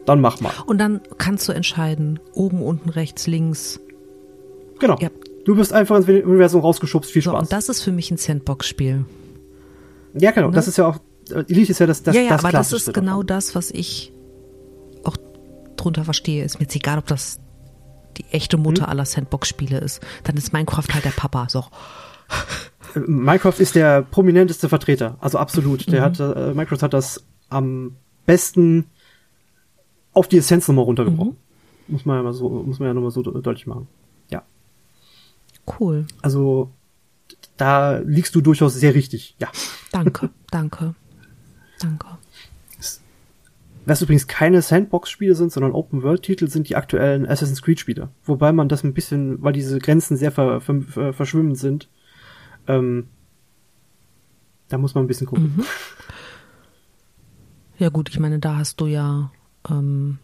Dann 0.06 0.20
mach 0.20 0.40
mal. 0.40 0.52
Und 0.66 0.78
dann 0.78 1.00
kannst 1.18 1.48
du 1.48 1.52
entscheiden, 1.52 2.20
oben, 2.35 2.62
unten, 2.62 2.88
rechts, 2.90 3.26
links. 3.26 3.80
Genau. 4.80 4.96
Ja. 5.00 5.10
Du 5.44 5.54
bist 5.56 5.72
einfach 5.72 5.96
ins 5.96 6.06
Universum 6.08 6.60
rausgeschubst, 6.60 7.10
viel 7.10 7.22
So, 7.22 7.30
Spaß. 7.30 7.42
und 7.42 7.52
das 7.52 7.68
ist 7.68 7.82
für 7.82 7.92
mich 7.92 8.10
ein 8.10 8.16
Sandbox-Spiel. 8.16 9.04
ja, 10.14 10.30
genau, 10.32 10.48
ne? 10.48 10.54
das 10.54 10.68
ist 10.68 10.76
ja 10.78 10.86
auch, 10.86 10.98
äh, 11.30 11.44
Elite 11.48 11.70
ist 11.72 11.78
ja 11.78 11.86
das, 11.86 12.02
das, 12.02 12.14
ja, 12.14 12.22
ja, 12.22 12.28
das 12.30 12.44
aber 12.44 12.52
das 12.52 12.72
ist 12.72 12.92
genau 12.92 13.22
davon. 13.22 13.26
das, 13.28 13.54
was 13.54 13.70
ich 13.70 14.12
auch 15.04 15.16
drunter 15.76 16.04
verstehe. 16.04 16.44
Ist 16.44 16.58
mir 16.58 16.64
jetzt 16.64 16.76
egal, 16.76 16.98
ob 16.98 17.06
das 17.06 17.38
die 18.18 18.24
echte 18.32 18.56
Mutter 18.58 18.82
Hm? 18.84 18.90
aller 18.90 19.04
Sandbox-Spiele 19.06 19.78
ist. 19.78 20.00
Dann 20.24 20.36
ist 20.36 20.52
Minecraft 20.52 20.84
halt 20.92 21.04
der 21.04 21.10
Papa. 21.10 21.46
So. 21.48 21.64
Äh, 22.94 23.00
Minecraft 23.00 23.58
ist 23.58 23.74
der 23.76 24.02
prominenteste 24.02 24.68
Vertreter, 24.68 25.16
also 25.20 25.38
absolut. 25.38 25.86
Mhm. 25.86 25.90
Der 25.92 26.02
hat, 26.02 26.20
äh, 26.20 26.52
Minecraft 26.55 26.82
hat 26.82 26.92
das 26.92 27.24
am 27.48 27.96
besten 28.26 28.86
auf 30.12 30.28
die 30.28 30.38
Essenz 30.38 30.68
nochmal 30.68 30.84
runtergebrochen. 30.84 31.32
Mhm. 31.32 31.92
Muss 31.94 32.05
man 32.05 32.16
ja 32.18 32.22
mal 32.22 32.32
so, 32.34 32.48
muss 32.48 32.78
man 32.78 32.88
ja 32.88 32.94
nochmal 32.94 33.11
so 33.11 33.22
de- 33.22 33.40
deutlich 33.40 33.66
machen. 33.66 33.88
Cool. 35.66 36.06
Also, 36.22 36.70
da 37.56 37.98
liegst 37.98 38.34
du 38.34 38.40
durchaus 38.40 38.74
sehr 38.74 38.94
richtig. 38.94 39.36
Ja. 39.38 39.48
Danke, 39.92 40.30
danke, 40.50 40.94
danke. 41.78 42.06
Was 43.86 44.02
übrigens 44.02 44.26
keine 44.26 44.61
Sandbox-Spiele 44.62 45.34
sind, 45.34 45.52
sondern 45.52 45.72
Open-World-Titel 45.72 46.48
sind 46.48 46.68
die 46.68 46.76
aktuellen 46.76 47.26
Assassin's 47.26 47.62
Creed-Spiele. 47.62 48.11
Wobei 48.24 48.52
man 48.52 48.68
das 48.68 48.84
ein 48.84 48.94
bisschen, 48.94 49.42
weil 49.42 49.52
diese 49.52 49.78
Grenzen 49.78 50.16
sehr 50.16 50.30
ver, 50.30 50.61
ver, 50.61 50.82
ver, 50.82 51.12
verschwimmend 51.12 51.58
sind, 51.58 51.88
ähm, 52.68 53.08
da 54.68 54.78
muss 54.78 54.94
man 54.94 55.04
ein 55.04 55.08
bisschen 55.08 55.26
gucken. 55.26 55.54
Mhm. 55.56 55.64
Ja 57.78 57.88
gut, 57.88 58.11
ich 58.11 58.20
meine, 58.20 58.38
da 58.38 58.58
hast 58.58 58.80
du 58.80 58.86
ja 58.86 59.32
ähm, 59.68 60.18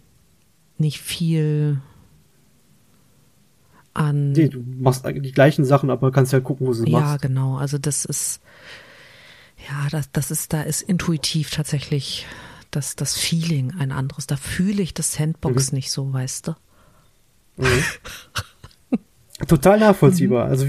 nicht 0.76 1.01
viel 1.01 1.80
an. 3.97 4.32
Nee, 4.32 4.49
du 4.49 4.62
machst 4.62 5.05
die 5.07 5.32
gleichen 5.32 5.64
Sachen, 5.64 5.90
aber 5.90 6.12
kannst 6.12 6.32
ja 6.32 6.40
gucken, 6.40 6.66
wo 6.66 6.72
sie 6.72 6.88
ja, 6.88 7.01
machst. 7.01 7.22
Ja, 7.22 7.28
genau. 7.28 7.57
Also 7.57 7.78
das 7.78 8.05
ist, 8.05 8.40
ja, 9.68 9.88
das, 9.90 10.11
das 10.12 10.30
ist, 10.30 10.53
da 10.53 10.62
ist 10.62 10.82
intuitiv 10.82 11.51
tatsächlich 11.51 12.26
das, 12.70 12.97
das 12.97 13.16
Feeling 13.16 13.72
ein 13.78 13.92
anderes. 13.92 14.26
Da 14.26 14.36
fühle 14.36 14.82
ich 14.82 14.94
das 14.94 15.12
Sandbox 15.12 15.72
mhm. 15.72 15.76
nicht 15.76 15.90
so, 15.90 16.12
weißt 16.12 16.49
du? 16.49 16.55
Mhm. 17.57 17.84
Total 19.49 19.78
nachvollziehbar. 19.78 20.47
Mhm. 20.47 20.51
Also 20.51 20.66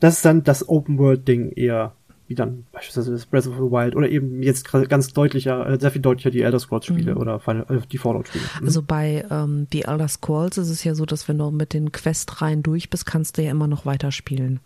das 0.00 0.16
ist 0.16 0.24
dann 0.24 0.44
das 0.44 0.68
Open 0.68 0.98
World 0.98 1.26
Ding 1.26 1.52
eher 1.52 1.94
wie 2.32 2.34
dann 2.34 2.64
beispielsweise 2.72 3.12
das 3.12 3.26
Breath 3.26 3.46
of 3.46 3.56
the 3.56 3.70
Wild 3.70 3.94
oder 3.94 4.08
eben 4.08 4.42
jetzt 4.42 4.72
ganz 4.88 5.12
deutlicher, 5.12 5.66
äh, 5.66 5.78
sehr 5.78 5.90
viel 5.90 6.00
deutlicher 6.00 6.30
die 6.30 6.40
Elder 6.40 6.58
Scrolls 6.58 6.86
Spiele 6.86 7.14
mhm. 7.14 7.20
oder 7.20 7.40
Final, 7.40 7.66
äh, 7.68 7.86
die 7.86 7.98
Fallout 7.98 8.28
Spiele. 8.28 8.44
Mhm. 8.60 8.66
Also 8.66 8.82
bei 8.82 9.26
ähm, 9.30 9.66
die 9.70 9.82
Elder 9.82 10.08
Scrolls 10.08 10.56
ist 10.56 10.70
es 10.70 10.82
ja 10.82 10.94
so, 10.94 11.04
dass 11.04 11.28
wenn 11.28 11.36
du 11.36 11.50
mit 11.50 11.74
den 11.74 11.92
Questreihen 11.92 12.62
durch 12.62 12.88
bist, 12.88 13.04
kannst 13.04 13.36
du 13.36 13.42
ja 13.42 13.50
immer 13.50 13.66
noch 13.66 13.84
weiterspielen. 13.84 14.60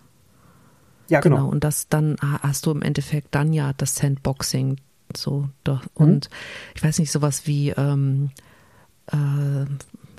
Ja, 1.08 1.20
genau. 1.20 1.36
genau. 1.36 1.48
Und 1.48 1.64
das 1.64 1.88
dann 1.88 2.16
hast 2.20 2.66
du 2.66 2.70
im 2.70 2.82
Endeffekt 2.82 3.34
dann 3.34 3.52
ja 3.52 3.72
das 3.72 3.96
Sandboxing 3.96 4.76
so 5.16 5.48
doch. 5.64 5.82
Mhm. 5.82 5.88
Und 6.06 6.30
ich 6.76 6.84
weiß 6.84 7.00
nicht, 7.00 7.10
sowas 7.10 7.48
wie 7.48 7.70
ähm, 7.70 8.30
äh, 9.06 9.66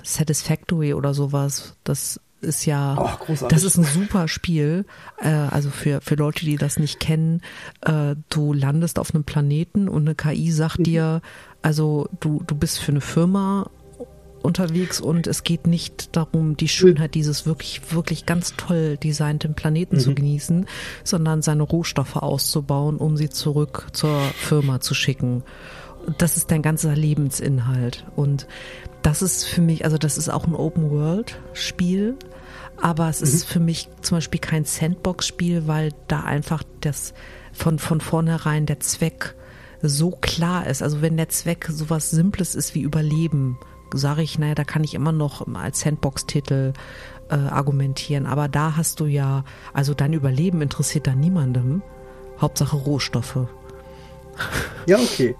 Satisfactory 0.02 0.92
oder 0.92 1.14
sowas, 1.14 1.76
das 1.84 2.20
ist 2.40 2.66
ja, 2.66 3.16
oh, 3.28 3.46
das 3.48 3.64
ist 3.64 3.76
ein 3.76 3.84
super 3.84 4.28
Spiel. 4.28 4.84
Äh, 5.20 5.28
also 5.28 5.70
für, 5.70 6.00
für 6.00 6.14
Leute, 6.14 6.44
die 6.44 6.56
das 6.56 6.78
nicht 6.78 7.00
kennen, 7.00 7.42
äh, 7.82 8.14
du 8.28 8.52
landest 8.52 8.98
auf 8.98 9.14
einem 9.14 9.24
Planeten 9.24 9.88
und 9.88 10.02
eine 10.02 10.14
KI 10.14 10.50
sagt 10.50 10.80
mhm. 10.80 10.84
dir, 10.84 11.22
also 11.62 12.08
du, 12.20 12.42
du 12.46 12.54
bist 12.54 12.78
für 12.78 12.92
eine 12.92 13.00
Firma 13.00 13.70
unterwegs 14.42 15.00
und 15.00 15.26
es 15.26 15.42
geht 15.42 15.66
nicht 15.66 16.16
darum, 16.16 16.56
die 16.56 16.68
Schönheit 16.68 17.14
dieses 17.14 17.46
wirklich, 17.46 17.92
wirklich 17.92 18.24
ganz 18.26 18.54
toll 18.56 18.96
designten 18.96 19.54
Planeten 19.54 19.96
mhm. 19.96 20.00
zu 20.00 20.14
genießen, 20.14 20.66
sondern 21.04 21.42
seine 21.42 21.64
Rohstoffe 21.64 22.16
auszubauen, 22.16 22.96
um 22.96 23.16
sie 23.16 23.30
zurück 23.30 23.88
zur 23.92 24.20
Firma 24.36 24.80
zu 24.80 24.94
schicken. 24.94 25.42
Das 26.16 26.36
ist 26.36 26.50
dein 26.50 26.62
ganzer 26.62 26.94
Lebensinhalt. 26.94 28.06
Und 28.16 28.46
das 29.02 29.22
ist 29.22 29.44
für 29.44 29.60
mich, 29.60 29.84
also 29.84 29.98
das 29.98 30.18
ist 30.18 30.28
auch 30.28 30.46
ein 30.46 30.54
Open-World-Spiel, 30.54 32.16
aber 32.80 33.08
es 33.08 33.20
mhm. 33.20 33.26
ist 33.26 33.44
für 33.44 33.60
mich 33.60 33.88
zum 34.02 34.16
Beispiel 34.16 34.40
kein 34.40 34.64
Sandbox-Spiel, 34.64 35.66
weil 35.66 35.92
da 36.08 36.20
einfach 36.20 36.62
das 36.80 37.14
von, 37.52 37.78
von 37.78 38.00
vornherein 38.00 38.66
der 38.66 38.80
Zweck 38.80 39.34
so 39.82 40.10
klar 40.10 40.66
ist. 40.66 40.82
Also 40.82 41.02
wenn 41.02 41.16
der 41.16 41.28
Zweck 41.28 41.68
sowas 41.70 42.10
Simples 42.10 42.54
ist 42.54 42.74
wie 42.74 42.82
Überleben, 42.82 43.58
sage 43.94 44.22
ich, 44.22 44.38
naja, 44.38 44.54
da 44.54 44.64
kann 44.64 44.84
ich 44.84 44.94
immer 44.94 45.12
noch 45.12 45.46
als 45.54 45.80
Sandbox-Titel 45.80 46.72
äh, 47.30 47.34
argumentieren. 47.34 48.26
Aber 48.26 48.48
da 48.48 48.76
hast 48.76 49.00
du 49.00 49.06
ja, 49.06 49.44
also 49.72 49.94
dein 49.94 50.12
Überleben 50.12 50.62
interessiert 50.62 51.06
da 51.06 51.14
niemandem. 51.14 51.82
Hauptsache 52.40 52.76
Rohstoffe. 52.76 53.48
Ja, 54.86 54.98
okay. 54.98 55.34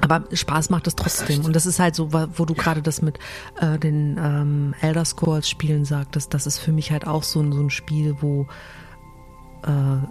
Aber 0.00 0.24
Spaß 0.32 0.70
macht 0.70 0.86
es 0.86 0.96
trotzdem. 0.96 1.44
Und 1.44 1.54
das 1.54 1.66
ist 1.66 1.78
halt 1.78 1.94
so, 1.94 2.12
wo 2.12 2.44
du 2.44 2.54
gerade 2.54 2.82
das 2.82 3.02
mit 3.02 3.18
äh, 3.60 3.78
den 3.78 4.18
ähm, 4.18 4.74
Elder 4.80 5.04
Scrolls 5.04 5.48
Spielen 5.48 5.84
sagtest, 5.84 6.32
das 6.32 6.46
ist 6.46 6.58
für 6.58 6.72
mich 6.72 6.90
halt 6.90 7.06
auch 7.06 7.22
so 7.22 7.40
ein, 7.40 7.52
so 7.52 7.60
ein 7.60 7.70
Spiel, 7.70 8.16
wo 8.20 8.46
äh, 9.64 10.06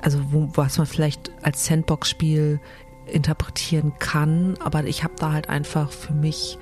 also 0.00 0.18
wo, 0.32 0.48
was 0.54 0.78
man 0.78 0.86
vielleicht 0.86 1.30
als 1.42 1.66
Sandbox-Spiel 1.66 2.60
interpretieren 3.06 3.92
kann, 3.98 4.56
aber 4.60 4.84
ich 4.84 5.02
habe 5.02 5.14
da 5.18 5.32
halt 5.32 5.48
einfach 5.48 5.90
für 5.90 6.12
mich 6.12 6.58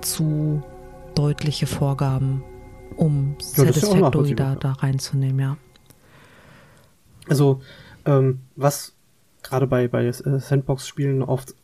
zu 0.00 0.62
deutliche 1.14 1.66
Vorgaben, 1.66 2.42
um 2.96 3.36
ja, 3.56 3.64
Satisfactory 3.64 4.34
da, 4.34 4.56
da 4.56 4.72
reinzunehmen, 4.72 5.38
ja. 5.38 5.56
Also, 7.28 7.62
ähm, 8.04 8.40
was 8.56 8.94
gerade 9.42 9.66
bei, 9.66 9.88
bei 9.88 10.06
äh, 10.06 10.12
Sandbox-Spielen 10.12 11.22
oft 11.22 11.54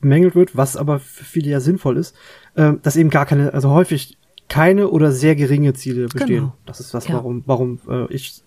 bemängelt 0.00 0.34
wird, 0.34 0.56
was 0.56 0.76
aber 0.76 0.98
für 0.98 1.24
viele 1.24 1.50
ja 1.50 1.60
sinnvoll 1.60 1.96
ist, 1.96 2.14
äh, 2.54 2.72
dass 2.82 2.96
eben 2.96 3.10
gar 3.10 3.26
keine, 3.26 3.54
also 3.54 3.70
häufig 3.70 4.18
keine 4.48 4.90
oder 4.90 5.12
sehr 5.12 5.34
geringe 5.34 5.72
Ziele 5.72 6.08
bestehen. 6.08 6.40
Genau. 6.40 6.56
Das 6.66 6.80
ist 6.80 6.92
was, 6.92 7.08
ja. 7.08 7.14
warum, 7.14 7.42
warum 7.46 7.80
äh, 7.88 8.12
ich 8.12 8.42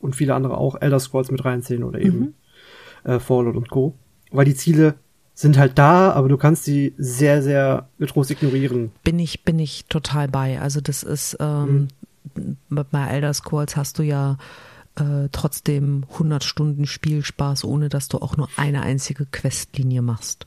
und 0.00 0.14
viele 0.14 0.34
andere 0.34 0.58
auch 0.58 0.80
Elder 0.80 1.00
Scrolls 1.00 1.30
mit 1.30 1.44
reinziehen 1.44 1.82
oder 1.82 1.98
eben 1.98 2.34
mhm. 3.04 3.10
äh, 3.10 3.18
Fallout 3.18 3.56
und 3.56 3.70
Co. 3.70 3.94
Weil 4.30 4.44
die 4.44 4.54
Ziele 4.54 4.94
sind 5.32 5.58
halt 5.58 5.78
da, 5.78 6.12
aber 6.12 6.28
du 6.28 6.36
kannst 6.36 6.64
sie 6.64 6.94
sehr, 6.98 7.42
sehr 7.42 7.88
getrost 7.98 8.30
ignorieren. 8.30 8.92
Bin 9.02 9.18
ich, 9.18 9.44
bin 9.44 9.58
ich 9.58 9.86
total 9.86 10.28
bei. 10.28 10.60
Also 10.60 10.80
das 10.80 11.02
ist, 11.02 11.36
ähm, 11.40 11.88
mhm. 12.34 12.58
bei 12.68 13.06
Elder 13.08 13.32
Scrolls 13.34 13.76
hast 13.76 13.98
du 13.98 14.02
ja 14.02 14.36
äh, 14.96 15.28
trotzdem 15.32 16.04
100 16.12 16.44
Stunden 16.44 16.86
Spielspaß, 16.86 17.64
ohne 17.64 17.88
dass 17.88 18.08
du 18.08 18.18
auch 18.18 18.36
nur 18.36 18.48
eine 18.56 18.82
einzige 18.82 19.26
Questlinie 19.26 20.02
machst. 20.02 20.46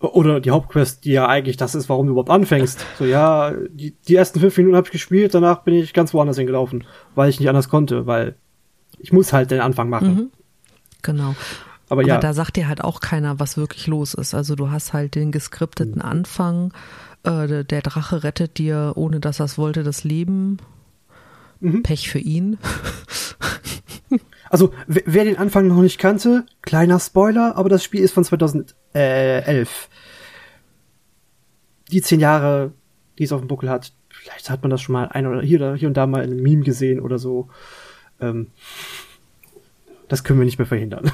Oder 0.00 0.40
die 0.40 0.52
Hauptquest, 0.52 1.04
die 1.04 1.12
ja 1.12 1.26
eigentlich 1.26 1.56
das 1.56 1.74
ist, 1.74 1.88
warum 1.88 2.06
du 2.06 2.12
überhaupt 2.12 2.30
anfängst. 2.30 2.84
So, 2.98 3.04
ja, 3.04 3.52
die, 3.70 3.96
die 4.06 4.14
ersten 4.14 4.38
fünf 4.38 4.56
Minuten 4.56 4.76
habe 4.76 4.86
ich 4.86 4.92
gespielt, 4.92 5.34
danach 5.34 5.64
bin 5.64 5.74
ich 5.74 5.92
ganz 5.92 6.14
woanders 6.14 6.38
hingelaufen, 6.38 6.84
weil 7.16 7.30
ich 7.30 7.40
nicht 7.40 7.48
anders 7.48 7.68
konnte, 7.68 8.06
weil 8.06 8.36
ich 8.98 9.12
muss 9.12 9.32
halt 9.32 9.50
den 9.50 9.60
Anfang 9.60 9.88
machen. 9.88 10.14
Mhm. 10.14 10.30
Genau. 11.02 11.34
Aber, 11.88 12.02
Aber 12.02 12.08
ja. 12.08 12.18
da 12.18 12.32
sagt 12.32 12.56
dir 12.56 12.68
halt 12.68 12.82
auch 12.82 13.00
keiner, 13.00 13.40
was 13.40 13.56
wirklich 13.56 13.88
los 13.88 14.14
ist. 14.14 14.34
Also 14.34 14.54
du 14.54 14.70
hast 14.70 14.92
halt 14.92 15.16
den 15.16 15.32
geskripteten 15.32 15.96
mhm. 15.96 16.02
Anfang, 16.02 16.72
äh, 17.24 17.64
der 17.64 17.82
Drache 17.82 18.22
rettet 18.22 18.58
dir, 18.58 18.92
ohne 18.94 19.18
dass 19.18 19.40
er 19.40 19.46
es 19.46 19.58
wollte, 19.58 19.82
das 19.82 20.04
Leben. 20.04 20.58
Mhm. 21.60 21.82
Pech 21.82 22.08
für 22.08 22.18
ihn. 22.18 22.58
Also, 24.50 24.72
wer 24.86 25.24
den 25.24 25.36
Anfang 25.36 25.68
noch 25.68 25.82
nicht 25.82 25.98
kannte, 25.98 26.46
kleiner 26.62 26.98
Spoiler, 26.98 27.56
aber 27.56 27.68
das 27.68 27.84
Spiel 27.84 28.00
ist 28.00 28.12
von 28.12 28.24
2011. 28.24 29.88
Die 31.90 32.02
zehn 32.02 32.20
Jahre, 32.20 32.72
die 33.18 33.24
es 33.24 33.32
auf 33.32 33.40
dem 33.40 33.48
Buckel 33.48 33.68
hat, 33.68 33.92
vielleicht 34.08 34.48
hat 34.50 34.62
man 34.62 34.70
das 34.70 34.80
schon 34.80 34.94
mal 34.94 35.08
ein 35.08 35.26
oder 35.26 35.42
hier, 35.42 35.74
hier 35.74 35.88
und 35.88 35.96
da 35.96 36.06
mal 36.06 36.24
in 36.24 36.30
einem 36.30 36.42
Meme 36.42 36.62
gesehen 36.62 37.00
oder 37.00 37.18
so. 37.18 37.48
Ähm, 38.20 38.48
das 40.08 40.24
können 40.24 40.38
wir 40.38 40.46
nicht 40.46 40.58
mehr 40.58 40.66
verhindern. 40.66 41.10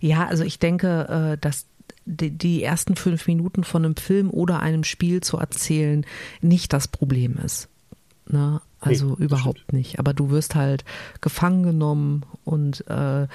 Ja, 0.00 0.26
also 0.26 0.42
ich 0.42 0.58
denke, 0.58 1.34
äh, 1.34 1.38
dass 1.38 1.66
die 2.06 2.62
ersten 2.62 2.96
fünf 2.96 3.26
Minuten 3.26 3.62
von 3.62 3.84
einem 3.84 3.96
Film 3.96 4.30
oder 4.30 4.60
einem 4.60 4.84
Spiel 4.84 5.20
zu 5.20 5.36
erzählen 5.36 6.06
nicht 6.40 6.72
das 6.72 6.88
Problem 6.88 7.36
ist. 7.44 7.68
Ne? 8.28 8.60
Also 8.80 9.16
nee, 9.18 9.24
überhaupt 9.24 9.72
nicht. 9.72 9.98
Aber 9.98 10.12
du 10.14 10.30
wirst 10.30 10.54
halt 10.54 10.84
gefangen 11.20 11.62
genommen 11.62 12.24
und 12.44 12.86
äh, 12.88 13.26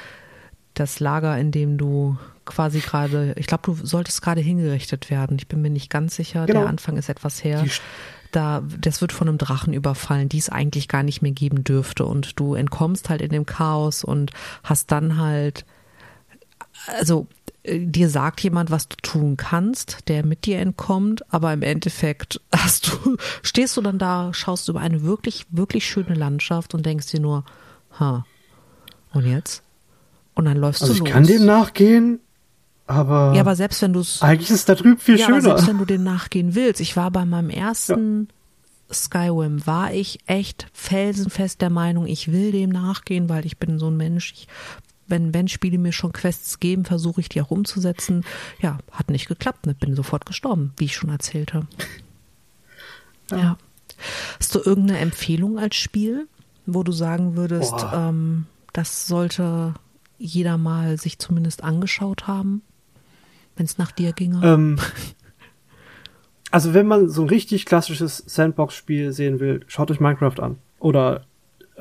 das 0.74 1.00
Lager, 1.00 1.38
in 1.38 1.52
dem 1.52 1.78
du 1.78 2.18
quasi 2.46 2.80
gerade, 2.80 3.34
ich 3.38 3.48
glaube, 3.48 3.64
du 3.66 3.86
solltest 3.86 4.22
gerade 4.22 4.42
hingerichtet 4.42 5.10
werden. 5.10 5.38
Ich 5.38 5.48
bin 5.48 5.62
mir 5.62 5.70
nicht 5.70 5.90
ganz 5.90 6.16
sicher. 6.16 6.46
Genau. 6.46 6.62
Der 6.62 6.70
Anfang 6.70 6.98
ist 6.98 7.10
etwas 7.10 7.44
her. 7.44 7.66
Da, 8.32 8.64
das 8.80 9.02
wird 9.02 9.12
von 9.12 9.28
einem 9.28 9.38
Drachen 9.38 9.74
überfallen, 9.74 10.30
die 10.30 10.38
es 10.38 10.50
eigentlich 10.50 10.88
gar 10.88 11.04
nicht 11.04 11.22
mehr 11.22 11.32
geben 11.32 11.64
dürfte. 11.66 12.06
Und 12.06 12.40
du 12.40 12.56
entkommst 12.56 13.10
halt 13.10 13.22
in 13.22 13.30
dem 13.30 13.46
Chaos 13.46 14.04
und 14.04 14.32
hast 14.64 14.92
dann 14.92 15.18
halt, 15.18 15.66
also 17.00 17.28
dir 17.66 18.10
sagt 18.10 18.42
jemand, 18.42 18.72
was 18.72 18.88
du 18.88 18.96
tun 19.02 19.38
kannst, 19.38 20.08
der 20.08 20.26
mit 20.26 20.46
dir 20.46 20.60
entkommt, 20.60 21.22
aber 21.32 21.54
im 21.54 21.62
Endeffekt 21.62 22.42
hast 22.56 22.88
du, 22.88 23.18
stehst 23.44 23.78
du 23.78 23.82
dann 23.82 24.00
da, 24.00 24.34
schaust 24.34 24.68
über 24.70 24.80
eine 24.80 25.04
wirklich, 25.04 25.46
wirklich 25.52 25.86
schöne 25.86 26.16
Landschaft 26.16 26.74
und 26.74 26.86
denkst 26.86 27.08
dir 27.08 27.20
nur, 27.20 27.44
ha, 28.00 28.26
und 29.14 29.26
jetzt? 29.26 29.64
Und 30.34 30.46
dann 30.46 30.58
läufst 30.58 30.82
also 30.82 30.94
du 30.94 31.00
los. 31.00 31.08
Ich 31.08 31.14
kann 31.14 31.26
dem 31.26 31.46
nachgehen, 31.46 32.20
aber. 32.88 33.34
Ja, 33.36 33.42
aber 33.42 33.56
selbst 33.56 33.82
wenn 33.82 33.94
du 33.94 34.00
es. 34.00 34.22
Eigentlich 34.22 34.50
ist 34.50 34.56
es 34.56 34.66
da 34.66 34.76
drüben 34.76 34.98
viel 34.98 35.20
ja, 35.20 35.26
schöner. 35.26 35.38
Aber 35.38 35.48
selbst 35.48 35.68
wenn 35.68 35.78
du 35.78 35.86
dem 35.86 36.04
nachgehen 36.04 36.56
willst. 36.56 36.82
Ich 36.82 36.96
war 36.96 37.12
bei 37.12 37.26
meinem 37.26 37.50
ersten 37.50 38.28
ja. 38.30 38.96
Skyrim, 38.96 39.66
war 39.68 39.94
ich 39.94 40.20
echt 40.26 40.68
felsenfest 40.74 41.62
der 41.62 41.70
Meinung, 41.70 42.08
ich 42.08 42.32
will 42.32 42.52
dem 42.52 42.70
nachgehen, 42.70 43.30
weil 43.30 43.46
ich 43.46 43.58
bin 43.58 43.78
so 43.80 43.88
ein 43.88 43.98
Mensch, 43.98 44.34
ich 44.34 44.48
wenn, 45.12 45.34
wenn 45.34 45.48
Spiele 45.48 45.78
mir 45.78 45.92
schon 45.92 46.14
Quests 46.14 46.60
geben, 46.60 46.86
versuche 46.86 47.22
ich 47.22 47.30
die 47.30 47.42
auch 47.42 47.52
umzusetzen. 47.52 48.24
Ja, 48.62 48.80
hat 48.92 49.10
nicht 49.12 49.28
geklappt, 49.28 49.66
ne? 49.66 49.76
bin 49.76 49.96
sofort 49.96 50.26
gestorben, 50.26 50.74
wie 50.78 50.86
ich 50.86 50.96
schon 50.96 51.10
erzählte. 51.10 51.68
Ja. 53.30 53.38
ja. 53.38 53.58
Hast 54.40 54.56
du 54.56 54.60
irgendeine 54.60 55.00
Empfehlung 55.00 55.60
als 55.60 55.76
Spiel, 55.76 56.28
wo 56.66 56.84
du 56.84 56.92
sagen 56.92 57.36
würdest, 57.36 57.76
ähm, 57.94 58.48
das 58.74 59.08
sollte 59.08 59.76
jeder 60.18 60.58
mal 60.58 60.98
sich 60.98 61.20
zumindest 61.20 61.64
angeschaut 61.64 62.28
haben, 62.28 62.62
wenn 63.56 63.66
es 63.66 63.78
nach 63.78 63.92
dir 63.92 64.14
ginge? 64.14 64.42
Ähm, 64.44 64.80
also 66.52 66.74
wenn 66.74 66.88
man 66.88 67.10
so 67.10 67.22
ein 67.22 67.30
richtig 67.30 67.66
klassisches 67.66 68.24
Sandbox-Spiel 68.26 69.12
sehen 69.12 69.40
will, 69.40 69.62
schaut 69.68 69.92
euch 69.92 70.00
Minecraft 70.00 70.40
an. 70.40 70.58
Oder 70.80 71.26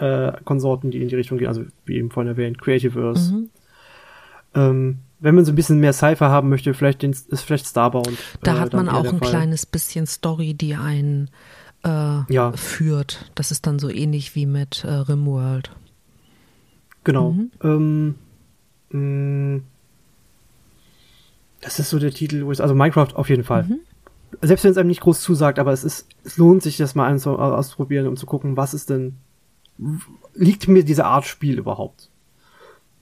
äh, 0.01 0.33
Konsorten, 0.45 0.91
die 0.91 1.03
in 1.03 1.09
die 1.09 1.17
Richtung 1.17 1.39
gehen, 1.39 1.49
also 1.49 1.65
wie 1.85 1.97
eben 1.97 2.11
vorhin 2.11 2.29
erwähnt, 2.31 2.61
Creativeverse. 2.61 3.33
Mhm. 3.35 3.51
Ähm, 4.55 4.99
wenn 5.21 5.35
man 5.35 5.45
so 5.45 5.53
ein 5.53 5.55
bisschen 5.55 5.79
mehr 5.81 5.93
Cypher 5.93 6.31
haben 6.31 6.49
möchte, 6.49 6.73
vielleicht 6.75 7.03
den, 7.03 7.11
ist 7.11 7.43
vielleicht 7.43 7.67
Starbound. 7.67 8.17
Da 8.43 8.57
äh, 8.57 8.61
hat 8.61 8.73
man 8.73 8.89
auch 8.89 9.05
ein 9.05 9.19
Fall. 9.19 9.29
kleines 9.29 9.67
bisschen 9.67 10.07
Story, 10.07 10.55
die 10.55 10.75
einen 10.75 11.29
äh, 11.85 12.33
Ja. 12.33 12.53
führt. 12.53 13.31
Das 13.35 13.51
ist 13.51 13.67
dann 13.67 13.79
so 13.79 13.89
ähnlich 13.91 14.35
wie 14.35 14.47
mit 14.47 14.85
äh, 14.85 14.91
Rimworld. 14.91 15.71
Genau. 17.05 17.33
Mhm. 17.33 17.51
Ähm, 17.63 18.15
mh, 18.91 19.61
das 21.61 21.79
ist 21.79 21.91
so 21.91 21.99
der 21.99 22.11
Titel, 22.11 22.47
wo 22.47 22.53
es, 22.53 22.61
also 22.61 22.75
Minecraft 22.75 23.15
auf 23.15 23.29
jeden 23.29 23.45
Fall. 23.45 23.65
Mhm. 23.65 23.81
Selbst 24.41 24.65
wenn 24.65 24.71
es 24.71 24.79
einem 24.79 24.89
nicht 24.89 25.01
groß 25.01 25.21
zusagt, 25.21 25.59
aber 25.59 25.73
es 25.73 25.85
ist, 25.85 26.07
es 26.25 26.37
lohnt 26.39 26.63
sich, 26.63 26.77
das 26.77 26.95
mal 26.95 27.13
auszuprobieren 27.13 28.07
und 28.07 28.19
zu 28.19 28.27
gucken, 28.27 28.57
was 28.57 28.75
ist 28.75 28.89
denn, 28.89 29.17
liegt 30.35 30.69
mir 30.69 30.85
diese 30.85 31.05
Art 31.07 31.25
Spiel 31.27 31.59
überhaupt? 31.59 32.11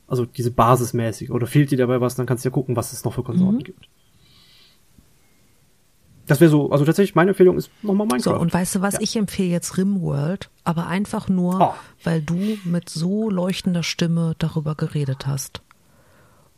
Also 0.07 0.25
diese 0.25 0.51
basismäßig. 0.51 1.31
Oder 1.31 1.47
fehlt 1.47 1.71
dir 1.71 1.79
dabei 1.79 2.01
was, 2.01 2.15
dann 2.15 2.27
kannst 2.27 2.45
du 2.45 2.49
ja 2.49 2.53
gucken, 2.55 2.77
was 2.77 2.93
es 2.93 3.05
noch 3.05 3.13
für 3.15 3.23
Konsorten 3.23 3.57
Mhm. 3.59 3.65
gibt. 3.65 3.89
Das 6.27 6.41
wäre 6.41 6.51
so, 6.51 6.71
also 6.71 6.85
tatsächlich 6.85 7.15
meine 7.15 7.31
Empfehlung 7.31 7.57
ist 7.57 7.71
nochmal 7.83 8.07
Minecraft. 8.07 8.35
So, 8.35 8.39
und 8.39 8.53
weißt 8.53 8.75
du 8.75 8.81
was? 8.83 8.95
Ja. 8.95 9.01
Ich 9.01 9.17
empfehle 9.17 9.49
jetzt 9.49 9.79
Rimworld, 9.79 10.51
aber 10.63 10.87
einfach 10.87 11.29
nur, 11.29 11.61
Ah. 11.61 11.75
weil 12.05 12.21
du 12.21 12.59
mit 12.65 12.91
so 12.91 13.31
leuchtender 13.31 13.83
Stimme 13.83 14.35
darüber 14.39 14.75
geredet 14.75 15.27
hast. 15.27 15.63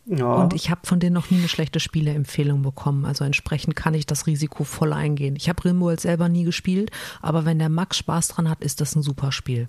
ja. 0.06 0.26
Und 0.34 0.54
ich 0.54 0.70
habe 0.70 0.80
von 0.84 0.98
denen 0.98 1.14
noch 1.14 1.30
nie 1.30 1.38
eine 1.38 1.46
schlechte 1.48 1.78
Spieleempfehlung 1.78 2.62
bekommen. 2.62 3.04
Also 3.04 3.22
entsprechend 3.22 3.76
kann 3.76 3.94
ich 3.94 4.06
das 4.06 4.26
Risiko 4.26 4.64
voll 4.64 4.92
eingehen. 4.92 5.36
Ich 5.36 5.48
habe 5.48 5.64
Rimworld 5.64 6.00
selber 6.00 6.28
nie 6.28 6.42
gespielt, 6.42 6.90
aber 7.22 7.44
wenn 7.44 7.60
der 7.60 7.68
Max 7.68 7.98
Spaß 7.98 8.26
dran 8.28 8.50
hat, 8.50 8.60
ist 8.64 8.80
das 8.80 8.96
ein 8.96 9.02
super 9.02 9.30
Spiel. 9.30 9.68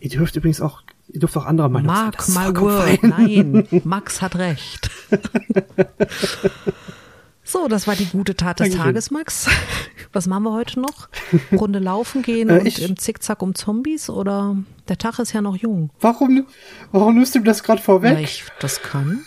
Ihr 0.00 0.10
dürft 0.10 0.36
übrigens 0.36 0.60
auch, 0.60 0.82
ihr 1.08 1.20
dürft 1.20 1.36
auch 1.36 1.46
anderer 1.46 1.68
Meinung 1.68 1.94
sein. 1.94 2.04
Mark 2.04 2.54
my 2.54 2.60
word, 2.60 3.00
fein. 3.00 3.14
nein, 3.70 3.82
Max 3.84 4.22
hat 4.22 4.36
recht. 4.36 4.90
So, 7.44 7.66
das 7.66 7.86
war 7.86 7.96
die 7.96 8.04
gute 8.04 8.34
Tat 8.36 8.60
des 8.60 8.66
Dankeschön. 8.66 8.84
Tages, 8.84 9.10
Max. 9.10 9.48
Was 10.12 10.26
machen 10.26 10.42
wir 10.42 10.52
heute 10.52 10.80
noch? 10.80 11.08
Runde 11.52 11.78
laufen 11.78 12.22
gehen 12.22 12.50
Äh, 12.50 12.60
und 12.60 12.78
im 12.78 12.98
Zickzack 12.98 13.40
um 13.42 13.54
Zombies 13.54 14.10
oder 14.10 14.56
der 14.88 14.98
Tag 14.98 15.18
ist 15.18 15.32
ja 15.32 15.40
noch 15.40 15.56
jung. 15.56 15.90
Warum, 16.00 16.46
warum 16.92 17.14
nimmst 17.14 17.34
du 17.34 17.38
mir 17.38 17.46
das 17.46 17.62
gerade 17.62 17.80
vorweg? 17.80 18.12
Ja, 18.14 18.20
ich 18.20 18.44
das 18.60 18.82
kann. 18.82 19.20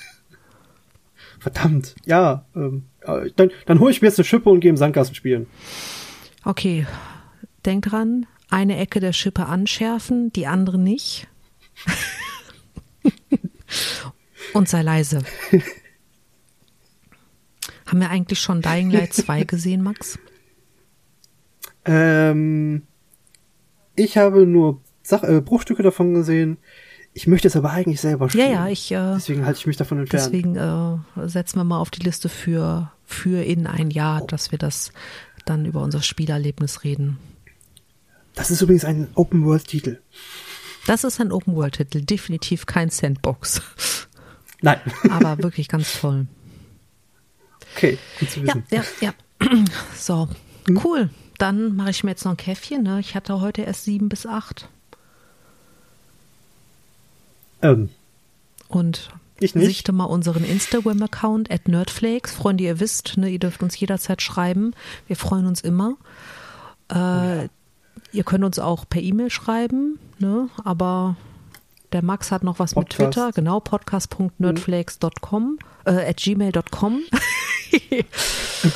Verdammt. 1.40 1.96
Ja, 2.06 2.46
ähm, 2.56 2.86
äh, 3.02 3.32
dann, 3.36 3.50
dann 3.66 3.80
hole 3.80 3.92
ich 3.92 4.02
mir 4.04 4.08
jetzt 4.10 4.20
eine 4.20 4.26
Schippe 4.26 4.52
und 4.52 4.60
gehe 4.60 4.70
im 4.70 4.78
Sandkasten 4.78 5.16
spielen. 5.16 5.48
Okay, 6.46 6.86
denk 7.66 7.86
dran, 7.86 8.28
eine 8.52 8.78
Ecke 8.78 8.99
der 8.99 9.14
Schippe 9.14 9.47
anschärfen, 9.47 10.32
die 10.34 10.45
andere 10.47 10.78
nicht. 10.78 11.28
und 14.54 14.70
sei 14.70 14.82
leise. 14.84 15.24
Haben 17.88 17.99
wir 17.99 18.10
eigentlich 18.10 18.39
schon 18.39 18.62
Dying 18.62 18.91
Light 18.91 19.14
2 19.16 19.43
gesehen, 19.45 19.82
Max? 19.82 20.18
Ähm, 21.86 22.84
ich 23.95 24.18
habe 24.18 24.45
nur 24.45 24.82
Sach 25.04 25.24
äh, 25.24 25.41
Bruchstücke 25.41 25.82
davon 25.84 26.14
gesehen. 26.14 26.58
Ich 27.14 27.28
möchte 27.28 27.47
es 27.47 27.56
aber 27.58 27.72
eigentlich 27.72 27.99
selber 27.99 28.26
Ja, 28.26 28.30
spielen. 28.30 28.52
ja, 28.52 28.68
ich 28.68 28.91
äh, 28.91 29.14
Deswegen 29.16 29.45
halte 29.45 29.60
ich 29.60 29.66
mich 29.68 29.76
davon 29.78 29.97
entfernt. 29.99 30.26
deswegen 30.28 30.56
äh, 30.56 31.28
setzen 31.28 31.58
wir 31.60 31.64
mal 31.66 31.80
auf 31.80 31.89
die 31.89 32.04
Liste 32.04 32.30
für 32.30 32.91
für 33.04 33.43
in 33.43 33.68
ein 33.68 33.89
Jahr, 33.91 34.22
dass 34.22 34.52
wir 34.52 34.60
das 34.60 34.93
dann 35.45 35.66
über 35.66 35.82
unser 35.82 36.02
Spielerlebnis 36.02 36.84
reden. 36.86 37.18
Das 38.42 38.50
ist 38.50 38.62
übrigens 38.64 38.86
ein 38.86 39.08
Open-World-Titel. 39.14 40.00
Das 40.88 41.04
ist 41.04 41.22
ein 41.22 41.32
Open 41.32 41.56
World 41.56 41.76
Titel, 41.76 42.02
definitiv 42.02 42.66
kein 42.66 42.89
Sandbox, 42.89 43.62
Nein. 44.62 44.80
aber 45.12 45.38
wirklich 45.44 45.68
ganz 45.68 46.00
toll. 46.02 46.26
Okay, 47.76 48.00
gut 48.20 48.32
zu 48.32 48.39
Ja, 48.39 48.56
wissen. 48.56 48.64
ja, 48.72 48.84
ja. 49.00 49.14
So, 49.96 50.28
cool. 50.84 51.12
Dann 51.38 51.76
mache 51.76 51.92
ich 51.92 52.04
mir 52.04 52.10
jetzt 52.10 52.26
noch 52.26 52.32
ein 52.32 52.38
Käffchen. 52.38 52.82
Ne? 52.82 53.00
Ich 53.00 53.14
hatte 53.14 53.42
heute 53.42 53.62
erst 53.62 53.84
sieben 53.86 54.10
bis 54.10 54.26
acht. 54.26 54.70
Ähm, 57.62 57.89
Und 58.70 59.12
Ich 59.39 59.54
nicht. 59.54 59.68
sichte 59.68 59.92
mal 59.92 60.06
unseren 60.06 60.44
Instagram-Account 60.44 61.52
at 61.52 61.68
Nerdflakes. 61.68 62.32
Freunde, 62.32 62.64
ihr 62.64 62.80
wisst, 62.80 63.18
ne, 63.18 63.30
ihr 63.30 63.39
dürft 63.39 63.62
uns 63.62 63.80
jederzeit 63.80 64.20
schreiben. 64.24 64.74
Wir 65.06 65.16
freuen 65.16 65.46
uns 65.46 65.62
immer. 65.62 65.96
Äh, 66.89 67.50
Ihr 68.12 68.24
könnt 68.24 68.44
uns 68.44 68.60
auch 68.60 68.86
per 68.89 69.02
E-Mail 69.02 69.30
schreiben, 69.30 70.00
ne? 70.20 70.50
aber 70.64 71.16
der 71.94 72.04
Max 72.04 72.32
hat 72.32 72.44
noch 72.44 72.60
was 72.60 72.76
mit 72.76 72.89
Podcast. 72.89 73.14
Twitter. 73.14 73.32
Genau, 73.34 73.60
podcast.nerdflakes.com, 73.60 75.60
äh, 75.86 76.10
at 76.10 76.18
gmail.com. 76.18 77.00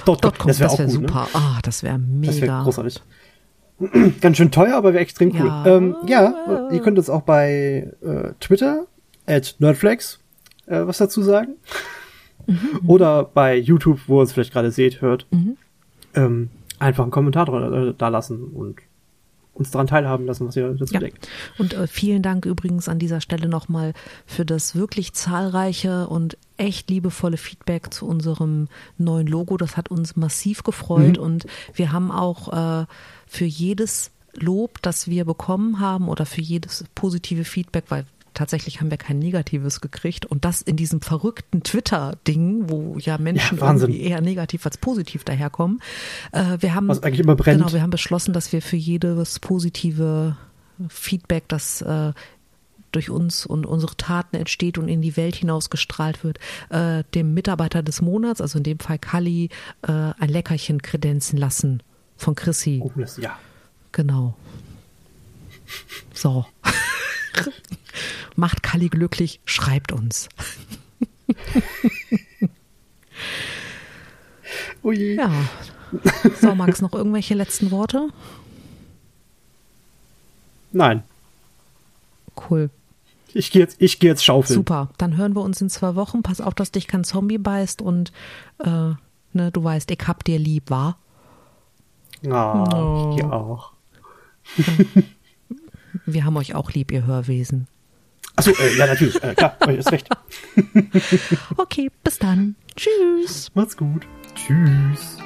dot, 0.05 0.23
Dot 0.23 0.39
com, 0.39 0.47
das 0.47 0.59
wäre 0.59 0.69
gut, 0.69 0.79
ne? 0.79 0.89
super. 0.89 1.27
Ah, 1.33 1.59
das 1.63 1.83
wäre 1.83 1.99
Das 2.21 2.35
wäre 2.35 2.41
mega. 2.41 2.63
großartig. 2.63 3.01
Ganz 4.21 4.37
schön 4.37 4.51
teuer, 4.51 4.75
aber 4.77 4.93
wäre 4.93 5.01
extrem 5.03 5.31
cool. 5.31 5.47
Ja. 5.47 5.65
Ähm, 5.65 5.95
ja, 6.07 6.69
ihr 6.71 6.81
könnt 6.81 6.97
uns 6.97 7.09
auch 7.09 7.23
bei 7.23 7.91
äh, 8.01 8.31
Twitter 8.39 8.85
at 9.25 9.55
Nerdflex 9.59 10.19
äh, 10.67 10.85
was 10.87 10.97
dazu 10.97 11.21
sagen. 11.21 11.55
Mhm, 12.47 12.79
Oder 12.87 13.23
bei 13.25 13.57
YouTube, 13.57 13.99
wo 14.07 14.17
ihr 14.17 14.21
uns 14.21 14.31
vielleicht 14.33 14.53
gerade 14.53 14.71
seht, 14.71 15.01
hört. 15.01 15.27
Ähm, 16.13 16.49
einfach 16.79 17.03
einen 17.03 17.11
Kommentar 17.11 17.45
da, 17.45 17.93
da 17.97 18.07
lassen 18.07 18.43
und 18.45 18.77
uns 19.55 19.71
daran 19.71 19.87
teilhaben 19.87 20.25
lassen, 20.27 20.47
was 20.47 20.55
ihr 20.55 20.73
dazu 20.73 20.93
Ja. 20.93 20.99
denkt. 20.99 21.27
Und 21.57 21.73
äh, 21.73 21.87
vielen 21.87 22.21
Dank 22.21 22.45
übrigens 22.45 22.87
an 22.87 22.99
dieser 22.99 23.21
Stelle 23.21 23.47
nochmal 23.49 23.93
für 24.27 24.45
das 24.45 24.75
wirklich 24.75 25.13
zahlreiche 25.13 26.07
und 26.07 26.37
echt 26.57 26.89
liebevolle 26.89 27.37
Feedback 27.37 27.93
zu 27.93 28.05
unserem 28.05 28.67
neuen 28.97 29.27
Logo. 29.27 29.57
Das 29.57 29.77
hat 29.77 29.89
uns 29.89 30.15
massiv 30.15 30.63
gefreut 30.63 31.17
und 31.17 31.45
wir 31.73 31.91
haben 31.91 32.11
auch 32.11 32.81
äh, 32.81 32.85
für 33.27 33.45
jedes 33.45 34.11
Lob, 34.33 34.81
das 34.81 35.07
wir 35.07 35.23
bekommen 35.25 35.79
haben 35.79 36.09
oder 36.09 36.25
für 36.25 36.41
jedes 36.41 36.83
positive 36.93 37.45
Feedback, 37.45 37.85
weil 37.89 38.05
tatsächlich 38.35 38.79
haben 38.79 38.91
wir 38.91 38.97
kein 38.97 39.19
negatives 39.19 39.81
gekriegt 39.81 40.25
und 40.25 40.45
das 40.45 40.61
in 40.61 40.75
diesem 40.75 41.01
verrückten 41.01 41.63
Twitter-Ding, 41.63 42.69
wo 42.69 42.97
ja 42.99 43.17
Menschen 43.17 43.57
Ja, 43.57 43.73
irgendwie 43.73 44.01
eher 44.01 44.21
negativ 44.21 44.65
als 44.65 44.77
positiv 44.77 45.23
daherkommen. 45.23 45.81
Äh, 46.31 46.57
wir 46.59 46.75
haben 46.75 46.87
Was 46.87 47.01
eigentlich 47.01 47.21
immer 47.21 47.35
brennt. 47.35 47.59
Genau, 47.59 47.73
wir 47.73 47.81
haben 47.81 47.89
beschlossen, 47.89 48.33
dass 48.33 48.53
wir 48.53 48.61
für 48.61 48.77
jedes 48.77 49.39
positive 49.39 50.37
Feedback, 50.89 51.47
das 51.47 51.81
äh, 51.81 52.13
durch 52.91 53.09
uns 53.09 53.45
und 53.45 53.65
unsere 53.65 53.95
Taten 53.97 54.37
entsteht 54.37 54.77
und 54.77 54.87
in 54.87 55.01
die 55.01 55.17
Welt 55.17 55.35
hinausgestrahlt 55.35 56.23
wird, 56.23 56.39
äh, 56.69 57.03
dem 57.13 57.33
Mitarbeiter 57.33 57.83
des 57.83 58.01
Monats, 58.01 58.41
also 58.41 58.57
in 58.57 58.63
dem 58.63 58.79
Fall 58.79 58.99
Kali, 58.99 59.49
äh, 59.81 59.91
ein 59.91 60.29
Leckerchen 60.29 60.81
kredenzen 60.81 61.37
lassen 61.37 61.83
von 62.15 62.35
Chrissy. 62.35 62.81
Oh, 62.83 62.91
das, 62.95 63.17
ja. 63.17 63.37
Genau. 63.91 64.35
So. 66.13 66.45
Macht 68.35 68.63
Kali 68.63 68.89
glücklich, 68.89 69.39
schreibt 69.45 69.91
uns. 69.91 70.29
Ui. 74.83 75.15
Ja. 75.15 75.31
So, 76.41 76.53
Max, 76.55 76.81
noch 76.81 76.93
irgendwelche 76.93 77.33
letzten 77.35 77.71
Worte? 77.71 78.09
Nein. 80.71 81.03
Cool. 82.49 82.69
Ich 83.33 83.51
gehe 83.51 83.61
jetzt, 83.61 83.81
ich 83.81 83.99
gehe 83.99 84.09
jetzt 84.09 84.23
schaufeln. 84.23 84.55
Super, 84.55 84.89
dann 84.97 85.17
hören 85.17 85.35
wir 85.35 85.41
uns 85.41 85.59
in 85.61 85.69
zwei 85.69 85.95
Wochen. 85.95 86.21
Pass 86.23 86.41
auf, 86.41 86.53
dass 86.53 86.71
dich 86.71 86.87
kein 86.87 87.03
Zombie 87.03 87.37
beißt 87.37 87.81
und 87.81 88.11
äh, 88.59 88.91
ne, 89.33 89.51
du 89.51 89.63
weißt, 89.63 89.89
ich 89.91 89.99
hab 90.07 90.23
dir 90.23 90.39
lieb, 90.39 90.69
war? 90.69 90.97
Ah, 92.29 92.63
Oh. 92.73 93.15
ich 93.17 93.23
auch. 93.23 93.71
Wir 96.05 96.25
haben 96.25 96.37
euch 96.37 96.55
auch 96.55 96.71
lieb, 96.71 96.91
ihr 96.91 97.05
Hörwesen. 97.05 97.67
Achso, 98.35 98.51
äh, 98.51 98.77
ja, 98.77 98.87
natürlich. 98.87 99.21
Äh, 99.23 99.35
klar, 99.35 99.57
euch 99.67 99.77
ist 99.79 99.91
recht. 99.91 100.07
Okay, 101.57 101.89
bis 102.03 102.19
dann. 102.19 102.55
Tschüss. 102.75 103.49
Macht's 103.53 103.77
gut. 103.77 104.05
Tschüss. 104.35 105.17